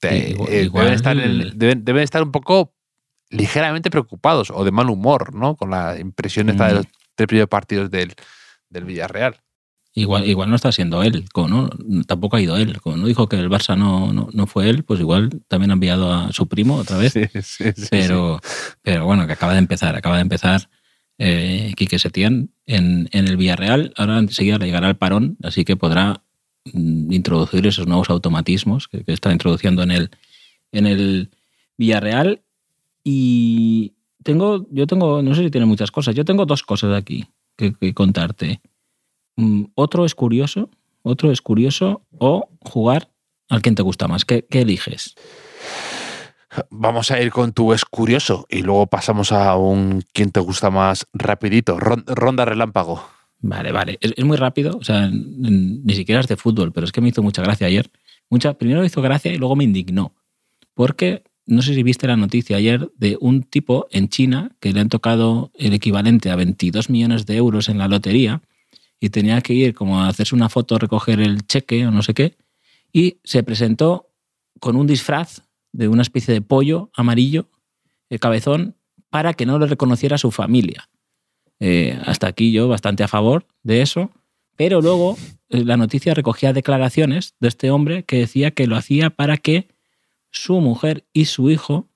te- 0.00 0.30
Igual- 0.30 0.48
eh, 0.52 0.62
igual- 0.64 0.84
deben, 0.84 0.94
estar 0.96 1.18
en- 1.18 1.58
deben- 1.58 1.82
deben 1.84 2.02
estar 2.02 2.22
un 2.22 2.30
poco 2.30 2.74
ligeramente 3.30 3.90
preocupados 3.90 4.50
o 4.50 4.64
de 4.64 4.70
mal 4.70 4.88
humor, 4.88 5.34
¿no? 5.34 5.56
Con 5.56 5.70
la 5.70 5.98
impresión 5.98 6.48
esta 6.50 6.66
de 6.68 6.72
Mm. 6.74 6.76
los 6.76 6.86
tres 7.18 7.26
primeros 7.26 7.48
partidos 7.48 7.90
del, 7.90 8.14
del 8.70 8.84
Villarreal. 8.84 9.40
Igual, 9.92 10.28
igual 10.28 10.48
no 10.48 10.54
está 10.54 10.70
siendo 10.70 11.02
él, 11.02 11.24
no, 11.34 11.70
tampoco 12.06 12.36
ha 12.36 12.40
ido 12.40 12.56
él. 12.56 12.80
Como 12.80 12.96
no 12.96 13.06
dijo 13.06 13.28
que 13.28 13.36
el 13.36 13.50
Barça 13.50 13.76
no, 13.76 14.12
no, 14.12 14.28
no 14.32 14.46
fue 14.46 14.70
él, 14.70 14.84
pues 14.84 15.00
igual 15.00 15.30
también 15.48 15.72
ha 15.72 15.74
enviado 15.74 16.12
a 16.12 16.32
su 16.32 16.46
primo 16.46 16.76
otra 16.76 16.98
vez. 16.98 17.14
Sí, 17.14 17.24
sí, 17.42 17.42
sí, 17.42 17.88
pero, 17.90 18.40
pero 18.82 19.04
bueno, 19.04 19.26
que 19.26 19.32
acaba 19.32 19.54
de 19.54 19.58
empezar, 19.58 19.96
acaba 19.96 20.16
de 20.16 20.22
empezar 20.22 20.70
eh, 21.18 21.72
Quique 21.76 21.98
Setién 21.98 22.52
en, 22.66 23.08
en 23.10 23.26
el 23.26 23.36
Villarreal. 23.36 23.92
Ahora 23.96 24.18
enseguida 24.18 24.58
le 24.58 24.66
llegará 24.66 24.88
el 24.88 24.96
parón, 24.96 25.36
así 25.42 25.64
que 25.64 25.74
podrá 25.74 26.22
mm, 26.72 27.12
introducir 27.12 27.66
esos 27.66 27.88
nuevos 27.88 28.08
automatismos 28.10 28.86
que, 28.86 29.02
que 29.02 29.12
está 29.12 29.32
introduciendo 29.32 29.82
en 29.82 29.90
el, 29.90 30.10
en 30.70 30.86
el 30.86 31.30
Villarreal. 31.76 32.42
Y 33.02 33.94
tengo, 34.28 34.66
yo 34.70 34.86
tengo, 34.86 35.22
no 35.22 35.34
sé 35.34 35.42
si 35.42 35.50
tiene 35.50 35.66
muchas 35.66 35.90
cosas, 35.90 36.14
yo 36.14 36.22
tengo 36.22 36.44
dos 36.44 36.62
cosas 36.62 36.94
aquí 36.94 37.26
que, 37.56 37.72
que 37.72 37.94
contarte. 37.94 38.60
Mm, 39.36 39.64
Otro 39.74 40.04
es 40.04 40.14
curioso, 40.14 40.68
otro 41.02 41.32
es 41.32 41.40
curioso, 41.40 42.02
o 42.18 42.50
jugar 42.60 43.08
al 43.48 43.62
quien 43.62 43.74
te 43.74 43.80
gusta 43.82 44.06
más. 44.06 44.26
¿Qué, 44.26 44.44
qué 44.50 44.60
eliges? 44.60 45.14
Vamos 46.70 47.10
a 47.10 47.22
ir 47.22 47.30
con 47.30 47.52
tu 47.52 47.72
es 47.72 47.86
curioso 47.86 48.46
y 48.50 48.60
luego 48.62 48.86
pasamos 48.86 49.32
a 49.32 49.56
un 49.56 50.02
quién 50.12 50.30
te 50.30 50.40
gusta 50.40 50.68
más 50.70 51.06
rapidito. 51.14 51.78
Ron- 51.78 52.04
ronda 52.06 52.44
relámpago. 52.44 53.02
Vale, 53.40 53.72
vale. 53.72 53.96
Es, 54.02 54.12
es 54.16 54.24
muy 54.26 54.36
rápido, 54.36 54.76
o 54.78 54.84
sea, 54.84 55.08
ni 55.10 55.94
siquiera 55.94 56.20
es 56.20 56.28
de 56.28 56.36
fútbol, 56.36 56.72
pero 56.72 56.84
es 56.84 56.92
que 56.92 57.00
me 57.00 57.08
hizo 57.08 57.22
mucha 57.22 57.40
gracia 57.42 57.66
ayer. 57.66 57.90
mucha, 58.28 58.58
primero 58.58 58.80
me 58.80 58.86
hizo 58.86 59.00
gracia 59.00 59.32
y 59.32 59.38
luego 59.38 59.56
me 59.56 59.64
indignó. 59.64 60.14
Porque 60.74 61.22
no 61.48 61.62
sé 61.62 61.74
si 61.74 61.82
viste 61.82 62.06
la 62.06 62.16
noticia 62.16 62.58
ayer 62.58 62.90
de 62.96 63.16
un 63.20 63.42
tipo 63.42 63.88
en 63.90 64.08
China 64.08 64.54
que 64.60 64.72
le 64.72 64.80
han 64.80 64.90
tocado 64.90 65.50
el 65.54 65.72
equivalente 65.72 66.30
a 66.30 66.36
22 66.36 66.90
millones 66.90 67.24
de 67.24 67.36
euros 67.36 67.70
en 67.70 67.78
la 67.78 67.88
lotería 67.88 68.42
y 69.00 69.08
tenía 69.08 69.40
que 69.40 69.54
ir 69.54 69.74
como 69.74 70.00
a 70.00 70.08
hacerse 70.08 70.34
una 70.34 70.50
foto, 70.50 70.78
recoger 70.78 71.20
el 71.20 71.46
cheque 71.46 71.86
o 71.86 71.90
no 71.90 72.02
sé 72.02 72.12
qué, 72.12 72.36
y 72.92 73.18
se 73.24 73.42
presentó 73.42 74.10
con 74.60 74.76
un 74.76 74.86
disfraz 74.86 75.42
de 75.72 75.88
una 75.88 76.02
especie 76.02 76.34
de 76.34 76.42
pollo 76.42 76.90
amarillo, 76.94 77.48
el 78.10 78.20
cabezón, 78.20 78.76
para 79.08 79.32
que 79.32 79.46
no 79.46 79.58
le 79.58 79.66
reconociera 79.66 80.18
su 80.18 80.30
familia. 80.30 80.90
Eh, 81.60 81.98
hasta 82.04 82.26
aquí 82.26 82.52
yo 82.52 82.68
bastante 82.68 83.04
a 83.04 83.08
favor 83.08 83.46
de 83.62 83.80
eso, 83.80 84.10
pero 84.56 84.82
luego 84.82 85.16
eh, 85.48 85.64
la 85.64 85.78
noticia 85.78 86.12
recogía 86.12 86.52
declaraciones 86.52 87.34
de 87.40 87.48
este 87.48 87.70
hombre 87.70 88.02
que 88.02 88.18
decía 88.18 88.50
que 88.50 88.66
lo 88.66 88.76
hacía 88.76 89.08
para 89.08 89.38
que 89.38 89.68
su 90.42 90.60
mujer 90.60 91.06
y 91.12 91.24
su 91.24 91.50
hijo 91.50 91.88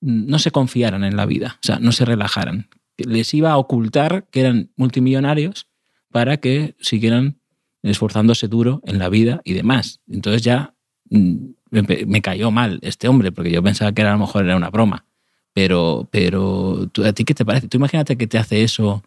no 0.00 0.38
se 0.38 0.50
confiaran 0.50 1.04
en 1.04 1.16
la 1.16 1.26
vida, 1.26 1.58
o 1.62 1.66
sea, 1.66 1.78
no 1.78 1.92
se 1.92 2.04
relajaran. 2.04 2.68
Les 2.96 3.32
iba 3.34 3.50
a 3.52 3.58
ocultar 3.58 4.26
que 4.30 4.40
eran 4.40 4.70
multimillonarios 4.76 5.66
para 6.10 6.38
que 6.38 6.76
siguieran 6.80 7.40
esforzándose 7.82 8.48
duro 8.48 8.80
en 8.84 8.98
la 8.98 9.08
vida 9.08 9.40
y 9.44 9.52
demás. 9.52 10.00
Entonces 10.08 10.42
ya 10.42 10.74
mm, 11.10 11.36
me, 11.70 12.22
cayó 12.22 12.50
mal 12.50 12.78
este 12.82 13.08
hombre, 13.08 13.32
porque 13.32 13.50
yo 13.50 13.62
pensaba 13.62 13.92
que 13.92 14.02
era, 14.02 14.10
a 14.10 14.14
lo 14.14 14.20
mejor 14.20 14.44
era 14.44 14.56
una 14.56 14.70
broma. 14.70 15.06
Pero, 15.52 16.08
pero 16.10 16.88
¿a 17.04 17.12
ti 17.12 17.24
qué 17.24 17.34
te 17.34 17.44
parece? 17.44 17.68
Tú 17.68 17.76
imagínate 17.76 18.16
que 18.16 18.26
te 18.26 18.38
hace 18.38 18.62
eso. 18.62 19.02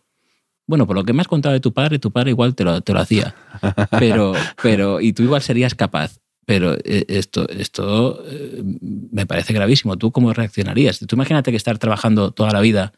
Bueno, 0.67 0.85
por 0.85 0.95
lo 0.95 1.03
que 1.03 1.13
me 1.13 1.21
has 1.21 1.27
contado 1.27 1.53
de 1.53 1.59
tu 1.59 1.73
padre, 1.73 1.99
tu 1.99 2.11
padre 2.11 2.31
igual 2.31 2.55
te 2.55 2.63
lo, 2.63 2.81
te 2.81 2.93
lo 2.93 2.99
hacía. 2.99 3.35
Pero, 3.99 4.33
pero, 4.61 5.01
y 5.01 5.13
tú 5.13 5.23
igual 5.23 5.41
serías 5.41 5.73
capaz. 5.73 6.19
Pero 6.47 6.75
eh, 6.85 7.03
esto, 7.09 7.49
esto 7.49 8.23
eh, 8.25 8.63
me 9.11 9.25
parece 9.25 9.51
gravísimo. 9.51 9.97
¿Tú 9.97 10.13
cómo 10.13 10.31
reaccionarías? 10.31 10.97
Tú 10.99 11.17
imagínate 11.17 11.51
que 11.51 11.57
estar 11.57 11.77
trabajando 11.77 12.31
toda 12.31 12.51
la 12.51 12.61
vida 12.61 12.93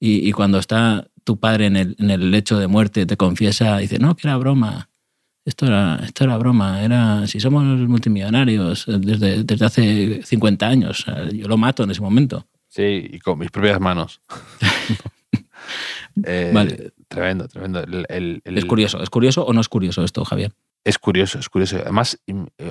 y, 0.00 0.26
y 0.26 0.32
cuando 0.32 0.58
está 0.58 1.06
tu 1.22 1.38
padre 1.38 1.66
en 1.66 1.76
el, 1.76 1.96
en 1.98 2.10
el, 2.10 2.30
lecho 2.30 2.58
de 2.58 2.66
muerte 2.66 3.04
te 3.04 3.18
confiesa 3.18 3.78
y 3.78 3.82
dice, 3.82 3.98
no, 3.98 4.16
que 4.16 4.26
era 4.26 4.38
broma. 4.38 4.88
Esto 5.44 5.66
era, 5.66 6.00
esto 6.02 6.24
era 6.24 6.38
broma. 6.38 6.82
Era, 6.82 7.26
si 7.26 7.40
somos 7.40 7.62
multimillonarios 7.62 8.86
desde, 8.86 9.44
desde 9.44 9.66
hace 9.66 10.22
50 10.24 10.66
años, 10.66 11.04
yo 11.30 11.46
lo 11.46 11.58
mato 11.58 11.84
en 11.84 11.90
ese 11.90 12.00
momento. 12.00 12.46
Sí, 12.68 13.06
y 13.12 13.18
con 13.18 13.38
mis 13.38 13.50
propias 13.50 13.80
manos. 13.80 14.22
eh, 16.24 16.52
vale. 16.54 16.92
Tremendo, 17.08 17.48
tremendo. 17.48 17.80
El, 17.80 18.06
el, 18.08 18.40
el, 18.44 18.58
es 18.58 18.64
curioso, 18.64 19.02
¿es 19.02 19.10
curioso 19.10 19.44
o 19.44 19.52
no 19.52 19.60
es 19.60 19.68
curioso 19.68 20.02
esto, 20.04 20.24
Javier? 20.24 20.54
Es 20.84 20.98
curioso, 20.98 21.38
es 21.38 21.48
curioso. 21.48 21.78
Además, 21.78 22.18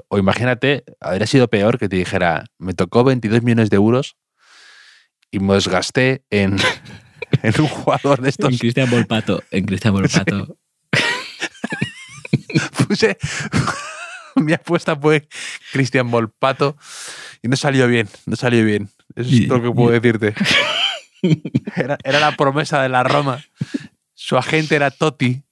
o 0.07 0.17
imagínate, 0.19 0.83
habría 0.99 1.25
sido 1.25 1.49
peor 1.49 1.79
que 1.79 1.89
te 1.89 1.95
dijera, 1.95 2.45
me 2.59 2.73
tocó 2.73 3.03
22 3.03 3.41
millones 3.41 3.71
de 3.71 3.75
euros 3.77 4.17
y 5.31 5.39
me 5.39 5.55
los 5.55 5.67
gasté 5.67 6.23
en, 6.29 6.57
en 7.43 7.61
un 7.61 7.67
jugador 7.67 8.21
de 8.21 8.29
estos. 8.29 8.51
En 8.51 8.57
Cristian 8.59 8.89
Volpato, 8.89 9.43
en 9.49 9.65
Cristian 9.65 9.93
Volpato. 9.93 10.57
Puse, 12.87 13.17
mi 14.35 14.53
apuesta 14.53 14.95
fue 14.95 15.27
Cristian 15.71 16.11
Volpato 16.11 16.77
y 17.41 17.47
no 17.47 17.55
salió 17.55 17.87
bien, 17.87 18.07
no 18.27 18.35
salió 18.35 18.63
bien. 18.63 18.89
Eso 19.15 19.29
es 19.29 19.47
todo 19.47 19.57
lo 19.57 19.63
que 19.63 19.75
puedo 19.75 19.91
decirte. 19.91 20.35
Era, 21.75 21.97
era, 22.03 22.19
la 22.19 22.35
promesa 22.35 22.81
de 22.81 22.89
la 22.89 23.03
Roma. 23.03 23.43
Su 24.13 24.37
agente 24.37 24.75
era 24.75 24.91
Totti. 24.91 25.43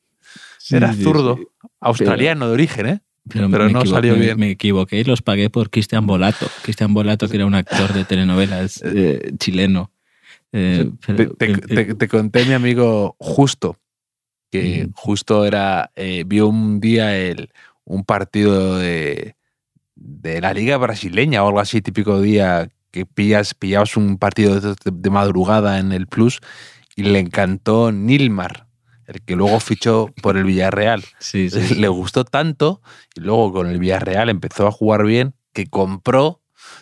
Era 0.72 0.94
zurdo. 0.94 1.38
Sí, 1.38 1.44
sí. 1.44 1.68
Australiano 1.80 2.48
de 2.48 2.54
origen, 2.54 2.86
¿eh? 2.86 3.02
Pero, 3.30 3.50
Pero 3.50 3.70
no 3.70 3.82
equivoqué, 3.82 3.90
salió 3.90 4.16
bien. 4.16 4.40
Me 4.40 4.52
equivoqué 4.52 5.00
y 5.00 5.04
los 5.04 5.22
pagué 5.22 5.50
por 5.50 5.70
Cristian 5.70 6.08
Volato. 6.08 6.48
Cristian 6.64 6.94
Volato, 6.94 7.30
que 7.30 7.38
era 7.38 7.46
un 7.46 7.56
actor 7.56 7.94
de 7.94 8.04
telenovelas 8.04 8.82
eh, 8.84 9.32
chileno. 9.38 9.92
Eh, 10.52 10.92
pero, 11.06 11.34
te, 11.36 11.56
te, 11.56 11.96
te, 11.96 12.08
conté 12.08 12.46
mi 12.46 12.54
amigo 12.54 13.16
Justo, 13.20 13.78
que 14.52 14.88
mm. 14.88 14.92
justo 14.96 15.46
era 15.46 15.92
eh, 15.96 16.26
vio 16.28 16.48
un 16.48 16.82
día 16.82 17.18
el, 17.18 17.52
un 17.86 18.04
partido 18.04 18.78
de, 18.78 19.36
de, 19.96 20.42
la 20.42 20.54
liga 20.54 20.76
brasileña 20.76 21.44
o 21.44 21.48
algo 21.48 21.62
así, 21.62 21.82
típico 21.82 22.20
día 22.20 22.70
que 22.92 23.06
pillas, 23.06 23.54
pillabas 23.54 23.96
un 23.96 24.18
partido 24.18 24.60
de, 24.60 24.76
de, 24.92 25.10
madrugada 25.10 25.80
en 25.80 25.94
el 25.94 26.08
Plus 26.08 26.40
y 26.98 27.04
le 27.04 27.20
encantó 27.20 27.94
Nilmar, 27.94 28.68
el 29.12 29.22
que 29.22 29.36
luego 29.36 29.60
fichó 29.60 30.10
por 30.22 30.38
el 30.38 30.46
Villarreal. 30.46 31.04
Sí, 31.20 31.50
sí. 31.50 31.76
Le 31.76 31.88
gustó 31.88 32.26
tanto 32.26 32.82
y 33.16 33.22
luego 33.22 33.54
con 33.54 33.68
el 33.68 33.80
Villarreal 33.80 34.30
empezó 34.30 34.68
a 34.68 34.72
jugar 34.72 35.06
bien 35.06 35.34
que 35.54 35.68
compró 35.68 36.42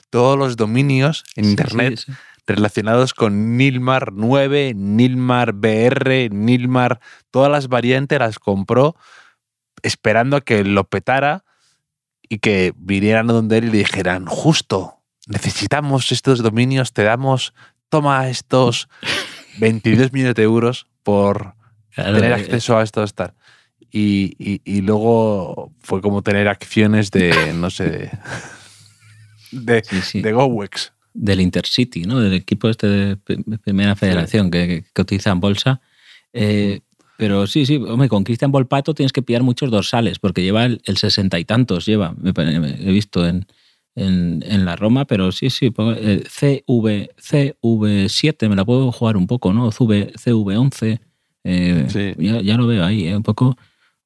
todos 0.10 0.38
los 0.38 0.56
dominios 0.56 1.24
en 1.36 1.46
sí, 1.46 1.50
internet 1.52 2.06
relacionados 2.48 3.14
con 3.14 3.58
Nilmar 3.58 4.12
9, 4.14 4.74
Nilmar 4.76 5.54
BR, 5.54 6.30
Nilmar, 6.32 7.00
todas 7.30 7.52
las 7.52 7.68
variantes 7.68 8.18
las 8.20 8.40
compró 8.40 8.96
esperando 9.84 10.38
a 10.38 10.42
que 10.42 10.64
lo 10.64 10.84
petara 10.86 11.44
y 12.28 12.40
que 12.40 12.74
vinieran 12.76 13.30
a 13.30 13.34
donde 13.34 13.60
él 13.60 13.66
y 13.66 13.72
le 13.72 13.78
dijeran, 13.80 14.26
justo, 14.26 15.00
necesitamos 15.28 16.12
estos 16.12 16.42
dominios, 16.42 16.92
te 16.92 17.04
damos, 17.04 17.54
toma 17.90 18.30
estos 18.30 18.90
22 19.60 20.12
millones 20.12 20.36
de 20.36 20.44
euros 20.44 20.88
por 21.04 21.56
claro, 21.94 22.16
tener 22.16 22.34
acceso 22.34 22.78
a 22.78 22.84
estos 22.84 23.14
tal. 23.14 23.34
Y, 23.92 24.36
y, 24.38 24.62
y, 24.66 24.82
luego 24.82 25.74
fue 25.80 26.02
como 26.02 26.22
tener 26.22 26.48
acciones 26.48 27.10
de, 27.10 27.54
no 27.56 27.70
sé, 27.72 27.90
de, 27.90 28.12
de, 29.52 29.84
sí, 29.84 30.02
sí. 30.02 30.22
de 30.22 30.32
GoWex 30.32 30.94
del 31.14 31.42
Intercity, 31.42 32.04
¿no? 32.04 32.20
del 32.20 32.34
equipo 32.34 32.70
este 32.70 32.88
de 32.88 33.18
primera 33.64 33.96
federación 33.96 34.46
sí. 34.46 34.52
que, 34.52 34.68
que, 34.68 34.86
que, 34.94 35.02
utiliza 35.02 35.32
en 35.32 35.40
bolsa. 35.40 35.82
Eh, 36.34 36.82
pero 37.18 37.48
sí, 37.48 37.66
sí, 37.66 37.76
hombre, 37.76 38.08
con 38.08 38.24
Cristian 38.24 38.52
Volpato 38.52 38.94
tienes 38.94 39.12
que 39.12 39.22
pillar 39.22 39.44
muchos 39.44 39.70
dorsales, 39.70 40.20
porque 40.20 40.42
lleva 40.42 40.64
el, 40.64 40.82
el 40.86 40.96
sesenta 40.96 41.38
y 41.38 41.44
tantos, 41.44 41.86
lleva, 41.86 42.16
me, 42.18 42.32
me, 42.32 42.70
he 42.70 42.92
visto 42.94 43.28
en, 43.28 43.46
en, 43.96 44.42
en, 44.48 44.64
la 44.64 44.78
Roma, 44.78 45.04
pero 45.06 45.34
sí, 45.34 45.50
sí, 45.50 45.66
eh, 45.66 46.24
CV, 46.30 46.64
CV7 47.18 48.48
me 48.48 48.56
la 48.56 48.64
puedo 48.64 48.94
jugar 48.94 49.18
un 49.18 49.28
poco, 49.28 49.52
¿no? 49.52 49.70
CV, 49.72 50.14
CV11, 50.14 51.02
eh, 51.50 51.86
sí. 51.90 52.14
ya, 52.18 52.42
ya, 52.42 52.58
lo 52.58 52.68
veo 52.68 52.86
ahí, 52.86 53.08
¿eh? 53.08 53.16
un 53.16 53.24
poco 53.24 53.58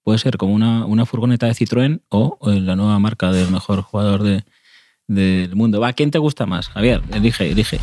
puede 0.03 0.19
ser 0.19 0.37
como 0.37 0.53
una, 0.53 0.85
una 0.85 1.05
furgoneta 1.05 1.47
de 1.47 1.53
Citroën 1.53 2.01
o, 2.09 2.37
o 2.39 2.51
la 2.51 2.75
nueva 2.75 2.97
marca 2.99 3.31
del 3.31 3.51
mejor 3.51 3.81
jugador 3.81 4.23
de, 4.23 4.43
del 5.07 5.55
mundo. 5.55 5.79
Va, 5.79 5.93
¿quién 5.93 6.11
te 6.11 6.19
gusta 6.19 6.45
más? 6.45 6.69
Javier, 6.69 7.01
elige, 7.11 7.51
elige. 7.51 7.79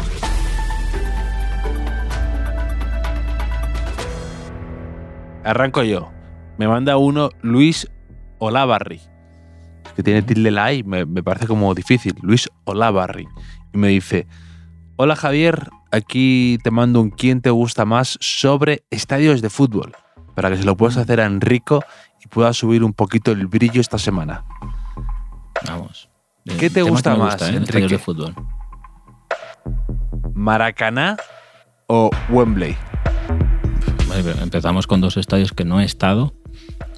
Arranco 5.44 5.82
yo. 5.82 6.10
Me 6.58 6.68
manda 6.68 6.96
uno 6.96 7.30
Luis 7.42 7.88
Olavarri, 8.38 9.00
que 9.96 10.02
tiene 10.02 10.22
tilde 10.22 10.50
la 10.50 10.72
I, 10.72 10.82
me, 10.82 11.06
me 11.06 11.22
parece 11.22 11.46
como 11.46 11.74
difícil. 11.74 12.14
Luis 12.22 12.48
Olavarri. 12.64 13.26
Y 13.72 13.78
me 13.78 13.88
dice, 13.88 14.26
hola 15.02 15.16
Javier, 15.16 15.70
aquí 15.90 16.58
te 16.62 16.70
mando 16.70 17.00
un 17.00 17.08
quién 17.08 17.40
te 17.40 17.48
gusta 17.48 17.86
más 17.86 18.18
sobre 18.20 18.84
estadios 18.90 19.40
de 19.40 19.48
fútbol, 19.48 19.96
para 20.34 20.50
que 20.50 20.58
se 20.58 20.64
lo 20.64 20.76
puedas 20.76 20.98
hacer 20.98 21.22
a 21.22 21.24
Enrico 21.24 21.82
y 22.22 22.28
pueda 22.28 22.52
subir 22.52 22.84
un 22.84 22.92
poquito 22.92 23.32
el 23.32 23.46
brillo 23.46 23.80
esta 23.80 23.96
semana. 23.96 24.44
Vamos. 25.66 26.10
¿Qué 26.58 26.68
te 26.68 26.82
gusta 26.82 27.16
más, 27.16 27.32
gusta, 27.32 27.50
¿eh? 27.50 27.56
Enrique? 27.56 27.88
de 27.88 27.98
fútbol. 27.98 28.34
¿Maracaná 30.34 31.16
o 31.86 32.10
Wembley? 32.28 32.76
Empezamos 34.42 34.86
con 34.86 35.00
dos 35.00 35.16
estadios 35.16 35.54
que 35.54 35.64
no 35.64 35.80
he 35.80 35.84
estado. 35.86 36.34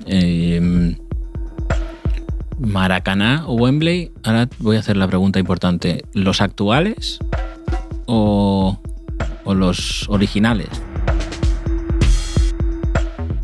Eh, 0.07 0.97
Maracaná 2.59 3.45
o 3.47 3.55
Wembley. 3.55 4.13
Ahora 4.25 4.49
voy 4.59 4.75
a 4.75 4.81
hacer 4.81 4.97
la 4.97 5.07
pregunta 5.07 5.39
importante. 5.39 6.05
¿Los 6.15 6.41
actuales 6.41 7.21
o, 8.07 8.81
o 9.45 9.55
los 9.55 10.09
originales? 10.09 10.69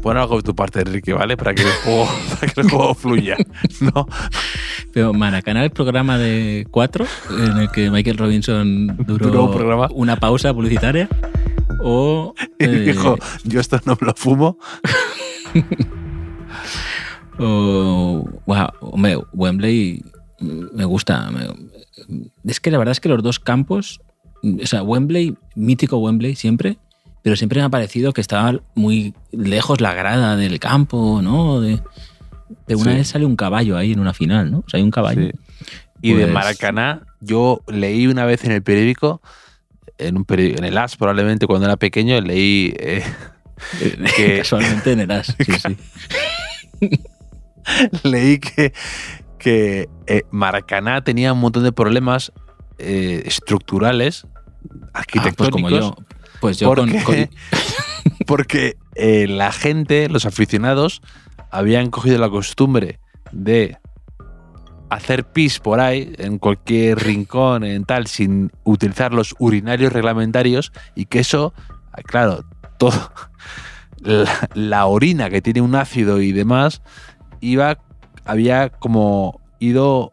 Pon 0.03 0.17
algo 0.17 0.37
de 0.37 0.43
tu 0.43 0.55
parte, 0.55 0.81
Enrique, 0.81 1.13
¿vale? 1.13 1.37
Para 1.37 1.55
que 1.55 1.63
el 1.63 1.73
juego, 1.85 2.09
para 2.41 2.53
que 2.53 2.61
el 2.61 2.71
juego 2.71 2.95
fluya. 2.95 3.37
¿no? 3.81 4.07
Pero 4.93 5.13
Maracaná, 5.13 5.65
el 5.65 5.71
programa 5.71 6.19
de 6.19 6.67
cuatro, 6.71 7.07
en 7.31 7.59
el 7.59 7.71
que 7.71 7.91
Michael 7.91 8.19
Robinson 8.19 8.97
duró, 9.07 9.49
¿Duró 9.49 9.89
una 9.91 10.17
pausa 10.17 10.55
publicitaria. 10.55 11.09
O. 11.83 12.35
Eh, 12.59 12.69
dijo, 12.69 13.19
yo 13.45 13.61
esto 13.61 13.81
no 13.85 13.97
me 14.01 14.07
lo 14.07 14.15
fumo. 14.15 14.59
o. 17.39 18.29
Wow, 18.47 18.69
hombre, 18.81 19.19
Wembley 19.33 20.03
me 20.41 20.85
gusta. 20.85 21.31
Es 22.45 22.61
que 22.61 22.71
la 22.71 22.79
verdad 22.79 22.93
es 22.93 23.01
que 23.01 23.09
los 23.09 23.23
dos 23.23 23.39
campos. 23.39 24.01
O 24.43 24.67
sea, 24.67 24.83
Wembley, 24.83 25.37
mítico 25.55 25.99
Wembley 25.99 26.35
siempre 26.37 26.79
pero 27.23 27.37
siempre 27.37 27.59
me 27.61 27.67
ha 27.67 27.69
parecido 27.69 28.13
que 28.13 28.21
estaba 28.23 28.59
muy 28.75 29.13
lejos 29.33 29.81
la 29.83 29.93
grada 29.93 30.37
del 30.37 30.59
campo, 30.61 31.21
¿no? 31.21 31.61
De, 31.61 31.81
de 32.67 32.75
una 32.75 32.93
sí. 32.93 32.97
vez 32.99 33.09
sale 33.09 33.27
un 33.27 33.37
caballo 33.37 33.77
ahí 33.77 33.93
en 33.93 34.01
una 34.01 34.15
final, 34.15 34.51
¿no? 34.51 34.59
O 34.61 34.65
sea, 34.67 34.79
hay 34.79 34.85
un 34.85 34.91
caballo. 34.91 35.27
Sí. 35.27 35.67
Y 36.01 36.13
de 36.15 36.23
Pues- 36.23 36.33
Maracaná, 36.33 37.03
yo 37.21 37.61
leí 37.67 38.07
una 38.07 38.25
vez 38.25 38.45
en 38.45 38.53
el 38.53 38.63
periódico, 38.63 39.21
en, 39.99 40.17
un 40.17 40.25
periódico, 40.25 40.59
en 40.61 40.65
el 40.65 40.79
AS 40.79 40.97
probablemente 40.97 41.47
cuando 41.47 41.67
era 41.67 41.77
pequeño, 41.77 42.19
leí 42.21 42.73
eh, 42.79 43.03
Que- 44.17 44.39
Casualmente 44.39 44.93
en 44.93 45.01
el 45.01 45.11
As, 45.11 45.27
sí, 45.39 45.53
sí. 46.81 46.89
leí 48.05 48.39
que, 48.39 48.73
que 49.39 49.89
eh, 50.07 50.23
Maracaná 50.31 51.03
tenía 51.03 51.33
un 51.33 51.41
montón 51.41 51.65
de 51.65 51.73
problemas 51.73 52.33
eh, 52.79 53.23
estructurales, 53.27 54.27
Ah, 54.93 55.03
pues 55.37 55.51
como 55.51 55.71
yo. 55.71 55.95
Pues 56.41 56.59
yo 56.59 56.69
porque, 56.75 57.03
con- 57.03 57.31
porque 58.27 58.77
eh, 58.95 59.27
la 59.29 59.53
gente, 59.53 60.09
los 60.09 60.25
aficionados, 60.27 61.01
habían 61.51 61.91
cogido 61.91 62.19
la 62.19 62.29
costumbre 62.29 62.99
de 63.33 63.77
hacer 64.91 65.25
pis 65.25 65.61
por 65.61 65.81
ahí, 65.81 66.13
en 66.19 66.39
cualquier 66.39 66.99
rincón, 66.99 67.65
en 67.65 67.85
tal, 67.85 68.07
sin 68.07 68.51
utilizar 68.65 69.13
los 69.13 69.35
urinarios 69.39 69.93
reglamentarios, 69.93 70.73
y 70.95 71.07
que 71.07 71.21
eso, 71.21 71.55
claro, 72.05 72.45
todo. 72.79 73.13
La, 74.01 74.49
la 74.55 74.87
orina 74.87 75.29
que 75.29 75.43
tiene 75.43 75.61
un 75.61 75.75
ácido 75.75 76.21
y 76.21 76.33
demás, 76.33 76.83
iba. 77.41 77.79
había 78.25 78.69
como 78.71 79.41
ido 79.59 80.13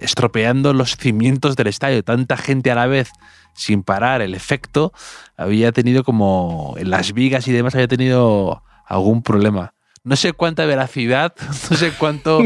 estropeando 0.00 0.72
los 0.74 0.96
cimientos 0.96 1.56
del 1.56 1.68
estadio. 1.68 2.02
Tanta 2.04 2.36
gente 2.36 2.70
a 2.70 2.74
la 2.74 2.86
vez, 2.86 3.10
sin 3.54 3.82
parar 3.82 4.20
el 4.22 4.34
efecto, 4.34 4.92
había 5.36 5.72
tenido 5.72 6.04
como 6.04 6.74
en 6.78 6.90
las 6.90 7.12
vigas 7.12 7.48
y 7.48 7.52
demás, 7.52 7.74
había 7.74 7.88
tenido 7.88 8.62
algún 8.86 9.22
problema. 9.22 9.72
No 10.02 10.16
sé 10.16 10.32
cuánta 10.34 10.66
veracidad, 10.66 11.34
no 11.70 11.76
sé 11.76 11.92
cuánto, 11.98 12.40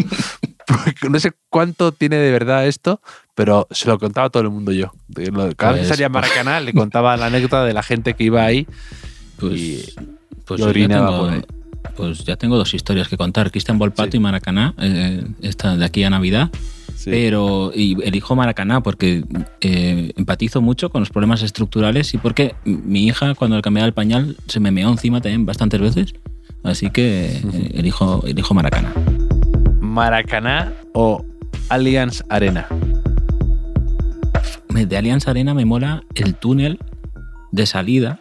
no 1.11 1.19
sé 1.21 1.33
cuánto 1.51 1.93
tiene 1.93 2.17
de 2.17 2.31
verdad 2.31 2.67
esto, 2.67 3.01
pero 3.35 3.67
se 3.71 3.89
lo 3.89 3.99
contaba 3.99 4.29
a 4.29 4.31
todo 4.31 4.43
el 4.45 4.51
mundo 4.51 4.71
yo. 4.73 4.93
Cada 5.57 5.73
vez 5.73 5.83
que 5.83 5.87
Pues- 5.87 5.89
salía 5.89 6.07
a 6.07 6.11
Maracaná 6.11 6.61
le 6.61 6.73
contaba 6.73 7.17
la 7.17 7.27
anécdota 7.27 7.65
de 7.65 7.73
la 7.73 7.83
gente 7.83 8.15
que 8.15 8.25
iba 8.25 8.45
ahí. 8.45 8.67
pues, 9.39 9.55
y- 9.61 9.95
pues 10.45 10.61
y 10.61 10.63
ya 10.65 10.69
orinaba 10.69 11.09
tengo- 11.11 11.21
por 11.25 11.33
ahí. 11.35 11.43
Pues 11.97 12.25
ya 12.25 12.37
tengo 12.37 12.57
dos 12.57 12.75
historias 12.75 13.09
que 13.09 13.17
contar. 13.17 13.51
Cristian 13.51 13.79
Volpato 13.79 14.11
Sí. 14.13 14.17
y 14.19 14.21
Maracaná, 14.21 14.75
eh, 14.79 15.25
esta 15.43 15.77
de 15.77 15.85
aquí 15.85 16.03
a 16.05 16.11
Navidad. 16.11 16.51
Pero 17.05 17.71
y 17.75 17.97
elijo 18.03 18.35
Maracaná 18.35 18.83
porque 18.83 19.25
eh, 19.61 20.13
empatizo 20.17 20.61
mucho 20.61 20.91
con 20.91 21.01
los 21.01 21.11
problemas 21.11 21.43
estructurales 21.43 22.13
y 22.15 22.19
porque 22.19 22.55
mi 22.65 23.07
hija 23.07 23.35
cuando 23.35 23.57
le 23.57 23.63
cambiaba 23.63 23.87
el 23.87 23.95
pañal 23.95 24.37
se 24.47 24.61
me 24.61 24.71
meó 24.71 24.91
encima 24.91 25.21
también 25.21 25.47
bastantes 25.47 25.81
veces. 25.81 26.15
Así 26.65 26.91
que 26.91 27.27
eh, 27.37 27.71
elijo, 27.75 28.25
elijo 28.27 28.55
Maracaná. 28.55 28.93
Maracaná 29.81 30.73
o 30.93 31.25
Allianz 31.69 32.25
Arena. 32.29 32.67
De 34.69 34.97
Allianz 34.97 35.27
Arena 35.27 35.55
me 35.55 35.65
mola 35.65 36.05
el 36.15 36.35
túnel 36.35 36.79
de 37.53 37.67
salida 37.67 38.21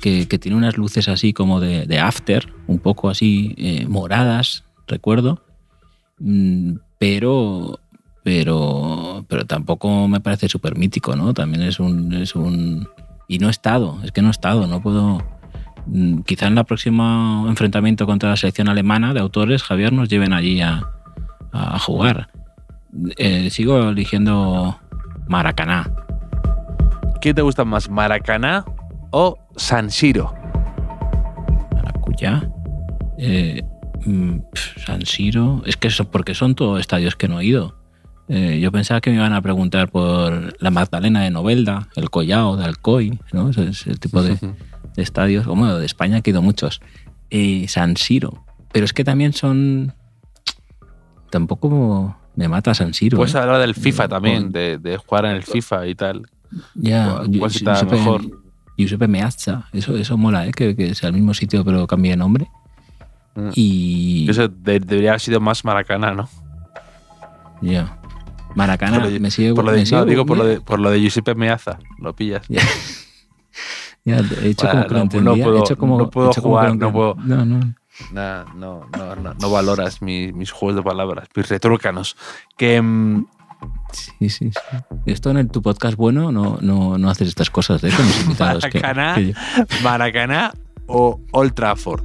que, 0.00 0.26
que 0.28 0.38
tiene 0.38 0.56
unas 0.56 0.76
luces 0.76 1.08
así 1.08 1.32
como 1.32 1.60
de, 1.60 1.86
de 1.86 1.98
after, 1.98 2.52
un 2.66 2.78
poco 2.78 3.08
así 3.08 3.54
eh, 3.56 3.86
moradas, 3.88 4.64
recuerdo. 4.86 5.40
Mm, 6.18 6.76
pero, 6.98 7.80
pero, 8.24 9.24
pero 9.28 9.44
tampoco 9.46 10.08
me 10.08 10.20
parece 10.20 10.48
súper 10.48 10.76
mítico, 10.76 11.14
¿no? 11.14 11.34
También 11.34 11.62
es 11.62 11.78
un, 11.78 12.12
es 12.14 12.34
un... 12.34 12.88
Y 13.28 13.38
no 13.38 13.48
he 13.48 13.50
estado, 13.50 13.98
es 14.02 14.10
que 14.12 14.22
no 14.22 14.28
he 14.28 14.30
estado, 14.30 14.66
no 14.66 14.80
puedo... 14.80 15.22
mm, 15.86 16.22
Quizá 16.22 16.46
en 16.46 16.56
el 16.58 16.64
próximo 16.64 17.44
enfrentamiento 17.48 18.06
contra 18.06 18.30
la 18.30 18.36
selección 18.36 18.68
alemana 18.68 19.12
de 19.12 19.20
autores, 19.20 19.62
Javier, 19.62 19.92
nos 19.92 20.08
lleven 20.08 20.32
allí 20.32 20.62
a, 20.62 20.82
a 21.52 21.78
jugar. 21.78 22.30
Eh, 23.18 23.50
sigo 23.50 23.90
eligiendo 23.90 24.78
Maracaná. 25.28 25.90
¿Qué 27.20 27.34
te 27.34 27.42
gusta 27.42 27.64
más, 27.66 27.90
Maracaná 27.90 28.64
o 29.10 29.36
San 29.56 29.90
Siro? 29.90 30.34
Maracuyá. 31.72 32.48
Eh, 33.18 33.62
mm, 34.06 34.38
San 34.86 35.04
Siro. 35.04 35.62
Es 35.66 35.76
que 35.76 35.88
eso, 35.88 36.10
porque 36.10 36.34
son 36.34 36.54
todos 36.54 36.80
estadios 36.80 37.16
que 37.16 37.28
no 37.28 37.40
he 37.40 37.44
ido. 37.44 37.83
Eh, 38.28 38.58
yo 38.60 38.72
pensaba 38.72 39.00
que 39.00 39.10
me 39.10 39.16
iban 39.16 39.32
a 39.34 39.42
preguntar 39.42 39.90
por 39.90 40.54
la 40.62 40.70
Magdalena 40.70 41.22
de 41.22 41.30
Novelda, 41.30 41.88
el 41.94 42.08
Collao 42.10 42.56
de 42.56 42.64
Alcoy, 42.64 43.18
¿no? 43.32 43.50
Ese, 43.50 43.68
ese 43.68 43.94
tipo 43.96 44.22
de, 44.22 44.36
de 44.36 45.02
estadios. 45.02 45.44
Bueno, 45.46 45.76
de 45.78 45.84
España 45.86 46.20
que 46.22 46.30
he 46.30 46.32
ido 46.32 46.40
muchos. 46.42 46.80
Eh, 47.30 47.66
San 47.68 47.96
Siro. 47.96 48.44
Pero 48.72 48.84
es 48.86 48.92
que 48.92 49.04
también 49.04 49.32
son. 49.34 49.92
Tampoco 51.30 52.16
me 52.36 52.48
mata 52.48 52.74
San 52.74 52.94
Siro. 52.94 53.16
Puedes 53.18 53.34
¿eh? 53.34 53.38
hablar 53.38 53.60
del 53.60 53.74
FIFA 53.74 54.08
también, 54.08 54.52
de, 54.52 54.78
de 54.78 54.96
jugar 54.96 55.26
en 55.26 55.32
el 55.32 55.42
FIFA 55.42 55.86
y 55.88 55.94
tal. 55.94 56.22
Ya, 56.74 57.16
¿Cuál- 57.16 57.38
cuál 57.38 57.50
está 57.50 57.74
Giuseppe- 57.74 57.90
mejor? 57.90 58.22
Giuseppe 58.76 59.08
Meazza. 59.08 59.68
Eso, 59.72 59.96
eso 59.96 60.16
mola, 60.16 60.46
¿eh? 60.46 60.52
Que, 60.52 60.74
que 60.76 60.94
sea 60.94 61.08
el 61.08 61.14
mismo 61.14 61.34
sitio 61.34 61.64
pero 61.64 61.86
cambie 61.86 62.12
de 62.12 62.16
nombre. 62.16 62.48
Mm. 63.34 63.48
Y. 63.54 64.26
Eso 64.30 64.48
de- 64.48 64.80
debería 64.80 65.10
haber 65.10 65.20
sido 65.20 65.40
más 65.40 65.64
Maracaná, 65.64 66.12
¿no? 66.14 66.28
Ya. 67.60 67.98
Maracana, 68.54 68.96
Por 68.98 69.04
lo 69.06 69.10
de- 69.10 69.20
me 69.20 69.30
sigue. 69.30 69.54
Por 69.54 69.64
lo 69.64 69.72
de, 69.72 69.78
me 69.78 69.86
sigue- 69.86 69.98
no, 70.00 70.04
digo 70.06 70.26
por 70.26 70.36
lo 70.38 70.44
de, 70.44 70.60
por 70.60 70.78
lo 70.80 70.90
de 70.90 71.00
Giuseppe 71.00 71.34
Meazza. 71.34 71.78
Lo 71.98 72.14
pillas. 72.14 72.46
Ya. 72.48 72.62
Ya, 74.06 74.18
he 74.42 74.48
hecho 74.50 74.68
como 74.68 74.82
que 74.82 74.88
lo 74.90 74.96
no, 74.98 75.02
entendía. 75.04 75.30
no 75.36 75.42
puedo- 75.44 75.56
he 75.56 75.60
hecho 75.60 75.78
como, 75.78 75.98
no 75.98 76.10
puedo 76.10 76.26
he 76.28 76.30
hecho 76.32 76.42
como 76.42 76.56
que 76.56 76.60
jugar, 76.60 76.68
lo 76.76 76.86
no 76.86 76.92
puedo. 76.92 77.14
No, 77.24 77.44
no. 77.46 77.74
Nah, 78.12 78.44
no, 78.54 78.86
no, 78.94 79.16
no, 79.16 79.32
no 79.34 79.50
valoras 79.50 80.02
mi- 80.02 80.30
mis 80.32 80.50
juegos 80.50 80.76
de 80.76 80.82
palabras, 80.82 81.26
mis 81.34 81.48
retrucanos. 81.48 82.14
Que 82.58 82.82
mm, 82.82 83.24
Sí, 83.92 84.28
sí, 84.28 84.50
sí. 84.50 84.50
Esto 85.06 85.30
en 85.30 85.38
el- 85.38 85.48
tu 85.50 85.62
podcast 85.62 85.96
bueno 85.96 86.30
no, 86.30 86.58
no, 86.60 86.98
no 86.98 87.08
haces 87.08 87.28
estas 87.28 87.48
cosas, 87.48 87.82
¿eh? 87.82 87.90
Con 87.96 88.04
los 88.04 88.20
invitados. 88.24 88.64
que- 88.66 88.78
Maracaná. 88.80 89.14
que 89.14 89.28
yo- 89.32 89.34
Maracaná 89.82 90.52
o 90.86 91.18
Old 91.30 91.54
Trafford. 91.54 92.02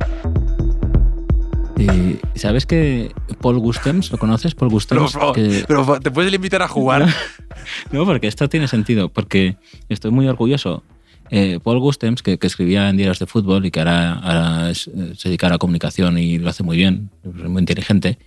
Eh, 1.82 2.19
¿Sabes 2.36 2.65
que 2.65 3.13
Paul 3.41 3.57
Gustems, 3.59 4.11
¿lo 4.11 4.17
conoces? 4.17 4.53
Paul 4.53 4.67
Pero, 4.69 5.01
Gustems. 5.01 5.11
favor, 5.13 5.36
que- 5.36 5.63
pero 5.67 5.99
te 5.99 6.11
puedes 6.11 6.34
invitar 6.34 6.61
a 6.61 6.67
jugar. 6.67 7.07
No, 7.91 8.05
porque 8.05 8.27
esto 8.27 8.47
tiene 8.49 8.67
sentido, 8.67 9.09
porque 9.09 9.57
estoy 9.89 10.11
muy 10.11 10.27
orgulloso. 10.27 10.84
Eh, 11.30 11.59
Paul 11.63 11.80
Gustems, 11.80 12.23
que, 12.23 12.38
que 12.39 12.47
escribía 12.47 12.89
en 12.89 12.97
diarios 12.97 13.19
de 13.19 13.25
fútbol 13.27 13.65
y 13.65 13.71
que 13.71 13.80
ahora, 13.80 14.13
ahora 14.13 14.69
es- 14.71 14.88
eh, 14.88 15.13
se 15.15 15.30
dedica 15.30 15.47
a 15.47 15.51
la 15.51 15.57
comunicación 15.57 16.17
y 16.17 16.38
lo 16.39 16.49
hace 16.49 16.63
muy 16.63 16.77
bien, 16.77 17.09
es 17.23 17.34
muy 17.49 17.59
inteligente, 17.59 18.17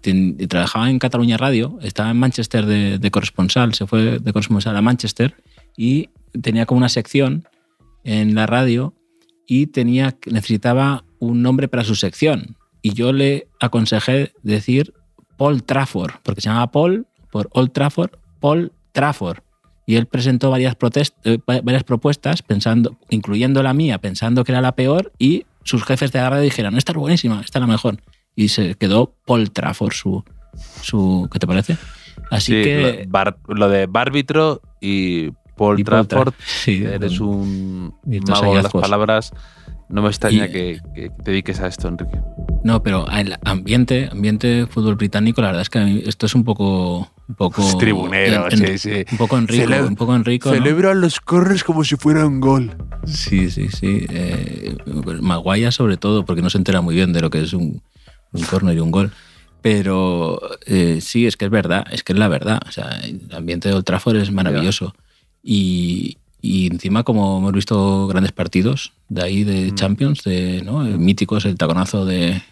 ten- 0.00 0.36
trabajaba 0.48 0.90
en 0.90 0.98
Cataluña 0.98 1.36
Radio, 1.36 1.78
estaba 1.82 2.10
en 2.10 2.18
Manchester 2.18 2.66
de, 2.66 2.98
de 2.98 3.10
corresponsal, 3.10 3.74
se 3.74 3.86
fue 3.86 4.18
de 4.20 4.32
corresponsal 4.32 4.76
a 4.76 4.82
Manchester 4.82 5.34
y 5.76 6.08
tenía 6.40 6.64
como 6.66 6.78
una 6.78 6.88
sección 6.88 7.46
en 8.04 8.34
la 8.34 8.46
radio 8.46 8.94
y 9.46 9.66
tenía, 9.66 10.16
necesitaba 10.30 11.04
un 11.18 11.42
nombre 11.42 11.68
para 11.68 11.84
su 11.84 11.94
sección. 11.94 12.56
Y 12.82 12.92
yo 12.94 13.12
le 13.12 13.48
aconsejé 13.60 14.32
decir 14.42 14.94
Paul 15.36 15.62
Trafford, 15.62 16.12
porque 16.22 16.40
se 16.40 16.48
llamaba 16.48 16.70
Paul 16.70 17.06
por 17.30 17.48
Old 17.52 17.72
Trafford, 17.72 18.10
Paul 18.40 18.72
Trafford. 18.92 19.38
Y 19.86 19.96
él 19.96 20.06
presentó 20.06 20.50
varias, 20.50 20.76
eh, 21.24 21.38
va- 21.48 21.60
varias 21.62 21.84
propuestas, 21.84 22.42
pensando, 22.42 22.96
incluyendo 23.08 23.62
la 23.62 23.72
mía, 23.72 23.98
pensando 23.98 24.44
que 24.44 24.52
era 24.52 24.60
la 24.60 24.72
peor, 24.72 25.12
y 25.18 25.46
sus 25.64 25.82
jefes 25.84 26.12
de 26.12 26.18
la 26.20 26.30
radio 26.30 26.42
dijeron, 26.42 26.76
esta 26.76 26.92
es 26.92 26.98
buenísima, 26.98 27.40
esta 27.40 27.58
es 27.58 27.60
la 27.60 27.66
mejor. 27.66 27.96
Y 28.36 28.48
se 28.48 28.74
quedó 28.74 29.14
Paul 29.26 29.50
Trafford, 29.50 29.92
su, 29.92 30.24
su 30.82 31.28
¿qué 31.32 31.38
te 31.38 31.46
parece? 31.46 31.76
Así 32.30 32.52
Sí, 32.52 32.62
que... 32.64 33.02
lo, 33.06 33.10
bar- 33.10 33.38
lo 33.48 33.68
de 33.68 33.86
Bárbitro 33.86 34.60
y 34.80 35.30
Paul 35.56 35.80
y 35.80 35.84
Paul 35.84 36.06
Trafford. 36.06 36.34
Tra- 36.34 36.44
sí, 36.46 36.84
Eres 36.84 37.18
un- 37.20 37.94
mago 38.28 38.54
de 38.56 38.62
las 38.62 38.72
palabras. 38.72 39.32
No 39.88 40.02
me 40.02 40.08
extraña 40.08 40.46
Y- 40.46 40.50
que, 40.52 40.80
que 40.94 41.10
te 41.10 41.30
dediques 41.30 41.60
a 41.60 41.66
esto, 41.66 41.88
Enrique. 41.88 42.20
No, 42.64 42.82
pero 42.82 43.08
el 43.10 43.36
ambiente, 43.44 44.08
ambiente 44.10 44.66
fútbol 44.68 44.96
británico, 44.96 45.40
la 45.40 45.48
verdad 45.48 45.62
es 45.62 45.70
que 45.70 45.78
a 45.78 45.84
mí 45.84 46.02
esto 46.06 46.26
es 46.26 46.34
un 46.34 46.44
poco... 46.44 47.10
Un 47.28 47.34
poco 47.34 47.62
Es 47.62 47.76
tribunero, 47.78 48.46
en- 48.50 48.64
en- 48.64 48.78
sí, 48.78 48.90
sí. 48.90 49.04
Un 49.12 49.18
poco 49.18 49.36
Enrico, 49.38 49.62
Celebra- 49.64 49.86
un 49.86 49.96
poco 49.96 50.14
Enrico, 50.16 50.48
¿no? 50.48 50.54
Celebran 50.56 51.00
los 51.00 51.20
corners 51.20 51.62
como 51.62 51.84
si 51.84 51.96
fuera 51.96 52.26
un 52.26 52.40
gol. 52.40 52.74
Sí, 53.06 53.50
sí, 53.50 53.68
sí. 53.68 54.06
Eh, 54.08 54.76
Maguaya 55.20 55.70
sobre 55.70 55.98
todo, 55.98 56.24
porque 56.24 56.40
no 56.42 56.48
se 56.50 56.56
entera 56.58 56.80
muy 56.80 56.94
bien 56.94 57.12
de 57.12 57.20
lo 57.20 57.28
que 57.30 57.42
es 57.42 57.52
un, 57.52 57.82
un 58.32 58.72
y 58.72 58.78
un 58.78 58.90
gol. 58.90 59.12
Pero 59.60 60.40
eh, 60.66 61.00
sí, 61.02 61.26
es 61.26 61.36
que 61.36 61.44
es 61.44 61.50
verdad, 61.50 61.84
es 61.90 62.02
que 62.02 62.12
es 62.14 62.18
la 62.18 62.28
verdad. 62.28 62.60
O 62.66 62.72
sea, 62.72 62.98
el 63.04 63.20
ambiente 63.34 63.68
de 63.68 63.74
Old 63.74 63.84
Trafford 63.84 64.16
es 64.16 64.30
maravilloso. 64.32 64.94
Y, 65.42 66.16
y 66.40 66.66
encima, 66.68 67.02
como 67.02 67.38
hemos 67.38 67.52
visto 67.52 68.06
grandes 68.06 68.32
partidos 68.32 68.92
de 69.08 69.22
ahí 69.22 69.44
de 69.44 69.72
Mm. 69.72 69.74
Champions, 69.74 70.22
de 70.24 70.62
¿no? 70.64 70.80
Míticos, 70.80 71.44
el 71.44 71.56
taconazo 71.56 72.04
de, 72.04 72.42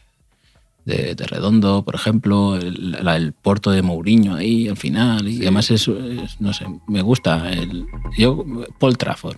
de, 0.85 1.15
de 1.15 1.27
Redondo, 1.27 1.83
por 1.85 1.95
ejemplo, 1.95 2.57
el, 2.57 2.93
la- 3.03 3.17
el 3.17 3.33
Porto 3.33 3.71
de 3.71 3.83
Mourinho 3.83 4.35
ahí 4.37 4.69
al 4.69 4.77
final. 4.77 5.27
Y 5.29 5.37
Sí. 5.39 5.43
además 5.43 5.71
es, 5.71 5.89
es- 5.89 6.41
no 6.41 6.53
sé, 6.53 6.67
me 6.89 7.03
gusta. 7.03 7.51
El, 7.53 7.87
yo, 8.17 8.45
Paul 8.79 8.97
Trafford. 8.97 9.37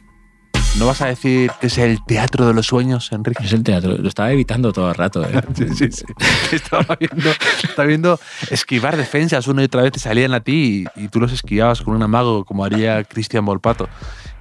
¿No 0.79 0.87
vas 0.87 1.01
a 1.01 1.07
decir 1.07 1.51
que 1.61 1.69
es 1.69 1.79
el 1.79 1.99
teatro 2.07 2.47
de 2.47 2.53
los 2.53 2.67
sueños, 2.67 3.11
Enrique? 3.13 3.43
Es 3.43 3.53
el 3.55 3.63
teatro. 3.65 3.97
Lo 3.97 4.07
estaba 4.09 4.31
evitando 4.31 4.71
todo 4.73 4.91
el 4.91 4.95
rato. 4.95 5.25
¿eh? 5.25 5.41
Sí, 5.57 5.65
sí, 5.75 5.89
sí. 5.91 6.05
Estaba 6.53 6.97
viendo, 7.01 7.31
estaba 7.65 7.87
viendo 7.89 8.21
esquivar 8.51 8.97
defensas 8.97 9.49
una 9.49 9.63
y 9.63 9.65
otra 9.65 9.83
vez 9.83 9.93
te 9.93 9.99
salían 9.99 10.35
a 10.35 10.41
ti 10.41 10.85
y, 10.97 11.05
y 11.05 11.09
tú 11.09 11.21
los 11.21 11.33
esquivabas 11.33 11.81
con 11.83 11.95
un 11.95 12.03
amago 12.03 12.45
como 12.45 12.65
haría 12.65 13.03
Cristian 13.05 13.45
Volpato. 13.47 13.89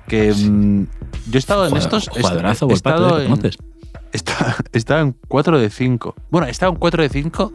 Que 0.07 0.33
mm, 0.33 0.83
yo 1.29 1.33
he 1.33 1.37
estado 1.37 1.67
en 1.67 1.75
estos. 1.77 2.07
he- 2.15 2.21
Jugadorazo, 2.21 2.67
he 2.69 2.73
estado 2.73 3.21
en-. 3.21 3.33
Está, 4.13 4.55
estaba 4.71 5.01
en 5.01 5.15
4 5.27 5.59
de 5.59 5.69
5. 5.69 6.15
Bueno, 6.31 6.47
he 6.47 6.51
estado 6.51 6.71
en 6.71 6.77
4 6.79 7.03
de 7.03 7.09
5 7.09 7.53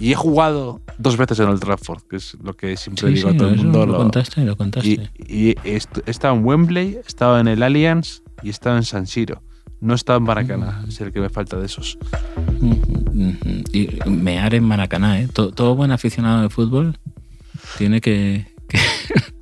y 0.00 0.12
he 0.12 0.14
jugado 0.14 0.80
dos 0.98 1.16
veces 1.16 1.38
en 1.40 1.46
Old 1.48 1.60
Trafford, 1.60 2.02
que 2.10 2.16
es 2.16 2.36
lo 2.42 2.54
que 2.56 2.76
siempre 2.76 3.08
Sí, 3.08 3.14
digo 3.14 3.30
sí, 3.30 3.36
a 3.36 3.38
todo 3.38 3.48
el 3.48 3.56
mundo. 3.56 3.86
lo, 3.86 3.92
lo- 3.92 3.98
contaste, 3.98 4.44
lo 4.44 4.56
contaste. 4.56 4.88
y, 4.88 5.00
y 5.28 5.56
he 5.64 5.76
est- 5.76 5.98
he 6.06 6.10
estado 6.10 6.34
en 6.34 6.44
Wembley, 6.44 6.96
he 6.96 7.00
estado 7.06 7.38
en 7.38 7.46
el 7.48 7.62
Allianz 7.62 8.22
y 8.42 8.48
he 8.48 8.50
estado 8.50 8.76
en 8.76 8.82
San 8.84 9.06
Siro. 9.06 9.42
No 9.80 9.92
he 9.92 9.96
estado 9.96 10.18
en 10.18 10.24
Maracaná, 10.24 10.82
Mm. 10.84 10.88
es 10.88 11.00
el 11.00 11.12
que 11.12 11.20
me 11.20 11.28
falta 11.28 11.56
de 11.56 11.66
esos. 11.66 11.98
Ujú. 12.60 13.36
Y 13.72 13.88
mear 14.10 14.54
en 14.54 14.64
Maracaná, 14.64 15.20
¿eh? 15.20 15.28
Todo, 15.32 15.52
todo 15.52 15.76
buen 15.76 15.92
aficionado 15.92 16.42
de 16.42 16.50
fútbol 16.50 16.98
tiene 17.78 18.00
que... 18.00 18.46
que- 18.68 18.78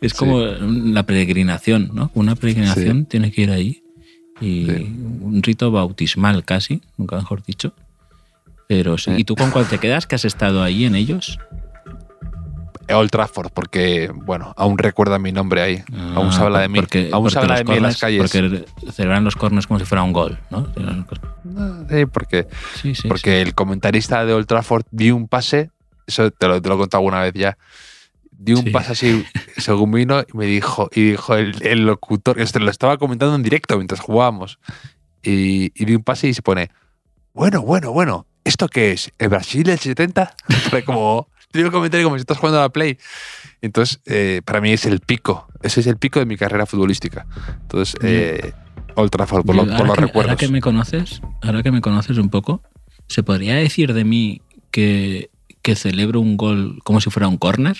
es 0.00 0.14
como 0.14 0.40
la 0.40 1.04
peregrinación, 1.04 1.90
¿no? 1.94 2.10
Una 2.14 2.34
peregrinación 2.34 3.06
tiene 3.06 3.30
que 3.32 3.42
ir 3.42 3.50
ahí. 3.50 3.82
Y 4.40 4.66
Sí. 4.66 4.96
un 5.22 5.42
rito 5.42 5.70
bautismal 5.70 6.44
casi, 6.44 6.82
nunca 6.96 7.16
mejor 7.16 7.42
dicho. 7.44 7.74
Pero 8.68 8.98
sí. 8.98 9.12
¿Y 9.16 9.24
tú 9.24 9.36
con 9.36 9.50
cuál 9.50 9.66
te 9.66 9.78
quedas? 9.78 10.06
¿Que 10.06 10.14
has 10.16 10.24
estado 10.24 10.62
ahí 10.62 10.84
en 10.84 10.94
ellos? 10.96 11.38
Old 12.92 13.10
Trafford, 13.10 13.50
porque, 13.54 14.10
bueno, 14.12 14.52
aún 14.56 14.76
recuerda 14.76 15.18
mi 15.18 15.32
nombre 15.32 15.62
ahí. 15.62 15.82
aún 16.14 16.32
se 16.32 16.40
Ah, 16.40 16.44
habla 16.44 16.60
de 16.60 16.68
mí. 16.68 16.76
porque- 16.80 17.08
aún 17.12 17.30
se 17.30 17.38
habla 17.38 17.56
de 17.58 17.64
mí 17.64 17.76
en 17.76 17.82
las 17.84 17.98
calles. 17.98 18.20
Porque 18.20 18.64
celebran 18.92 19.24
los 19.24 19.36
corners 19.36 19.66
como 19.66 19.78
si 19.78 19.86
fuera 19.86 20.02
un 20.02 20.12
gol, 20.12 20.38
¿no? 20.50 20.66
Ah, 20.76 21.84
Sí, 21.88 22.06
porque, 22.06 22.46
Sí, 22.82 22.94
sí. 22.94 23.08
porque 23.08 23.40
el 23.40 23.54
comentarista 23.54 24.24
de 24.26 24.34
Old 24.34 24.46
Trafford 24.46 24.84
dio 24.90 25.16
un 25.16 25.28
pase, 25.28 25.70
eso 26.06 26.30
te 26.32 26.48
lo, 26.48 26.60
te 26.60 26.68
lo 26.68 26.74
he 26.74 26.78
contado 26.78 26.98
alguna 27.00 27.22
vez 27.22 27.32
ya, 27.34 27.56
dio 28.44 28.58
un 28.58 28.64
Sí. 28.64 28.70
pase 28.70 28.92
así 28.92 29.24
según 29.56 29.92
vino 29.92 30.20
y 30.20 30.36
me 30.36 30.46
dijo, 30.46 30.88
y 30.94 31.10
dijo 31.10 31.34
el, 31.36 31.54
el 31.66 31.86
locutor, 31.86 32.40
este 32.40 32.58
lo 32.60 32.70
estaba 32.70 32.98
comentando 32.98 33.34
en 33.36 33.42
directo 33.42 33.76
mientras 33.76 34.00
jugábamos, 34.00 34.58
y, 35.22 35.72
y 35.80 35.84
dio 35.84 35.96
un 35.98 36.04
pase 36.04 36.28
y 36.28 36.34
se 36.34 36.42
pone, 36.42 36.70
bueno, 37.34 37.62
bueno, 37.62 37.92
bueno, 37.92 38.26
¿esto 38.44 38.68
qué 38.68 38.92
es? 38.92 39.12
¿El 39.18 39.28
Brasil 39.28 39.62
del 39.62 39.78
70? 39.78 40.34
Fue 40.70 40.84
como, 40.84 41.28
dio 41.52 41.66
el 41.66 41.72
comentario 41.72 42.04
como 42.06 42.16
si 42.16 42.20
estás 42.22 42.38
jugando 42.38 42.58
a 42.58 42.62
la 42.62 42.68
Play. 42.70 42.98
Entonces, 43.60 44.00
eh, 44.06 44.42
para 44.44 44.60
mí 44.60 44.72
es 44.72 44.84
el 44.86 45.00
pico, 45.00 45.46
ese 45.62 45.80
es 45.80 45.86
el 45.86 45.96
pico 45.96 46.18
de 46.18 46.26
mi 46.26 46.36
carrera 46.36 46.66
futbolística. 46.66 47.26
Entonces, 47.62 47.94
eh, 48.02 48.52
Old 48.96 49.10
Trafford, 49.10 49.46
por, 49.46 49.54
lo- 49.54 49.64
por 49.66 49.86
los 49.86 49.94
que- 49.96 50.00
recuerdos. 50.02 50.30
Ahora 50.30 50.36
que 50.36 50.48
me 50.48 50.60
conoces, 50.60 51.20
ahora 51.42 51.62
que 51.62 51.70
me 51.70 51.80
conoces 51.80 52.18
un 52.18 52.28
poco, 52.28 52.62
¿se 53.06 53.22
podría 53.22 53.54
decir 53.54 53.94
de 53.94 54.04
mí 54.04 54.42
que, 54.72 55.30
que 55.62 55.76
celebro 55.76 56.20
un 56.20 56.36
gol 56.36 56.80
como 56.84 57.00
si 57.00 57.08
fuera 57.10 57.28
un 57.28 57.36
córner? 57.38 57.76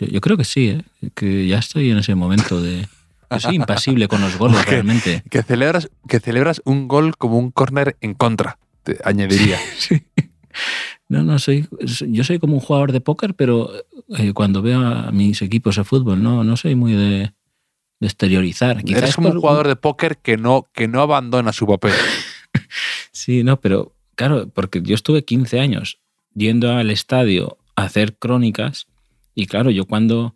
Yo, 0.00 0.06
yo 0.06 0.20
creo 0.20 0.36
que 0.36 0.44
sí, 0.44 0.68
¿eh? 0.68 0.82
que 1.14 1.46
ya 1.46 1.58
estoy 1.58 1.90
en 1.90 1.98
ese 1.98 2.14
momento 2.14 2.60
de... 2.60 2.88
Yo 3.30 3.38
soy 3.38 3.56
impasible 3.56 4.08
con 4.08 4.20
los 4.20 4.36
goles 4.38 4.64
realmente. 4.66 5.22
Que 5.30 5.42
celebras, 5.42 5.88
que 6.08 6.18
celebras 6.18 6.62
un 6.64 6.88
gol 6.88 7.16
como 7.16 7.38
un 7.38 7.52
córner 7.52 7.96
en 8.00 8.14
contra, 8.14 8.58
te 8.82 8.98
añadiría. 9.04 9.58
Sí. 9.78 10.02
No, 11.08 11.22
no, 11.22 11.38
soy, 11.38 11.68
yo 12.08 12.24
soy 12.24 12.38
como 12.38 12.54
un 12.54 12.60
jugador 12.60 12.92
de 12.92 13.00
póker, 13.00 13.34
pero 13.34 13.70
eh, 14.16 14.32
cuando 14.32 14.62
veo 14.62 14.80
a 14.80 15.10
mis 15.12 15.42
equipos 15.42 15.76
de 15.76 15.84
fútbol, 15.84 16.22
no, 16.22 16.44
no 16.44 16.56
soy 16.56 16.74
muy 16.74 16.92
de, 16.92 17.32
de 18.00 18.06
exteriorizar. 18.06 18.82
Quizás 18.82 19.02
Eres 19.02 19.14
como 19.14 19.28
por 19.28 19.36
un 19.36 19.40
jugador 19.40 19.68
de 19.68 19.76
póker 19.76 20.18
que 20.18 20.36
no, 20.36 20.68
que 20.72 20.88
no 20.88 21.00
abandona 21.02 21.52
su 21.52 21.66
papel. 21.66 21.92
Sí, 23.12 23.44
no, 23.44 23.60
pero 23.60 23.92
claro, 24.14 24.48
porque 24.48 24.80
yo 24.82 24.94
estuve 24.94 25.24
15 25.24 25.60
años 25.60 26.00
yendo 26.34 26.72
al 26.72 26.90
estadio 26.90 27.58
a 27.76 27.84
hacer 27.84 28.16
crónicas 28.16 28.86
y 29.40 29.46
claro, 29.46 29.70
yo 29.70 29.84
cuando 29.86 30.34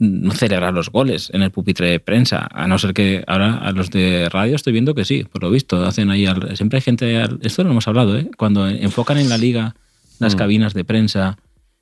no 0.00 0.30
celebrar 0.30 0.72
los 0.72 0.90
goles 0.90 1.28
en 1.34 1.42
el 1.42 1.50
pupitre 1.50 1.90
de 1.90 1.98
prensa, 2.00 2.48
a 2.52 2.68
no 2.68 2.78
ser 2.78 2.94
que 2.94 3.24
ahora 3.26 3.58
a 3.58 3.72
los 3.72 3.90
de 3.90 4.28
radio 4.28 4.54
estoy 4.54 4.72
viendo 4.72 4.94
que 4.94 5.04
sí, 5.04 5.24
por 5.24 5.42
lo 5.42 5.50
visto, 5.50 5.84
hacen 5.84 6.10
ahí, 6.10 6.24
al- 6.24 6.56
siempre 6.56 6.76
hay 6.76 6.82
gente, 6.82 7.16
al- 7.16 7.40
esto 7.42 7.64
lo 7.64 7.70
hemos 7.70 7.88
hablado, 7.88 8.16
¿eh? 8.16 8.30
cuando 8.36 8.68
enfocan 8.68 9.18
en 9.18 9.28
la 9.28 9.36
liga 9.38 9.74
las 10.20 10.34
Mm. 10.34 10.38
cabinas 10.38 10.72
de 10.74 10.84
prensa 10.84 11.36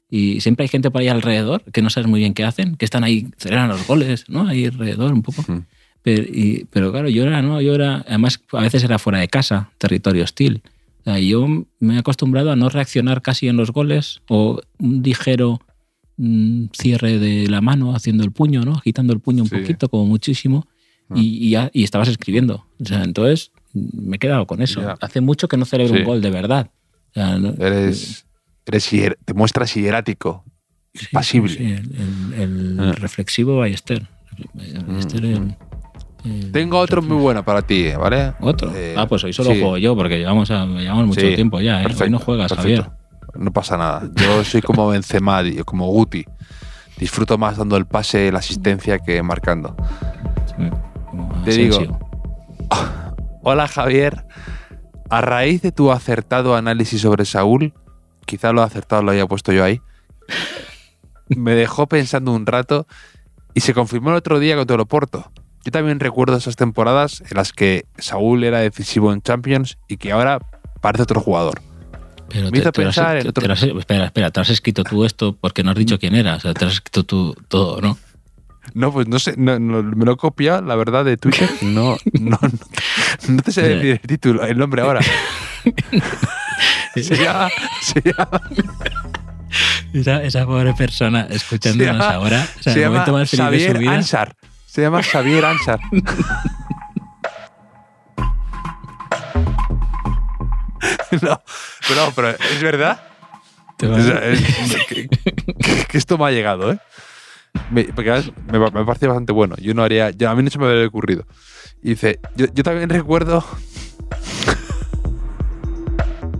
y 0.08 0.40
siempre 0.40 0.62
hay 0.64 0.68
gente 0.68 0.90
por 0.90 1.02
ahí 1.02 1.08
alrededor 1.08 1.62
que 1.72 1.82
no 1.82 1.90
sabes 1.90 2.08
muy 2.08 2.20
bien 2.20 2.32
qué 2.32 2.44
hacen, 2.44 2.76
que 2.76 2.86
están 2.86 3.04
ahí, 3.04 3.26
celebran 3.36 3.68
los 3.68 3.86
goles, 3.86 4.24
¿no? 4.28 4.46
Ahí 4.48 4.64
alrededor 4.64 5.12
un 5.12 5.22
poco. 5.22 5.44
Mm. 5.46 5.64
Pero, 6.02 6.22
y- 6.22 6.66
pero 6.70 6.92
claro, 6.92 7.08
yo 7.10 7.22
era, 7.24 7.42
¿no? 7.42 7.60
Yo 7.60 7.74
era, 7.74 7.96
además 8.08 8.40
a 8.52 8.60
veces 8.62 8.82
era 8.84 8.98
fuera 8.98 9.18
de 9.18 9.28
casa, 9.28 9.70
territorio 9.76 10.24
hostil. 10.24 10.62
O 11.00 11.04
sea, 11.10 11.18
yo 11.18 11.46
me 11.80 11.96
he 11.96 11.98
acostumbrado 11.98 12.50
a 12.50 12.56
no 12.56 12.68
reaccionar 12.70 13.20
casi 13.20 13.48
en 13.48 13.56
los 13.56 13.72
goles 13.72 14.22
o 14.28 14.60
un 14.78 15.02
ligero 15.02 15.60
mm, 16.16 16.66
cierre 16.72 17.18
de 17.18 17.48
la 17.48 17.60
mano 17.60 17.94
haciendo 17.94 18.24
el 18.24 18.32
puño, 18.32 18.62
¿no? 18.64 18.72
Agitando 18.72 19.12
el 19.12 19.20
puño 19.20 19.42
un 19.44 19.48
Sí. 19.48 19.56
poquito, 19.56 19.88
como 19.88 20.06
muchísimo. 20.06 20.66
Ah. 21.10 21.14
Y, 21.16 21.46
y 21.46 21.50
ya, 21.50 21.70
y 21.72 21.84
estabas 21.84 22.08
escribiendo. 22.08 22.66
O 22.80 22.84
sea, 22.84 23.02
entonces 23.04 23.52
mm, 23.74 24.08
me 24.08 24.16
he 24.16 24.18
quedado 24.18 24.46
con 24.46 24.62
eso. 24.62 24.80
Ya. 24.80 24.96
Hace 25.00 25.20
mucho 25.20 25.46
que 25.48 25.56
no 25.56 25.64
celebro 25.64 25.94
Sí. 25.94 26.00
un 26.00 26.06
gol 26.06 26.20
de 26.22 26.30
verdad. 26.30 26.70
O 27.10 27.14
sea, 27.14 27.38
no- 27.38 27.54
Eres, 27.64 28.26
eres 28.66 28.92
hier- 28.92 29.16
te 29.24 29.32
muestras 29.34 29.74
hierático, 29.74 30.44
sí, 30.94 31.06
pasible. 31.12 31.54
el 31.54 31.94
el- 32.34 32.40
el 32.40 32.80
Ah. 32.80 32.92
reflexivo 32.92 33.56
Ballester. 33.58 34.06
Ballester, 34.54 35.24
el- 35.24 35.56
el- 36.24 36.50
Tengo 36.52 36.78
otro 36.78 37.00
muy 37.02 37.16
bueno 37.18 37.44
para 37.44 37.62
ti, 37.62 37.86
¿vale? 37.98 38.32
¿Otro? 38.40 38.72
Eh, 38.74 38.94
ah, 38.96 39.06
pues 39.06 39.22
hoy 39.24 39.32
solo 39.32 39.52
sí. 39.52 39.60
juego 39.60 39.78
yo, 39.78 39.94
porque 39.94 40.18
llevamos, 40.18 40.50
a- 40.50 40.66
llevamos 40.66 41.06
mucho 41.06 41.20
Sí, 41.20 41.34
tiempo 41.36 41.60
ya, 41.60 41.82
¿eh? 41.82 41.86
Hoy 42.00 42.10
no 42.10 42.18
juegas, 42.18 42.52
perfecto. 42.52 42.82
Javier. 42.82 43.05
No 43.38 43.52
pasa 43.52 43.76
nada. 43.76 44.08
Yo 44.14 44.44
soy 44.44 44.62
como 44.62 44.88
Benzema, 44.88 45.42
como 45.64 45.88
Guti. 45.88 46.24
Disfruto 46.98 47.36
más 47.36 47.56
dando 47.56 47.76
el 47.76 47.86
pase, 47.86 48.32
la 48.32 48.38
asistencia 48.38 48.98
que 48.98 49.22
marcando. 49.22 49.76
Sí, 50.56 50.70
como 51.10 51.42
Te 51.42 51.50
digo. 51.52 51.98
Hola 53.42 53.68
Javier. 53.68 54.24
A 55.08 55.20
raíz 55.20 55.62
de 55.62 55.70
tu 55.70 55.92
acertado 55.92 56.56
análisis 56.56 57.00
sobre 57.02 57.24
Saúl, 57.24 57.74
quizá 58.24 58.52
lo 58.52 58.62
acertado 58.62 59.02
lo 59.02 59.12
haya 59.12 59.26
puesto 59.26 59.52
yo 59.52 59.62
ahí, 59.62 59.80
me 61.28 61.54
dejó 61.54 61.86
pensando 61.86 62.32
un 62.32 62.44
rato 62.44 62.88
y 63.54 63.60
se 63.60 63.72
confirmó 63.72 64.10
el 64.10 64.16
otro 64.16 64.40
día 64.40 64.56
contra 64.56 64.74
el 64.74 64.80
Oporto. 64.80 65.30
Yo 65.64 65.72
también 65.72 66.00
recuerdo 66.00 66.36
esas 66.36 66.56
temporadas 66.56 67.22
en 67.22 67.36
las 67.36 67.52
que 67.52 67.86
Saúl 67.98 68.44
era 68.44 68.58
decisivo 68.58 69.12
en 69.12 69.22
Champions 69.22 69.78
y 69.88 69.96
que 69.96 70.12
ahora 70.12 70.40
parece 70.80 71.04
otro 71.04 71.20
jugador. 71.20 71.60
Pero 72.28 72.50
me 72.50 72.58
hizo 72.58 72.72
te 72.72 72.82
lo 72.82 72.88
has- 72.88 72.94
pensar 72.96 73.16
en 73.18 73.22
te- 73.24 73.28
otro- 73.30 73.46
te 73.46 73.52
has- 73.52 73.62
espera, 73.62 74.04
espera, 74.06 74.30
te 74.30 74.40
has 74.40 74.50
escrito 74.50 74.82
tú 74.84 75.04
esto 75.04 75.36
porque 75.40 75.62
no 75.62 75.70
has 75.70 75.76
dicho 75.76 75.98
quién 75.98 76.14
era. 76.14 76.36
O 76.36 76.40
sea, 76.40 76.52
te 76.54 76.64
has 76.64 76.72
escrito 76.74 77.04
tú 77.04 77.34
todo, 77.48 77.80
¿no? 77.80 77.98
No, 78.74 78.92
pues 78.92 79.06
no 79.06 79.18
sé, 79.20 79.34
no- 79.36 79.58
no, 79.60 79.82
me 79.82 80.04
lo 80.04 80.12
he 80.12 80.16
copiado, 80.16 80.60
la 80.62 80.74
verdad, 80.74 81.04
de 81.04 81.16
Twitter. 81.16 81.48
No, 81.62 81.96
no, 82.18 82.38
no, 82.42 82.48
no 83.28 83.42
te 83.42 83.52
sé 83.52 83.62
decir 83.62 83.90
el 83.92 84.08
título, 84.08 84.44
el 84.44 84.58
nombre 84.58 84.82
ahora. 84.82 85.00
Se 86.94 87.14
llama, 87.14 87.50
se 87.82 88.00
llama, 88.00 88.40
Esa, 89.92 90.22
esa 90.22 90.46
pobre 90.46 90.72
persona 90.72 91.26
escuchándonos 91.28 91.94
Se 91.96 92.02
llama- 92.02 92.14
ahora. 92.14 92.48
O 92.58 92.62
sea, 92.62 92.72
se 92.72 92.78
el 92.78 92.84
llama 92.86 92.92
momento 93.06 93.12
más 93.12 93.30
feliz 93.30 93.44
de 93.50 93.58
su 93.58 93.64
Xavier 93.66 93.78
vida. 93.78 93.92
Ansar. 93.94 94.34
Se 94.66 94.80
llama 94.82 95.02
Xavier 95.02 95.44
Ansar. 95.44 95.78
no, 101.22 101.42
pero, 101.88 102.12
pero 102.14 102.28
es 102.30 102.62
verdad. 102.62 103.00
Te 103.76 103.86
va- 103.88 103.96
O 103.98 104.02
sea, 104.02 104.24
es- 104.26 104.40
que, 104.88 105.08
que- 105.08 105.84
que 105.88 105.98
esto 105.98 106.16
me 106.18 106.24
ha 106.26 106.30
llegado, 106.30 106.72
¿eh? 106.72 106.78
Me, 107.70 107.84
porque 107.84 108.10
me, 108.52 108.58
me 108.58 108.84
parece 108.84 109.06
bastante 109.06 109.32
bueno. 109.32 109.56
Yo 109.58 109.72
no 109.74 109.82
haría. 109.82 110.10
yo- 110.10 110.28
a 110.30 110.34
mí 110.34 110.42
no 110.42 110.50
se 110.50 110.58
me 110.58 110.66
había 110.66 110.86
ocurrido. 110.86 111.26
Y 111.82 111.90
dice: 111.90 112.20
Yo, 112.36 112.46
yo 112.54 112.62
también 112.62 112.88
recuerdo. 112.90 113.44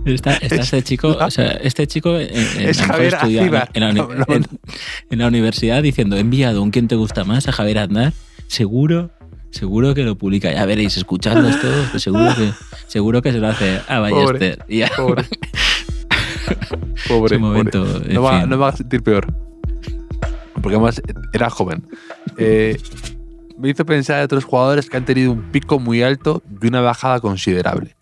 Está, 0.05 0.35
está 0.35 0.55
este 0.55 0.83
chico, 0.83 1.09
o 1.19 1.29
sea, 1.31 1.47
este 1.51 1.85
chico 1.85 2.17
en, 2.17 2.29
en- 2.33 2.69
Es 2.69 2.81
Javier 2.81 3.11
la, 3.11 3.89
uni- 3.89 3.99
No, 3.99 4.07
no, 4.07 4.25
en- 4.29 4.45
en 5.09 5.19
la 5.19 5.27
universidad 5.27 5.83
diciendo, 5.83 6.15
he 6.15 6.21
enviado 6.21 6.63
un 6.63 6.71
quién 6.71 6.87
te 6.87 6.95
gusta 6.95 7.25
más 7.25 7.47
a 7.49 7.51
Javier 7.51 7.79
Aznar, 7.79 8.13
seguro, 8.47 9.11
seguro 9.51 9.93
que 9.93 10.03
lo 10.03 10.17
publica. 10.17 10.51
Ya 10.51 10.65
veréis, 10.65 10.97
escuchadlos 10.97 11.59
todos, 11.61 11.89
que 11.91 11.99
seguro 11.99 12.33
que, 12.35 12.51
seguro 12.87 13.21
que 13.21 13.31
se 13.31 13.39
lo 13.39 13.47
hace 13.47 13.81
a 13.87 13.99
Ballester. 13.99 14.63
Y 14.67 14.79
ya- 14.79 14.91
Pobre. 14.95 15.25
Pobre. 17.07 17.37
Momento, 17.37 17.83
pobre. 17.85 18.07
en 18.07 18.13
No, 18.13 18.21
va, 18.21 18.45
no 18.45 18.57
va 18.57 18.69
a 18.69 18.75
sentir 18.75 19.03
peor. 19.03 19.27
Porque 20.53 20.75
además 20.75 21.01
era 21.33 21.49
joven. 21.49 21.85
Eh, 22.37 22.77
me 23.57 23.69
hizo 23.69 23.85
pensar 23.85 24.19
en 24.19 24.25
otros 24.25 24.45
jugadores 24.45 24.89
que 24.89 24.97
han 24.97 25.05
tenido 25.05 25.31
un 25.31 25.43
pico 25.51 25.79
muy 25.79 26.01
alto 26.03 26.43
y 26.61 26.67
una 26.67 26.81
bajada 26.81 27.19
considerable. 27.19 27.95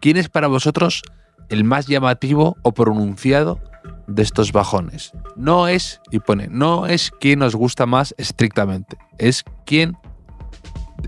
¿Quién 0.00 0.16
es 0.16 0.28
para 0.28 0.46
vosotros 0.46 1.02
el 1.48 1.64
más 1.64 1.86
llamativo 1.86 2.56
o 2.62 2.72
pronunciado 2.72 3.60
de 4.06 4.22
estos 4.22 4.52
bajones? 4.52 5.12
No 5.36 5.68
es, 5.68 6.00
y 6.10 6.18
pone, 6.20 6.48
no 6.50 6.86
es 6.86 7.10
quién 7.20 7.42
os 7.42 7.54
gusta 7.54 7.86
más 7.86 8.14
estrictamente, 8.18 8.96
es 9.18 9.44
quién 9.66 9.96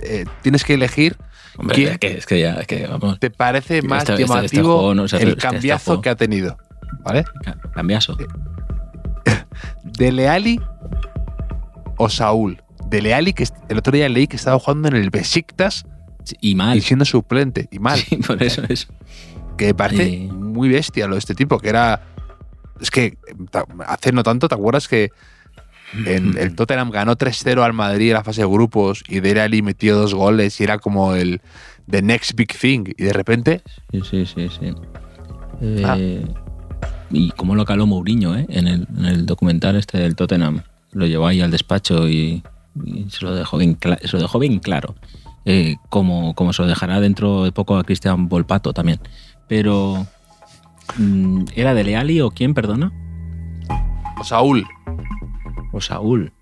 eh, 0.02 0.24
tienes 0.42 0.64
que 0.64 0.74
elegir 0.74 1.16
Hombre, 1.58 1.74
¿Quién? 1.76 1.88
es 1.92 1.98
que, 1.98 2.06
es 2.18 2.26
que 2.26 2.40
ya, 2.40 2.54
es 2.54 2.66
que 2.66 2.86
vamos. 2.86 3.18
te 3.18 3.30
parece 3.30 3.76
Este- 3.78 3.88
más 3.88 4.02
este- 4.02 4.12
este 4.14 4.26
llamativo 4.26 4.74
juego 4.78 4.94
no 4.94 5.06
se- 5.08 5.16
el 5.22 5.28
este- 5.30 5.40
cambiazo 5.42 6.00
que 6.00 6.08
ha 6.08 6.16
tenido. 6.16 6.56
¿Vale? 7.04 7.24
ca- 7.44 7.56
Cambiaso. 7.74 8.16
Dele 9.84 10.28
Alli 10.28 10.60
o 11.96 12.08
Saúl. 12.08 12.62
Dele 12.88 13.14
Alli, 13.14 13.32
que 13.32 13.46
el 13.68 13.78
otro 13.78 13.92
día 13.92 14.08
leí 14.08 14.26
que 14.26 14.36
estaba 14.36 14.58
jugando 14.58 14.88
en 14.88 14.96
el 14.96 15.10
Besiktas 15.10 15.84
Sí, 16.24 16.36
Y 16.40 16.54
mal. 16.54 16.78
y 16.78 16.80
siendo 16.82 17.04
suplente. 17.04 17.68
Y 17.72 17.78
mal. 17.80 17.98
Sí, 17.98 18.16
por 18.16 18.40
eso 18.42 18.62
es. 18.68 18.88
Que 19.56 19.66
me 19.66 19.74
parece 19.74 20.28
muy 20.32 20.68
bestia 20.68 21.06
lo 21.06 21.14
de 21.14 21.18
este 21.18 21.34
tipo, 21.34 21.58
que 21.58 21.68
era. 21.68 22.00
Es 22.80 22.90
que 22.90 23.16
hace 23.86 24.12
no 24.12 24.22
tanto, 24.22 24.48
¿te 24.48 24.54
acuerdas 24.54 24.88
que 24.88 25.10
en 26.06 26.36
el 26.38 26.54
Tottenham 26.56 26.90
ganó 26.90 27.16
3-0 27.16 27.62
al 27.62 27.72
Madrid 27.72 28.08
en 28.08 28.14
la 28.14 28.24
fase 28.24 28.42
de 28.42 28.48
grupos 28.48 29.02
y 29.08 29.20
Dele 29.20 29.40
Alli 29.42 29.62
metió 29.62 29.96
dos 29.96 30.14
goles 30.14 30.60
y 30.60 30.64
era 30.64 30.78
como 30.78 31.14
el 31.14 31.40
the 31.90 32.02
next 32.02 32.34
big 32.34 32.56
thing? 32.56 32.84
Y 32.96 33.04
de 33.04 33.12
repente, 33.12 33.62
Sí, 33.90 34.00
sí, 34.08 34.26
sí, 34.26 34.48
sí. 34.48 34.72
Eh, 35.60 35.82
Ah. 35.84 35.96
Y 37.14 37.30
cómo 37.32 37.54
lo 37.54 37.66
caló 37.66 37.86
Mourinho, 37.86 38.34
¿eh? 38.36 38.46
En 38.48 38.66
el, 38.66 38.88
en 38.96 39.04
el 39.04 39.26
documental 39.26 39.76
este 39.76 39.98
del 39.98 40.16
Tottenham. 40.16 40.62
Lo 40.92 41.06
llevó 41.06 41.26
ahí 41.26 41.42
al 41.42 41.50
despacho 41.50 42.08
y, 42.08 42.42
y 42.84 43.06
se, 43.10 43.24
lo 43.24 43.34
dejó 43.34 43.58
bien 43.58 43.76
se 43.82 44.16
lo 44.16 44.22
dejó 44.22 44.38
bien 44.38 44.58
claro. 44.60 44.94
Eh, 45.44 45.76
como, 45.90 46.34
como 46.34 46.52
se 46.54 46.62
lo 46.62 46.68
dejará 46.68 47.00
dentro 47.00 47.44
de 47.44 47.52
poco 47.52 47.76
a 47.76 47.84
Cristian 47.84 48.28
Volpato 48.28 48.72
también. 48.72 48.98
Pero... 49.46 50.06
mm, 50.96 51.44
¿Era 51.54 51.74
de 51.74 51.84
Leali 51.84 52.20
o 52.22 52.30
quién, 52.30 52.54
perdona? 52.54 52.92
o 54.18 54.24
Saúl, 54.24 54.64
O 55.72 55.80
Saúl. 55.80 56.32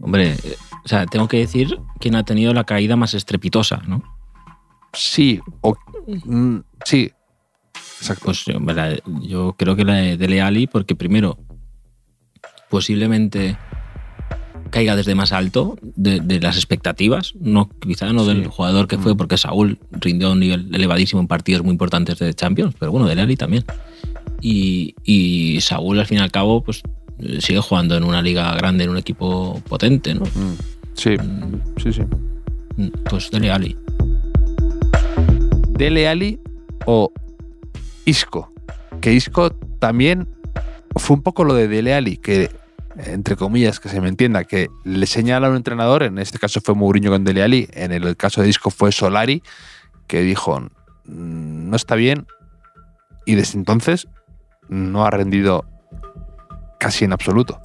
Hombre, 0.00 0.32
eh, 0.32 0.56
o 0.84 0.88
sea, 0.88 1.06
tengo 1.06 1.28
que 1.28 1.38
decir 1.38 1.78
quién 2.00 2.14
ha 2.14 2.24
tenido 2.24 2.52
la 2.54 2.64
caída 2.64 2.96
más 2.96 3.14
estrepitosa, 3.14 3.82
¿no? 3.86 4.02
sí, 4.94 5.40
o. 5.62 5.74
mm, 6.24 6.58
sí. 6.84 7.10
Exacto. 8.00 8.24
Pues 8.26 8.44
yo, 8.44 8.58
la- 8.60 8.98
yo 9.22 9.54
creo 9.56 9.74
que 9.76 9.84
la 9.84 9.94
de 9.94 10.16
Dele 10.16 10.42
Alli, 10.42 10.66
porque 10.66 10.94
primero, 10.96 11.38
posiblemente 12.68 13.56
caiga 14.70 14.96
desde 14.96 15.14
más 15.14 15.32
alto 15.32 15.76
de, 15.82 16.20
de 16.20 16.40
las 16.40 16.56
expectativas, 16.56 17.34
no 17.38 17.68
quizá 17.68 18.12
no 18.12 18.24
del 18.24 18.44
Sí. 18.44 18.50
jugador 18.50 18.88
que 18.88 18.96
fue, 18.98 19.14
Mm. 19.14 19.16
porque 19.18 19.36
Saúl 19.36 19.78
rindió 19.92 20.28
a 20.28 20.32
un 20.32 20.40
nivel 20.40 20.74
elevadísimo 20.74 21.20
en 21.20 21.28
partidos 21.28 21.62
muy 21.62 21.72
importantes 21.72 22.18
de 22.18 22.32
Champions, 22.34 22.74
pero 22.78 22.90
bueno, 22.90 23.06
Dele 23.06 23.22
Alli 23.22 23.36
también. 23.36 23.64
Y, 24.40 24.94
y 25.04 25.60
Saúl, 25.60 26.00
al 26.00 26.06
fin 26.06 26.18
y 26.18 26.20
al 26.22 26.30
cabo, 26.30 26.62
pues 26.64 26.82
sigue 27.40 27.60
jugando 27.60 27.96
en 27.96 28.04
una 28.04 28.22
liga 28.22 28.54
grande, 28.54 28.84
en 28.84 28.90
un 28.90 28.98
equipo 28.98 29.60
potente, 29.68 30.14
¿no? 30.14 30.22
Mm, 30.22 30.54
sí, 30.94 31.16
sí, 31.82 31.92
sí. 31.92 32.02
Mm, 32.76 32.88
Pues 33.08 33.30
Dele 33.30 33.50
Alli. 33.50 33.76
Dele 35.68 36.08
Alli 36.08 36.40
o 36.86 37.12
Isco. 38.04 38.52
Que 39.00 39.12
Isco 39.12 39.50
también 39.78 40.28
fue 40.96 41.16
un 41.16 41.22
poco 41.22 41.44
lo 41.44 41.54
de 41.54 41.68
Dele 41.68 41.94
Alli, 41.94 42.16
que 42.16 42.50
entre 42.96 43.36
comillas, 43.36 43.80
que 43.80 43.88
se 43.88 44.00
me 44.02 44.08
entienda, 44.08 44.44
que 44.44 44.68
le 44.84 45.06
señala 45.06 45.46
a 45.46 45.50
un 45.50 45.56
entrenador, 45.56 46.02
en 46.02 46.18
este 46.18 46.38
caso 46.38 46.60
fue 46.60 46.74
Mourinho 46.74 47.10
con 47.10 47.24
Dele 47.24 47.42
Alli, 47.42 47.68
en 47.72 47.90
el 47.92 48.16
caso 48.16 48.42
de 48.42 48.48
Isco 48.50 48.68
fue 48.70 48.92
Solari, 48.92 49.42
que 50.06 50.20
dijo, 50.20 50.60
"Mm, 51.06 51.70
no 51.70 51.76
está 51.76 51.94
bien, 51.94 52.26
y 53.24 53.34
desde 53.34 53.58
entonces 53.58 54.08
no 54.68 55.06
ha 55.06 55.10
rendido 55.10 55.64
casi 56.82 57.04
en 57.04 57.12
absoluto. 57.12 57.60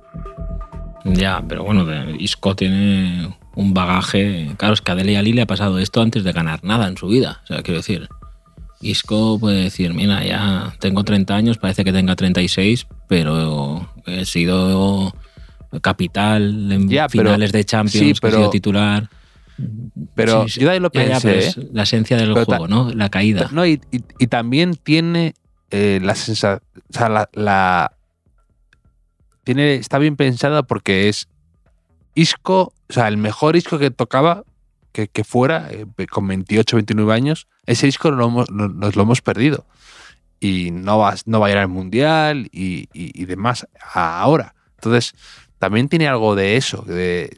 Ya, 1.06 1.44
pero 1.48 1.64
bueno, 1.64 1.86
Isco 2.20 2.56
tiene 2.56 3.36
un 3.56 3.74
bagaje. 3.74 4.52
Claro, 4.58 4.74
es 4.74 4.82
que 4.82 4.92
a 4.92 4.96
Dele 4.96 5.18
Alli 5.18 5.34
le 5.34 5.42
ha 5.44 5.48
pasado 5.48 5.80
esto 5.80 6.02
antes 6.02 6.24
de 6.24 6.32
ganar 6.34 6.64
nada 6.64 6.88
en 6.88 6.98
su 6.98 7.08
vida. 7.08 7.40
O 7.44 7.48
sea, 7.48 7.62
quiero 7.64 7.80
decir, 7.80 8.10
Isco 8.82 9.40
puede 9.40 9.64
decir, 9.64 9.94
mira, 9.94 10.24
ya 10.26 10.74
tengo 10.80 11.04
30 11.04 11.36
años, 11.36 11.58
parece 11.58 11.84
que 11.84 11.94
tenga 11.94 12.16
36, 12.16 12.88
pero 13.08 13.90
he 14.06 14.26
sido 14.26 15.14
capital 15.82 16.72
en 16.72 16.90
Ya, 16.90 17.08
pero- 17.08 17.24
finales 17.30 17.52
de 17.52 17.64
Champions, 17.64 18.08
sí, 18.08 18.14
que 18.14 18.20
pero- 18.22 18.38
he 18.38 18.40
sido 18.42 18.50
titular. 18.50 19.10
Pero 20.14 20.44
Sí, 20.44 20.50
sí. 20.52 20.60
yo 20.60 20.68
de 20.68 20.74
ahí 20.74 20.80
lo 20.80 20.92
Ya, 20.92 21.04
ya, 21.04 21.08
pensé, 21.20 21.28
pero 21.30 21.40
¿eh? 21.42 21.48
es 21.48 21.58
la 21.74 21.84
esencia 21.84 22.18
del 22.18 22.34
juego, 22.34 22.68
¿no? 22.68 22.92
La 22.94 23.10
caída. 23.10 23.50
No, 23.52 23.66
y, 23.66 23.82
y- 23.92 24.04
y 24.20 24.28
también 24.28 24.76
tiene 24.76 25.34
eh, 25.72 26.00
la 26.04 26.14
sensación. 26.16 26.62
O 26.90 26.94
sea, 26.94 27.10
la, 27.10 27.30
la- 27.34 27.92
Tiene, 29.48 29.76
está 29.76 29.98
bien 29.98 30.18
pensada 30.18 30.62
porque 30.64 31.08
es 31.08 31.30
Isco, 32.16 32.74
o 32.90 32.94
sea, 32.94 33.08
el 33.08 33.16
mejor 33.16 33.56
Isco 33.56 33.80
que 33.80 33.92
tocaba, 33.92 34.44
que, 34.92 35.08
que 35.08 35.24
fuera, 35.24 35.70
eh, 35.72 35.86
con 36.12 36.28
28, 36.28 36.76
29 36.76 37.14
años, 37.14 37.48
ese 37.66 37.88
Isco 37.88 38.12
lo 38.12 38.26
hemos- 38.28 38.52
no- 38.52 38.68
nos 38.68 38.98
lo 38.98 39.04
hemos 39.04 39.22
perdido. 39.22 39.66
Y 40.42 40.72
no 40.72 40.98
va, 40.98 41.16
no 41.26 41.40
va 41.40 41.48
a 41.48 41.52
ir 41.52 41.58
al 41.60 41.70
mundial 41.70 42.50
y, 42.52 42.90
y- 42.92 43.24
demás 43.24 43.66
ahora. 43.94 44.54
Entonces, 44.76 45.16
también 45.60 45.88
tiene 45.88 46.10
algo 46.10 46.36
de 46.36 46.58
eso, 46.58 46.82
de 46.82 47.38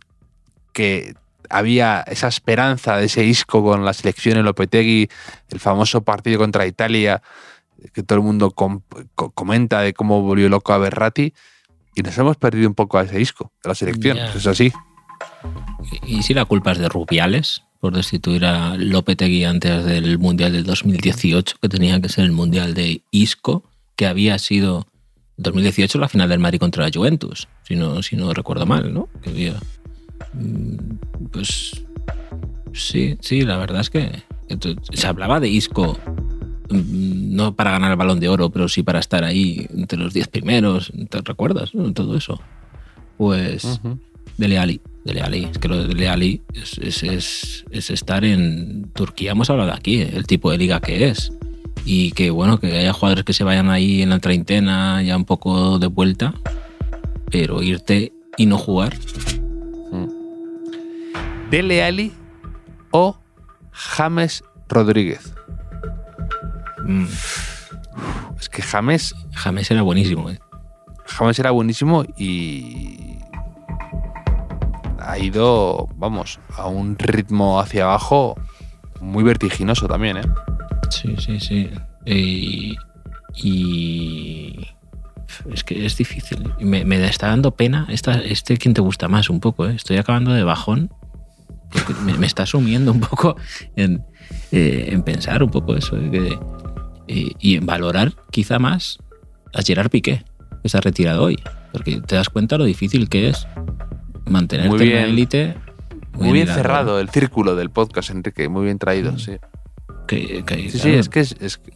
que 0.73 1.13
había 1.47 2.01
esa 2.07 2.27
esperanza 2.27 2.97
de 2.97 3.05
ese 3.05 3.23
Isco 3.23 3.61
con 3.63 3.85
la 3.85 3.93
selección 3.93 4.35
en 4.39 4.45
Lopetegui, 4.45 5.09
el 5.49 5.59
famoso 5.59 6.01
partido 6.01 6.39
contra 6.39 6.65
Italia, 6.65 7.21
que 7.93 8.01
todo 8.01 8.17
el 8.17 8.25
mundo 8.25 8.49
com- 8.49 8.81
co- 9.13 9.29
comenta 9.29 9.81
de 9.81 9.93
cómo 9.93 10.23
volvió 10.23 10.49
loco 10.49 10.73
a 10.73 10.79
Berratti, 10.79 11.35
y 11.95 12.01
nos 12.01 12.17
hemos 12.17 12.37
perdido 12.37 12.67
un 12.67 12.75
poco 12.75 12.97
a 12.97 13.03
ese 13.03 13.19
Isco 13.19 13.51
de 13.63 13.69
la 13.69 13.75
selección. 13.75 14.17
Es 14.17 14.47
así. 14.47 14.71
¿Y 16.05 16.23
si 16.23 16.33
la 16.33 16.45
culpa 16.45 16.71
es 16.71 16.77
de 16.77 16.89
Rubiales 16.89 17.63
por 17.79 17.95
destituir 17.95 18.45
a 18.45 18.75
Lopetegui 18.75 19.45
antes 19.45 19.85
del 19.85 20.19
Mundial 20.19 20.51
del 20.51 20.65
2018, 20.65 21.57
que 21.61 21.69
tenía 21.69 21.99
que 22.01 22.09
ser 22.09 22.25
el 22.25 22.31
Mundial 22.31 22.73
de 22.73 23.01
Isco, 23.11 23.63
que 23.95 24.05
había 24.05 24.37
sido 24.37 24.85
2018 25.37 25.97
la 25.97 26.09
final 26.09 26.29
del 26.29 26.39
Madrid 26.39 26.59
contra 26.59 26.83
la 26.83 26.91
Juventus, 26.93 27.47
si 27.63 27.75
no, 27.75 28.03
si 28.03 28.15
no 28.17 28.33
recuerdo 28.33 28.65
mal, 28.65 28.93
¿no? 28.93 29.07
Que 29.21 29.29
había, 29.29 29.53
mm, 30.33 31.27
pues 31.31 31.85
sí, 32.73 33.17
sí, 33.21 33.41
la 33.41 33.57
verdad 33.57 33.81
es 33.81 33.89
que 33.89 34.23
se 34.93 35.07
hablaba 35.07 35.39
de 35.39 35.47
Isco 35.47 35.97
no 36.69 37.55
para 37.55 37.71
ganar 37.71 37.91
el 37.91 37.97
balón 37.97 38.19
de 38.19 38.29
oro, 38.29 38.49
pero 38.49 38.67
sí 38.69 38.83
para 38.83 38.99
estar 38.99 39.23
ahí 39.23 39.67
entre 39.75 39.97
los 39.99 40.13
10 40.13 40.27
primeros, 40.27 40.91
¿te 41.09 41.21
recuerdas? 41.21 41.73
no? 41.75 41.91
Todo 41.93 42.15
eso. 42.17 42.39
Pues... 43.17 43.79
Dele 44.37 44.57
Ali, 44.57 44.79
Dele 45.03 45.19
Ali. 45.21 45.43
Es 45.51 45.57
que 45.57 45.67
lo 45.67 45.75
de 45.81 45.87
Dele 45.87 46.07
Ali 46.07 46.41
es, 46.53 46.77
es, 46.77 47.03
es- 47.03 47.65
es 47.71 47.89
estar 47.89 48.23
en 48.23 48.89
Turquía, 48.93 49.31
hemos 49.31 49.49
hablado 49.49 49.73
aquí, 49.73 49.99
el 50.01 50.25
tipo 50.27 50.49
de 50.49 50.57
liga 50.57 50.79
que 50.79 51.09
es. 51.09 51.33
Y 51.83 52.11
que 52.13 52.29
bueno, 52.29 52.57
que 52.59 52.77
haya 52.77 52.93
jugadores 52.93 53.25
que 53.25 53.33
se 53.33 53.43
vayan 53.43 53.69
ahí 53.69 54.01
en 54.01 54.11
la 54.11 54.19
treintena 54.19 55.01
ya 55.03 55.17
un 55.17 55.25
poco 55.25 55.77
de 55.79 55.87
vuelta, 55.87 56.33
pero 57.29 57.61
irte 57.63 58.13
y 58.37 58.45
no 58.45 58.57
jugar. 58.57 58.95
Dele 61.49 61.83
Ali 61.83 62.11
o 62.91 63.17
James 63.71 64.43
Rodríguez. 64.67 65.33
Mm, 66.85 67.05
Es 68.39 68.49
que 68.49 68.61
James, 68.61 69.13
James 69.33 69.69
era 69.71 69.81
buenísimo, 69.81 70.29
¿eh? 70.29 70.39
James 71.05 71.37
era 71.39 71.51
buenísimo 71.51 72.05
y 72.17 73.17
ha 74.99 75.17
ido, 75.17 75.87
vamos, 75.95 76.39
a 76.55 76.67
un 76.67 76.97
ritmo 76.97 77.59
hacia 77.59 77.83
abajo 77.85 78.35
muy 79.01 79.23
vertiginoso 79.23 79.87
también, 79.87 80.17
¿eh? 80.17 80.21
Sí, 80.89 81.15
sí, 81.17 81.39
sí. 81.39 81.69
Y, 82.05 82.75
y 83.35 84.67
es 85.51 85.63
que 85.63 85.85
es 85.85 85.97
difícil. 85.97 86.51
Me, 86.59 86.85
me 86.85 87.03
está 87.07 87.27
dando 87.27 87.51
pena 87.51 87.85
esta, 87.89 88.13
este 88.19 88.57
quien 88.57 88.73
te 88.73 88.81
gusta 88.81 89.07
más 89.07 89.29
un 89.29 89.39
poco. 89.39 89.67
¿eh? 89.67 89.75
Estoy 89.75 89.97
acabando 89.97 90.33
de 90.33 90.43
bajón. 90.43 90.91
Me, 92.03 92.13
me 92.17 92.25
está 92.25 92.45
sumiendo 92.45 92.91
un 92.91 92.99
poco 92.99 93.35
en, 93.75 94.03
eh, 94.51 94.89
en 94.91 95.03
pensar 95.03 95.43
un 95.43 95.51
poco 95.51 95.75
eso. 95.75 95.95
¿eh? 95.97 96.09
Que- 96.11 96.39
y, 97.09 97.35
y 97.39 97.59
valorar 97.59 98.13
quizá 98.31 98.59
más 98.59 98.99
a 99.53 99.61
Gerard 99.61 99.89
Piqué, 99.89 100.23
que 100.63 100.69
se 100.69 100.77
ha 100.77 100.81
retirado 100.81 101.23
hoy. 101.23 101.37
Porque 101.71 101.99
te 102.01 102.15
das 102.15 102.29
cuenta 102.29 102.57
lo 102.57 102.63
difícil 102.65 103.09
que 103.09 103.29
es 103.29 103.47
mantenerte 104.25 104.69
Muy 104.69 104.81
en 104.83 104.89
la 104.89 104.95
bien. 104.99 105.09
élite. 105.09 105.55
Muy 106.13 106.31
bien 106.33 106.47
cerrado 106.47 106.99
el 106.99 107.09
círculo 107.09 107.55
del 107.55 107.69
podcast, 107.69 108.09
Enrique, 108.09 108.49
muy 108.49 108.65
bien 108.65 108.77
traído, 108.77 109.17
sí. 109.19 109.33
que- 110.07 110.43
que, 110.45 110.69
Sí, 110.69 110.89
es 110.91 111.07
que 111.09 111.19
es, 111.21 111.35
es 111.39 111.57
que- 111.57 111.71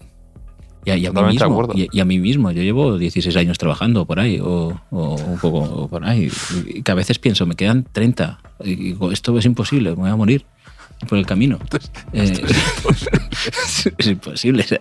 Y 0.85 0.91
a, 0.91 0.97
y 0.97 1.05
a 1.05 1.11
mí 1.13 1.21
mismo, 1.23 1.69
y, 1.75 1.87
y 1.93 1.99
a 2.01 2.05
mí 2.05 2.19
mismo. 2.19 2.51
Yo 2.51 2.61
llevo 2.61 2.97
16 2.97 3.35
años 3.37 3.57
trabajando 3.57 4.05
por 4.05 4.19
ahí, 4.19 4.39
o, 4.41 4.81
o 4.91 5.15
un 5.15 5.37
poco 5.39 5.87
por 5.87 6.03
ahí. 6.05 6.29
Y 6.67 6.81
que 6.81 6.91
a 6.91 6.95
veces 6.95 7.19
pienso, 7.19 7.45
me 7.45 7.55
quedan 7.55 7.85
30. 7.89 8.39
Y 8.65 8.75
digo, 8.75 9.11
esto 9.11 9.37
es 9.37 9.45
imposible, 9.45 9.91
me 9.91 9.95
voy 9.95 10.09
a 10.09 10.15
morir. 10.17 10.45
Por 11.07 11.17
el 11.17 11.25
camino. 11.25 11.59
Eh, 12.13 12.31
es 13.97 14.07
imposible. 14.07 14.63
o 14.63 14.67
sea, 14.67 14.79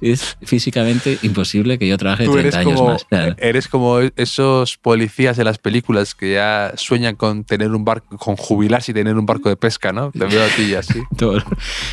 es 0.00 0.38
físicamente 0.42 1.18
imposible 1.22 1.78
que 1.78 1.86
yo 1.86 1.98
trabaje 1.98 2.24
Tú 2.24 2.32
30 2.32 2.48
eres 2.48 2.54
años 2.54 2.80
como, 2.80 2.92
más. 2.92 3.04
Claro. 3.04 3.34
eres 3.38 3.68
como 3.68 3.98
esos 4.16 4.78
policías 4.78 5.36
de 5.36 5.44
las 5.44 5.58
películas 5.58 6.14
que 6.14 6.32
ya 6.32 6.72
sueñan 6.76 7.16
con 7.16 7.44
tener 7.44 7.72
un 7.72 7.84
barco, 7.84 8.16
con 8.16 8.36
jubilarse 8.36 8.92
y 8.92 8.94
tener 8.94 9.18
un 9.18 9.26
barco 9.26 9.50
de 9.50 9.56
pesca, 9.56 9.92
¿no? 9.92 10.10
Te 10.12 10.24
veo 10.24 10.42
a 10.42 10.48
ti 10.48 10.74
así. 10.74 11.00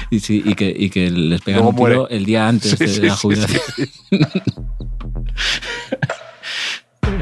Y, 0.09 0.19
sí, 0.21 0.41
y, 0.45 0.55
que, 0.55 0.73
y 0.75 0.89
que 0.89 1.11
les 1.11 1.41
pegan 1.41 1.65
un 1.65 1.75
tiro 1.75 1.77
muere. 1.77 2.15
el 2.15 2.25
día 2.25 2.47
antes 2.47 2.71
Sí, 2.71 2.77
de 2.77 2.87
sí, 2.87 3.01
la 3.01 3.15
jubilación. 3.15 3.61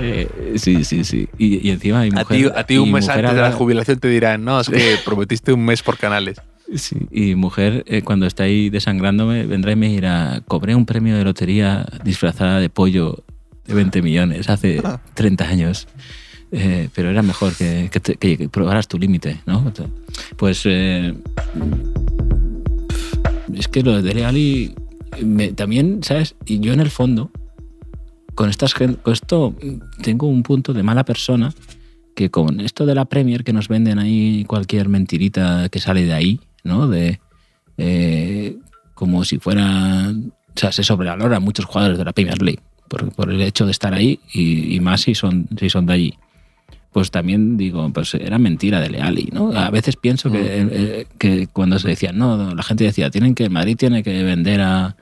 Sí, 0.05 0.25
sí. 0.25 0.39
Eh, 0.39 0.53
sí, 0.59 0.83
sí, 0.83 1.03
sí. 1.03 1.27
Y, 1.37 1.67
y 1.67 1.71
encima 1.71 2.01
A 2.01 2.05
mujer. 2.05 2.25
ti, 2.27 2.45
a 2.55 2.63
ti 2.65 2.77
un 2.77 2.91
mes 2.91 3.07
antes 3.09 3.33
de 3.35 3.41
la 3.41 3.51
jubilación 3.51 3.99
te 3.99 4.07
dirán, 4.09 4.43
no, 4.45 4.59
es 4.59 4.69
que 4.69 4.95
prometiste 5.05 5.53
un 5.53 5.65
mes 5.65 5.81
por 5.81 5.97
canales. 5.97 6.37
Sí, 6.75 6.95
y 7.11 7.35
mujer, 7.35 7.83
eh, 7.87 8.01
cuando 8.01 8.25
está 8.25 8.43
ahí 8.43 8.69
desangrándome, 8.71 9.45
vendrá 9.45 9.71
y 9.73 9.75
me 9.75 9.87
dirá, 9.89 10.41
cobré 10.47 10.73
un 10.75 10.85
premio 10.85 11.15
de 11.15 11.23
lotería 11.23 11.85
disfrazada 12.03 12.59
de 12.59 12.69
pollo 12.69 13.23
de 13.67 13.73
20 13.75 14.01
millones 14.01 14.49
hace 14.49 14.81
30 15.13 15.47
años. 15.47 15.87
Eh, 16.51 16.89
pero 16.95 17.09
era 17.09 17.21
mejor 17.21 17.53
que, 17.55 17.89
que, 17.91 17.99
te- 17.99 18.15
que 18.15 18.49
probaras 18.49 18.87
tu 18.87 18.97
límite, 18.97 19.41
¿no? 19.45 19.71
Pues 20.37 20.61
eh, 20.65 21.13
es 23.53 23.67
que 23.67 23.81
lo 23.83 23.93
de 23.95 24.01
Dele 24.01 24.25
Alli 24.25 24.75
me- 25.23 25.51
también, 25.53 26.01
¿sabes? 26.03 26.35
Y 26.45 26.59
yo 26.59 26.73
en 26.73 26.79
el 26.79 26.89
fondo, 26.91 27.31
con, 28.36 28.49
estas, 28.49 28.73
con 28.73 28.99
esto 29.05 29.55
tengo 30.01 30.27
un 30.27 30.43
punto 30.43 30.73
de 30.73 30.83
mala 30.83 31.03
persona 31.05 31.53
que 32.15 32.29
con 32.29 32.61
esto 32.61 32.86
de 32.86 32.95
la 32.95 33.05
Premier 33.05 33.43
que 33.43 33.53
nos 33.53 33.67
venden 33.67 33.99
ahí 33.99 34.45
cualquier 34.45 34.89
mentirita 34.89 35.69
que 35.69 35.79
sale 35.79 36.05
de 36.05 36.13
ahí, 36.13 36.39
¿no? 36.63 36.88
De 36.88 37.19
eh, 37.77 38.57
como 38.93 39.25
si 39.25 39.38
fuera, 39.38 40.11
o 40.11 40.59
sea, 40.59 40.71
se 40.71 40.83
sobrevalora 40.83 41.39
muchos 41.39 41.65
jugadores 41.65 41.97
de 41.97 42.05
la 42.05 42.13
Premier 42.13 42.41
League 42.41 42.61
por, 42.88 43.11
por 43.13 43.31
el 43.31 43.41
hecho 43.41 43.65
de 43.65 43.71
estar 43.71 43.93
ahí 43.93 44.19
y, 44.33 44.75
y 44.75 44.79
más 44.79 45.01
si 45.01 45.15
son 45.15 45.47
si 45.57 45.69
son 45.69 45.86
de 45.86 45.93
allí. 45.93 46.13
Pues 46.93 47.11
también 47.11 47.57
digo, 47.57 47.91
pues 47.91 48.13
era 48.13 48.38
mentira 48.38 48.79
de 48.79 48.89
Leali, 48.89 49.27
¿no? 49.33 49.51
A 49.51 49.69
veces 49.69 49.97
pienso 49.97 50.31
que, 50.31 50.39
eh, 50.41 51.07
que 51.17 51.47
cuando 51.47 51.77
se 51.77 51.89
decía, 51.89 52.13
no, 52.13 52.55
la 52.55 52.63
gente 52.63 52.86
decía, 52.86 53.09
tienen 53.09 53.36
que 53.36 53.49
Madrid 53.49 53.75
tiene 53.75 54.01
que 54.01 54.23
vender 54.23 54.61
a, 54.61 54.95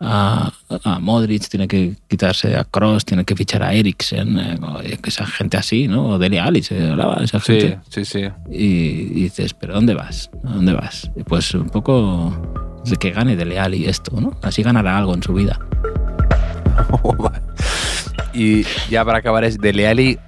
a, 0.00 0.52
a 0.84 0.98
Modric, 0.98 1.48
tiene 1.48 1.66
que 1.68 1.94
quitarse 2.08 2.56
a 2.56 2.64
Cross, 2.64 3.04
tiene 3.06 3.24
que 3.24 3.34
fichar 3.34 3.62
a 3.62 3.72
Eriksen, 3.72 4.38
eh, 4.38 4.58
o 4.62 4.80
esa 4.80 5.26
gente 5.26 5.56
así, 5.56 5.88
¿no? 5.88 6.10
O 6.10 6.18
Dele 6.18 6.38
Alli, 6.40 6.62
se 6.62 6.90
hablaba 6.90 7.16
de 7.16 7.24
esa 7.24 7.40
Sí, 7.40 7.60
gente. 7.60 7.78
sí, 7.88 8.04
sí. 8.04 8.24
Y, 8.50 8.64
y 8.66 9.22
dices, 9.24 9.54
¿pero 9.54 9.74
dónde 9.74 9.94
vas? 9.94 10.30
¿A 10.44 10.50
dónde 10.50 10.72
vas? 10.74 11.10
Y 11.16 11.22
Pues 11.22 11.54
un 11.54 11.70
poco 11.70 12.34
de 12.84 12.96
que 12.96 13.10
gane 13.10 13.36
Dele 13.36 13.58
Alli 13.58 13.86
esto, 13.86 14.20
¿no? 14.20 14.38
Así 14.42 14.62
ganará 14.62 14.96
algo 14.98 15.14
en 15.14 15.22
su 15.22 15.32
vida. 15.32 15.58
y 18.34 18.64
ya 18.90 19.04
para 19.04 19.18
acabar 19.18 19.44
es 19.44 19.58
de 19.58 19.72
Leali 19.72 20.18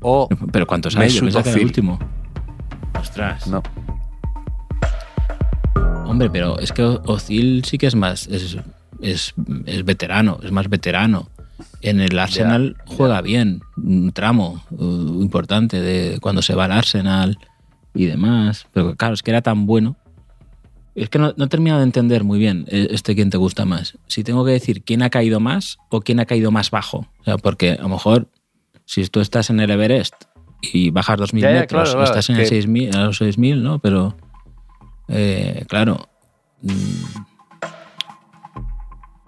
o 0.00 0.28
Pero 0.52 0.66
¿cuántos 0.66 0.96
hay? 0.96 1.08
Yo 1.10 1.20
pensaba 1.22 1.42
que 1.42 1.50
era 1.50 1.58
el 1.58 1.64
último. 1.66 1.98
Ostras. 2.98 3.46
no. 3.48 3.62
Hombre, 6.06 6.28
pero 6.30 6.58
es 6.58 6.72
que 6.72 6.82
Ozil 6.82 7.64
sí 7.64 7.78
que 7.78 7.86
es 7.86 7.94
más. 7.94 8.26
Es, 8.28 8.56
es, 9.02 9.34
es 9.66 9.84
veterano, 9.84 10.38
es 10.42 10.52
más 10.52 10.68
veterano. 10.68 11.28
En 11.82 12.00
el 12.00 12.18
Arsenal 12.18 12.76
juega 12.86 13.20
bien, 13.22 13.62
un 13.76 14.12
tramo 14.12 14.62
uh, 14.70 15.22
importante 15.22 15.80
de 15.80 16.18
cuando 16.20 16.42
se 16.42 16.54
va 16.54 16.64
al 16.66 16.72
Arsenal 16.72 17.38
y 17.94 18.06
demás. 18.06 18.66
Pero 18.72 18.94
claro, 18.96 19.14
es 19.14 19.22
que 19.22 19.30
era 19.30 19.42
tan 19.42 19.66
bueno. 19.66 19.96
Es 20.94 21.08
que 21.08 21.18
no, 21.18 21.32
no 21.36 21.44
he 21.44 21.48
terminado 21.48 21.80
de 21.80 21.84
entender 21.84 22.24
muy 22.24 22.38
bien 22.38 22.64
eh, 22.68 22.88
este 22.90 23.14
quién 23.14 23.30
te 23.30 23.36
gusta 23.36 23.64
más. 23.64 23.96
Si 24.06 24.24
tengo 24.24 24.44
que 24.44 24.50
decir 24.52 24.82
quién 24.82 25.02
ha 25.02 25.10
caído 25.10 25.38
más 25.40 25.78
o 25.88 26.00
quién 26.00 26.20
ha 26.20 26.26
caído 26.26 26.50
más 26.50 26.70
bajo. 26.70 27.06
O 27.20 27.24
sea, 27.24 27.38
porque 27.38 27.72
a 27.72 27.82
lo 27.82 27.88
mejor 27.88 28.28
si 28.84 29.06
tú 29.06 29.20
estás 29.20 29.50
en 29.50 29.60
el 29.60 29.70
Everest 29.70 30.14
y 30.60 30.90
bajas 30.90 31.18
2.000 31.18 31.40
Ya, 31.40 31.50
metros, 31.52 31.68
claro, 31.68 31.90
claro, 31.92 32.04
estás 32.04 32.28
en 32.30 32.36
que- 32.36 32.42
el 32.42 32.48
6.000, 32.48 32.94
a 32.96 33.04
los 33.04 33.20
6.000, 33.20 33.62
¿no? 33.62 33.78
Pero, 33.78 34.16
eh, 35.08 35.64
claro, 35.68 36.08
mm, 36.62 36.70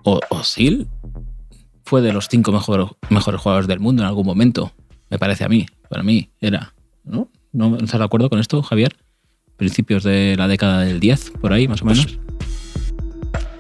o- 0.05 0.21
Ozil 0.31 0.89
fue 1.85 2.01
de 2.01 2.13
los 2.13 2.29
cinco 2.29 2.53
mejores, 2.53 2.87
mejores 3.11 3.41
jugadores 3.41 3.67
del 3.69 3.81
mundo 3.81 4.03
en 4.03 4.09
algún 4.09 4.27
momento, 4.27 4.73
me 5.11 5.19
parece 5.19 5.45
a 5.45 5.49
mí, 5.49 5.67
para 5.89 6.03
mí 6.03 6.31
era, 6.41 6.75
¿no? 7.05 7.29
¿No 7.53 7.77
estás 7.77 7.99
de 7.99 8.05
acuerdo 8.05 8.31
con 8.31 8.39
esto, 8.39 8.63
Javier? 8.63 8.97
Principios 9.57 10.03
de 10.05 10.35
la 10.39 10.49
década 10.49 10.81
del 10.81 11.01
10, 11.01 11.33
por 11.41 11.53
ahí, 11.53 11.69
más 11.69 11.83
o 11.83 11.85
menos. 11.85 12.19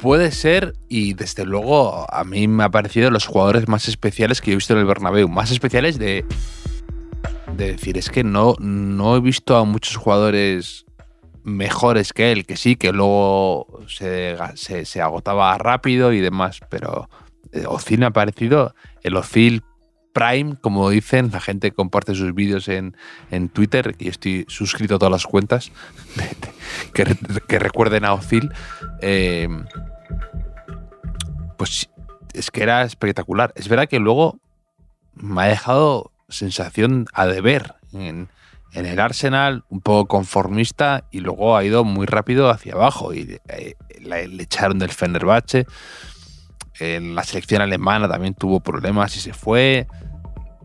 Puede 0.00 0.32
ser, 0.32 0.74
y 0.88 1.14
desde 1.14 1.44
luego 1.44 2.06
a 2.12 2.24
mí 2.24 2.48
me 2.48 2.64
ha 2.64 2.70
parecido 2.70 3.10
los 3.10 3.26
jugadores 3.26 3.68
más 3.68 3.86
especiales 3.86 4.40
que 4.40 4.50
yo 4.50 4.54
he 4.54 4.56
visto 4.56 4.72
en 4.72 4.80
el 4.80 4.84
Bernabéu. 4.86 5.28
Más 5.28 5.52
especiales 5.52 5.96
de, 5.98 6.24
de 7.56 7.72
decir, 7.72 7.96
es 7.96 8.10
que 8.10 8.24
no, 8.24 8.56
no 8.58 9.14
he 9.16 9.20
visto 9.20 9.56
a 9.56 9.64
muchos 9.64 9.94
jugadores 9.96 10.86
mejores 11.44 12.12
que 12.12 12.32
él, 12.32 12.46
que 12.46 12.56
sí, 12.56 12.76
que 12.76 12.92
luego 12.92 13.80
se, 13.88 14.36
se, 14.56 15.00
agotaba 15.00 15.56
rápido 15.58 16.12
y 16.12 16.20
demás, 16.20 16.60
pero 16.68 17.08
eh, 17.52 17.64
Ozil 17.66 18.04
ha 18.04 18.10
parecido 18.10 18.74
el 19.02 19.16
Ozil 19.16 19.62
Prime, 20.12 20.56
como 20.60 20.90
dicen, 20.90 21.30
la 21.32 21.40
gente 21.40 21.72
comparte 21.72 22.14
sus 22.14 22.34
vídeos 22.34 22.68
en, 22.68 22.96
en 23.30 23.48
Twitter 23.48 23.94
y 23.98 24.08
estoy 24.08 24.44
suscrito 24.48 24.96
a 24.96 24.98
todas 24.98 25.12
las 25.12 25.26
cuentas 25.26 25.72
que, 26.94 27.16
que 27.48 27.58
recuerden 27.58 28.04
a 28.04 28.12
Ozil. 28.12 28.52
Eh, 29.00 29.48
pues 31.56 31.88
es 32.34 32.50
que 32.50 32.62
era 32.62 32.82
espectacular. 32.82 33.52
Es 33.56 33.68
verdad 33.68 33.88
que 33.88 34.00
luego 34.00 34.38
me 35.14 35.42
ha 35.42 35.46
dejado 35.46 36.12
sensación 36.28 37.06
a 37.12 37.26
deber 37.26 37.74
en, 37.92 38.28
en 38.72 38.86
el 38.86 38.98
Arsenal, 39.00 39.64
un 39.68 39.80
poco 39.80 40.06
conformista, 40.08 41.04
y 41.10 41.20
luego 41.20 41.56
ha 41.56 41.64
ido 41.64 41.84
muy 41.84 42.06
rápido 42.06 42.48
hacia 42.50 42.72
abajo. 42.74 43.12
Y 43.14 43.38
eh, 43.48 43.74
le 44.00 44.42
echaron 44.42 44.78
del 44.78 44.90
Fenerbahce. 44.90 45.66
En 46.80 47.14
la 47.14 47.22
selección 47.22 47.60
alemana 47.62 48.08
también 48.08 48.34
tuvo 48.34 48.60
problemas 48.60 49.14
y 49.16 49.20
se 49.20 49.32
fue. 49.34 49.86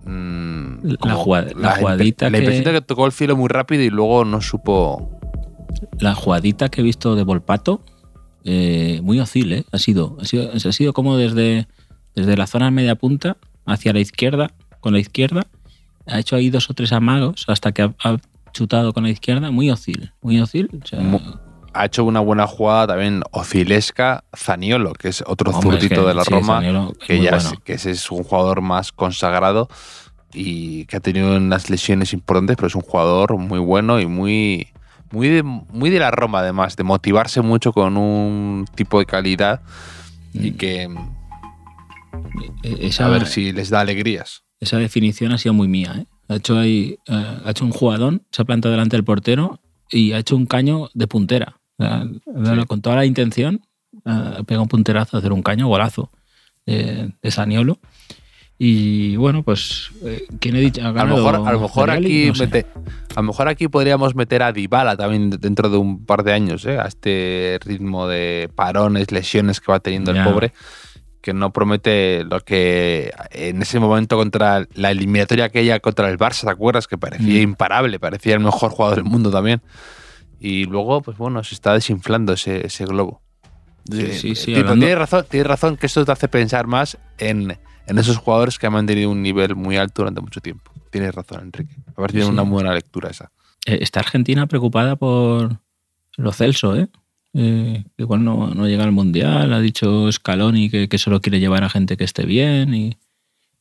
Mm, 0.06 0.96
La 1.04 1.14
jugada- 1.16 1.52
la 1.56 1.76
jugadita 1.76 2.30
La 2.30 2.38
que- 2.38 2.44
impresión 2.46 2.66
de 2.66 2.80
que 2.80 2.82
tocó 2.86 3.06
el 3.06 3.12
cielo 3.12 3.36
muy 3.36 3.50
rápido 3.50 3.84
y 3.84 3.90
luego 3.90 4.24
no 4.26 4.42
supo. 4.42 5.12
La 6.00 6.16
jugadita 6.16 6.70
que 6.70 6.82
he 6.82 6.84
visto 6.84 7.16
de 7.16 7.24
Volpato, 7.24 7.82
eh, 8.46 9.02
muy 9.04 9.20
Ozil, 9.20 9.52
¿eh? 9.54 9.66
Ha 9.72 9.78
sido, 9.78 10.18
ha 10.22 10.26
sido, 10.26 10.50
ha 10.54 10.72
sido 10.72 10.94
como 10.94 11.18
desde, 11.18 11.68
desde 12.16 12.38
la 12.38 12.48
zona 12.48 12.72
media 12.72 12.96
punta 12.96 13.36
hacia 13.66 13.92
la 13.92 14.00
izquierda, 14.00 14.52
con 14.80 14.94
la 14.94 15.00
izquierda. 15.00 15.46
Ha 16.08 16.20
hecho 16.20 16.36
ahí 16.36 16.50
dos 16.50 16.70
o 16.70 16.74
tres 16.74 16.92
amagos 16.92 17.46
hasta 17.48 17.72
que 17.72 17.82
ha, 17.84 17.94
ha 18.04 18.18
chutado 18.54 18.94
con 18.94 19.04
la 19.04 19.10
izquierda. 19.10 19.52
Muy 19.52 19.70
Ozil, 19.70 20.12
muy 20.22 20.40
Ozil. 20.40 20.70
o 20.84 20.86
sea, 20.88 21.00
Mu- 21.00 21.20
Ha 21.74 21.86
hecho 21.86 22.04
una 22.06 22.22
buena 22.22 22.48
jugada 22.48 22.88
también 22.88 23.22
Ozilesca 23.32 24.24
Zaniolo, 24.36 24.94
que 24.94 25.10
es 25.10 25.24
otro 25.28 25.52
es 25.52 25.58
zurdito 25.62 26.02
que 26.02 26.08
de 26.08 26.14
la 26.16 26.24
sí, 26.24 26.32
Roma. 26.32 26.62
Que 27.06 27.22
ya 27.22 27.32
bueno. 27.32 27.52
es, 27.54 27.60
que 27.64 27.74
ese 27.74 27.92
es 27.92 28.10
un 28.10 28.24
jugador 28.24 28.62
más 28.62 28.92
consagrado 28.92 29.68
y 30.34 30.86
que 30.86 30.98
ha 30.98 31.00
tenido 31.00 31.36
unas 31.38 31.70
lesiones 31.70 32.14
importantes, 32.14 32.56
pero 32.56 32.68
es 32.68 32.76
un 32.76 32.82
jugador 32.82 33.38
muy 33.38 33.60
bueno 33.60 34.00
y 34.00 34.06
muy, 34.08 34.68
muy, 35.12 35.28
de, 35.30 35.44
muy 35.44 35.90
de 35.90 36.00
la 36.00 36.10
Roma, 36.12 36.40
además, 36.40 36.76
de 36.78 36.84
motivarse 36.84 37.42
mucho 37.42 37.72
con 37.74 37.96
un 37.98 38.66
tipo 38.76 38.98
de 39.00 39.06
calidad 39.06 39.62
y 40.34 40.52
Mm. 40.52 40.58
que 40.58 40.84
Eh, 42.64 42.78
Esa, 42.82 43.06
a 43.06 43.10
ver 43.10 43.26
si 43.28 43.52
les 43.52 43.70
da 43.70 43.80
alegrías. 43.82 44.44
Esa 44.60 44.78
definición 44.78 45.32
ha 45.32 45.38
sido 45.38 45.54
muy 45.54 45.68
mía. 45.68 45.94
¿eh? 46.00 46.06
Ha, 46.30 46.36
hecho 46.36 46.58
ahí, 46.58 46.98
eh, 47.08 47.38
ha 47.46 47.50
hecho 47.52 47.66
un 47.66 47.72
jugadón, 47.72 48.24
se 48.32 48.42
ha 48.42 48.46
plantado 48.46 48.72
delante 48.72 48.96
del 48.96 49.04
portero 49.04 49.60
y 49.92 50.12
ha 50.14 50.20
hecho 50.20 50.36
un 50.36 50.46
caño 50.46 50.90
de 50.94 51.08
puntera. 51.08 51.58
Con 52.68 52.82
toda 52.82 52.96
la 52.98 53.06
intención, 53.06 53.62
eh, 54.06 54.10
ha 54.40 54.44
pegado 54.44 54.64
un 54.64 54.70
punterazo 54.70 55.18
hacer 55.18 55.32
un 55.32 55.44
caño, 55.44 55.68
golazo 55.68 56.12
de, 56.66 57.14
de 57.22 57.32
Saniolo. 57.32 57.80
Y 58.60 59.16
bueno, 59.18 59.44
pues, 59.44 59.92
eh, 60.04 60.26
¿quién 60.40 60.56
he 60.56 60.60
dicho? 60.62 60.82
¿Ha 60.84 60.88
A 60.90 61.06
lo 61.06 61.16
mejor, 61.16 61.36
a 61.48 61.52
lo 61.52 61.60
mejor 61.62 61.92
aquí 61.92 62.26
No 62.30 62.34
sé. 62.36 62.46
mete- 62.48 62.66
a 63.16 63.22
lo 63.22 63.24
mejor 63.28 63.48
aquí 63.48 63.68
podríamos 63.68 64.16
meter 64.16 64.42
a 64.42 64.52
Dybala 64.52 64.98
también 64.98 65.30
dentro 65.30 65.70
de 65.70 65.78
un 65.78 66.04
par 66.06 66.24
de 66.24 66.34
años, 66.34 66.66
¿eh? 66.66 66.80
a 66.80 66.86
este 66.88 67.60
ritmo 67.64 68.08
de 68.08 68.50
parones, 68.56 69.12
lesiones 69.12 69.60
que 69.62 69.72
va 69.72 69.80
teniendo 69.80 70.12
Ya. 70.14 70.24
el 70.24 70.30
pobre, 70.34 70.54
que 71.22 71.34
no 71.34 71.52
promete 71.52 72.24
lo 72.24 72.40
que 72.42 73.12
en 73.32 73.62
ese 73.62 73.80
momento 73.80 74.16
contra 74.18 74.66
la 74.74 74.92
eliminatoria 74.92 75.46
aquella 75.46 75.80
contra 75.80 76.10
el 76.10 76.18
Barça, 76.18 76.42
¿te 76.46 76.52
acuerdas? 76.52 76.88
Que 76.88 76.98
parecía 76.98 77.40
Mm. 77.40 77.50
imparable, 77.50 78.00
parecía 78.00 78.36
el 78.36 78.40
mejor 78.40 78.72
jugador 78.72 78.98
del 78.98 79.06
mundo 79.06 79.30
también. 79.32 79.62
Y 80.40 80.66
luego, 80.66 81.02
pues 81.02 81.18
bueno, 81.18 81.44
se 81.44 81.56
está 81.56 81.74
desinflando 81.74 82.34
ese, 82.34 82.66
ese 82.68 82.86
globo. 82.86 83.22
Sí, 83.92 84.12
sí, 84.14 84.36
sí, 84.36 84.54
Tipo, 84.54 84.74
tienes, 84.74 84.98
razón, 84.98 85.26
tienes 85.30 85.48
razón 85.48 85.78
que 85.78 85.86
esto 85.86 86.06
te 86.06 86.12
hace 86.12 86.28
pensar 86.28 86.68
más 86.68 86.98
en, 87.18 87.58
en 87.88 87.98
esos 87.98 88.18
jugadores 88.18 88.60
que 88.60 88.68
han 88.68 88.74
mantenido 88.74 89.10
un 89.10 89.22
nivel 89.22 89.56
muy 89.56 89.78
alto 89.78 90.02
durante 90.04 90.22
mucho 90.22 90.42
tiempo. 90.42 90.72
Tienes 90.92 91.16
razón, 91.16 91.42
Enrique. 91.44 91.76
A 91.96 92.02
ver, 92.02 92.12
tiene 92.12 92.28
una 92.28 92.44
buena 92.44 92.74
lectura 92.74 93.10
esa. 93.10 93.32
Eh, 93.66 93.80
¿Está 93.82 94.02
Argentina 94.02 94.46
preocupada 94.48 94.96
por, 94.98 95.60
lo 96.18 96.32
Celso, 96.34 96.76
¿eh? 96.76 96.88
Eh 97.38 97.84
igual 97.98 98.24
no, 98.24 98.54
no, 98.54 98.68
llega 98.68 98.84
al 98.84 98.92
Mundial, 98.92 99.54
ha 99.54 99.60
dicho 99.60 100.12
Scaloni 100.12 100.70
que, 100.70 100.90
que, 100.90 100.98
solo 100.98 101.22
quiere 101.22 101.40
llevar 101.40 101.64
a 101.64 101.70
gente 101.70 101.96
que 101.96 102.04
esté 102.04 102.26
bien 102.26 102.74
y, 102.74 102.98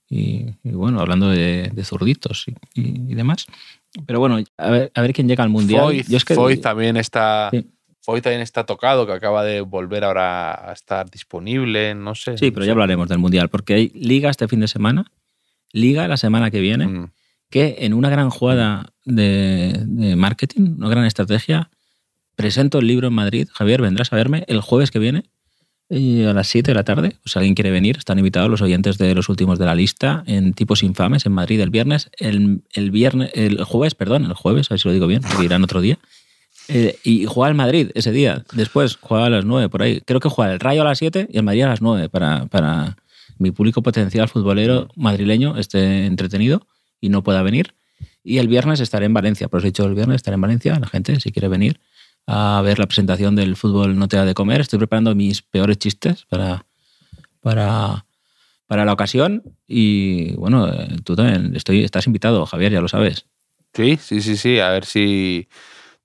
y, 0.09 0.55
bueno, 0.63 1.01
hablando 1.01 1.29
de, 1.29 1.71
de 1.73 1.85
zurditos 1.85 2.47
y, 2.75 3.15
demás. 3.15 3.47
Pero 4.07 4.21
bueno, 4.21 4.39
a 4.57 4.71
ver, 4.71 4.93
a 4.95 5.01
ver 5.01 5.13
quién 5.13 5.29
llega 5.29 5.43
al 5.43 5.51
Mundial. 5.51 5.83
Foyt, 5.83 6.13
es 6.13 6.25
que, 6.25 6.57
también 6.59 6.97
está... 6.97 7.51
Foy 8.07 8.21
también 8.21 8.41
está 8.41 8.65
tocado, 8.65 9.05
que 9.05 9.13
acaba 9.13 9.43
de 9.43 9.63
volver 9.63 10.05
ahora 10.05 10.71
a 10.71 10.73
estar 10.73 11.11
disponible, 11.11 11.93
no 11.97 12.15
sé. 12.15 12.39
Sí, 12.39 12.53
pero 12.53 12.65
ya 12.65 12.71
hablaremos 12.71 13.09
del 13.09 13.19
Mundial, 13.19 13.49
porque 13.49 13.75
hay 13.75 13.89
liga 13.89 14.31
este 14.31 14.47
fin 14.47 14.61
de 14.61 14.69
semana, 14.69 15.11
liga 15.73 16.07
la 16.07 16.17
semana 16.17 16.53
que 16.53 16.61
viene, 16.61 16.87
mm. 16.87 17.11
que 17.51 17.79
en 17.81 17.95
una 17.95 18.09
gran 18.09 18.31
jugada 18.31 18.93
de, 19.05 19.83
de, 19.87 20.15
marketing, 20.15 20.77
una 20.79 20.89
gran 20.89 21.05
estrategia, 21.05 21.69
presento 22.37 22.79
el 22.79 22.87
libro 22.87 23.09
en 23.09 23.15
Madrid. 23.15 23.49
Javier, 23.53 23.83
vendrás 23.83 24.13
a 24.13 24.17
verme 24.17 24.45
el 24.47 24.61
jueves 24.61 24.91
que 24.91 24.99
viene 24.99 25.25
a 25.91 26.33
las 26.33 26.49
7 26.49 26.71
de 26.71 26.75
la 26.75 26.85
tarde. 26.85 27.17
si 27.25 27.39
alguien 27.39 27.55
quiere 27.55 27.71
venir, 27.71 27.97
están 27.97 28.19
invitados 28.19 28.51
los 28.51 28.61
oyentes 28.61 28.99
de 28.99 29.15
los 29.15 29.29
últimos 29.29 29.59
de 29.59 29.67
la 29.67 29.75
lista 29.75 30.25
en 30.27 30.53
Tipos 30.53 30.83
Infames 30.83 31.27
en 31.27 31.33
Madrid 31.33 31.61
el 31.61 31.71
viernes. 31.71 32.11
El, 32.19 32.63
el 32.73 32.91
viernes, 32.91 33.31
el 33.35 33.63
jueves, 33.65 33.95
perdón, 33.95 34.25
el 34.25 34.35
jueves, 34.35 34.71
a 34.71 34.75
ver 34.75 34.81
si 34.81 34.89
lo 34.89 34.95
digo 34.95 35.07
bien, 35.07 35.23
porque 35.23 35.45
irán 35.45 35.63
otro 35.63 35.81
día. 35.81 35.99
Eh, 36.69 36.99
y 37.05 37.27
juega 37.27 37.49
el 37.49 37.55
Madrid 37.55 37.91
ese 37.95 38.11
día. 38.11 38.45
Después 38.53 38.99
juega 39.01 39.27
a 39.27 39.31
las 39.31 39.45
9 39.45 39.69
por 39.69 39.83
ahí. 39.83 40.01
Creo 40.01 40.19
que 40.19 40.29
juega 40.29 40.53
el 40.53 40.61
Rayo 40.61 40.83
a 40.83 40.85
las 40.85 40.99
7 40.99 41.29
y 41.31 41.37
el 41.37 41.45
Madrid 41.45 41.63
a 41.63 41.69
las 41.69 41.81
9 41.81 42.09
para, 42.09 42.47
para 42.47 42.97
mi 43.39 43.53
público 43.53 43.83
potencial 43.83 44.29
futbolero 44.29 44.89
madrileño 44.97 45.57
esté 45.57 46.07
entretenido 46.07 46.67
y 47.01 47.09
no 47.09 47.23
pueda 47.23 47.43
venir. 47.43 47.75
Y 48.25 48.39
el 48.39 48.49
viernes 48.49 48.81
estaré 48.81 49.07
en 49.07 49.15
Valencia. 49.15 49.47
Por 49.47 49.59
eso 49.59 49.69
he 49.69 49.71
dicho 49.71 49.85
el 49.85 49.95
viernes 49.95 50.17
estaré 50.17 50.35
en 50.35 50.41
Valencia. 50.41 50.77
La 50.81 50.89
gente, 50.89 51.21
si 51.21 51.31
quiere 51.31 51.47
venir 51.47 51.79
a 52.27 52.61
ver 52.63 52.79
la 52.79 52.87
presentación 52.87 53.37
del 53.37 53.57
fútbol 53.57 53.99
no 53.99 54.09
te 54.09 54.17
da 54.17 54.25
de 54.25 54.35
comer. 54.35 54.61
Estoy 54.61 54.79
preparando 54.79 55.15
mis 55.15 55.43
peores 55.43 55.79
chistes 55.79 56.25
para, 56.29 56.67
para, 57.41 58.07
para 58.67 58.85
la 58.85 58.93
ocasión. 58.93 59.43
Y 59.67 60.35
bueno, 60.35 60.69
eh, 60.69 60.97
tú 61.05 61.15
también 61.15 61.55
estoy, 61.55 61.85
estás 61.85 62.07
invitado, 62.07 62.45
Javier, 62.47 62.73
ya 62.73 62.81
lo 62.81 62.89
sabes. 62.89 63.27
Sí, 63.73 63.97
sí, 64.01 64.21
sí, 64.21 64.37
sí. 64.37 64.59
A 64.59 64.71
ver 64.71 64.85
si 64.85 65.49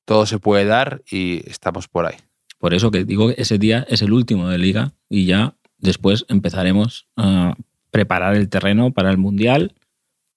todo 0.05 0.25
se 0.25 0.39
puede 0.39 0.65
dar 0.65 1.01
y 1.09 1.41
estamos 1.49 1.87
por 1.87 2.05
ahí. 2.05 2.15
Por 2.59 2.73
eso 2.75 2.91
que 2.91 3.03
digo 3.03 3.29
que 3.29 3.41
ese 3.41 3.57
día 3.57 3.85
es 3.89 4.03
el 4.03 4.13
último 4.13 4.47
de 4.47 4.59
liga 4.59 4.93
y 5.09 5.25
ya 5.25 5.55
después 5.79 6.25
empezaremos 6.27 7.07
a 7.17 7.55
preparar 7.89 8.35
el 8.35 8.49
terreno 8.49 8.91
para 8.91 9.09
el 9.09 9.17
Mundial, 9.17 9.73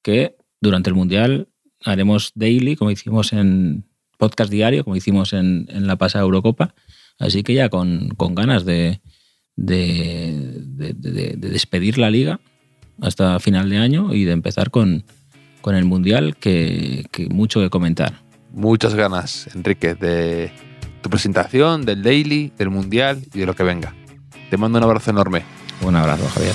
que 0.02 0.36
durante 0.60 0.88
el 0.88 0.96
Mundial 0.96 1.48
haremos 1.84 2.32
daily, 2.34 2.76
como 2.76 2.90
hicimos 2.90 3.34
en 3.34 3.84
podcast 4.18 4.50
diario, 4.50 4.84
como 4.84 4.96
hicimos 4.96 5.32
en, 5.32 5.66
la 5.86 5.96
pasada 5.96 6.24
Eurocopa. 6.24 6.74
Así 7.18 7.42
que 7.42 7.54
ya 7.54 7.68
con, 7.68 8.10
ganas 8.18 8.64
de, 8.64 9.00
de, 9.56 11.34
despedir 11.36 11.98
la 11.98 12.10
liga 12.10 12.40
hasta 13.00 13.38
final 13.40 13.70
de 13.70 13.78
año 13.78 14.14
y 14.14 14.24
de 14.24 14.32
empezar 14.32 14.70
con, 14.70 15.04
con 15.60 15.74
el 15.76 15.84
Mundial, 15.84 16.36
que, 16.36 17.06
que 17.10 17.28
mucho 17.28 17.60
que 17.60 17.70
comentar 17.70 18.24
muchas 18.54 18.94
ganas, 18.94 19.48
Enrique, 19.54 19.94
de 19.94 20.52
tu 21.02 21.10
presentación, 21.10 21.84
del 21.84 22.02
daily, 22.02 22.52
del 22.56 22.70
mundial 22.70 23.22
y 23.34 23.40
de 23.40 23.46
lo 23.46 23.54
que 23.54 23.62
venga. 23.62 23.94
Te 24.48 24.56
mando 24.56 24.78
un 24.78 24.84
abrazo 24.84 25.10
enorme. 25.10 25.42
Un 25.82 25.96
abrazo, 25.96 26.26
Javier. 26.28 26.54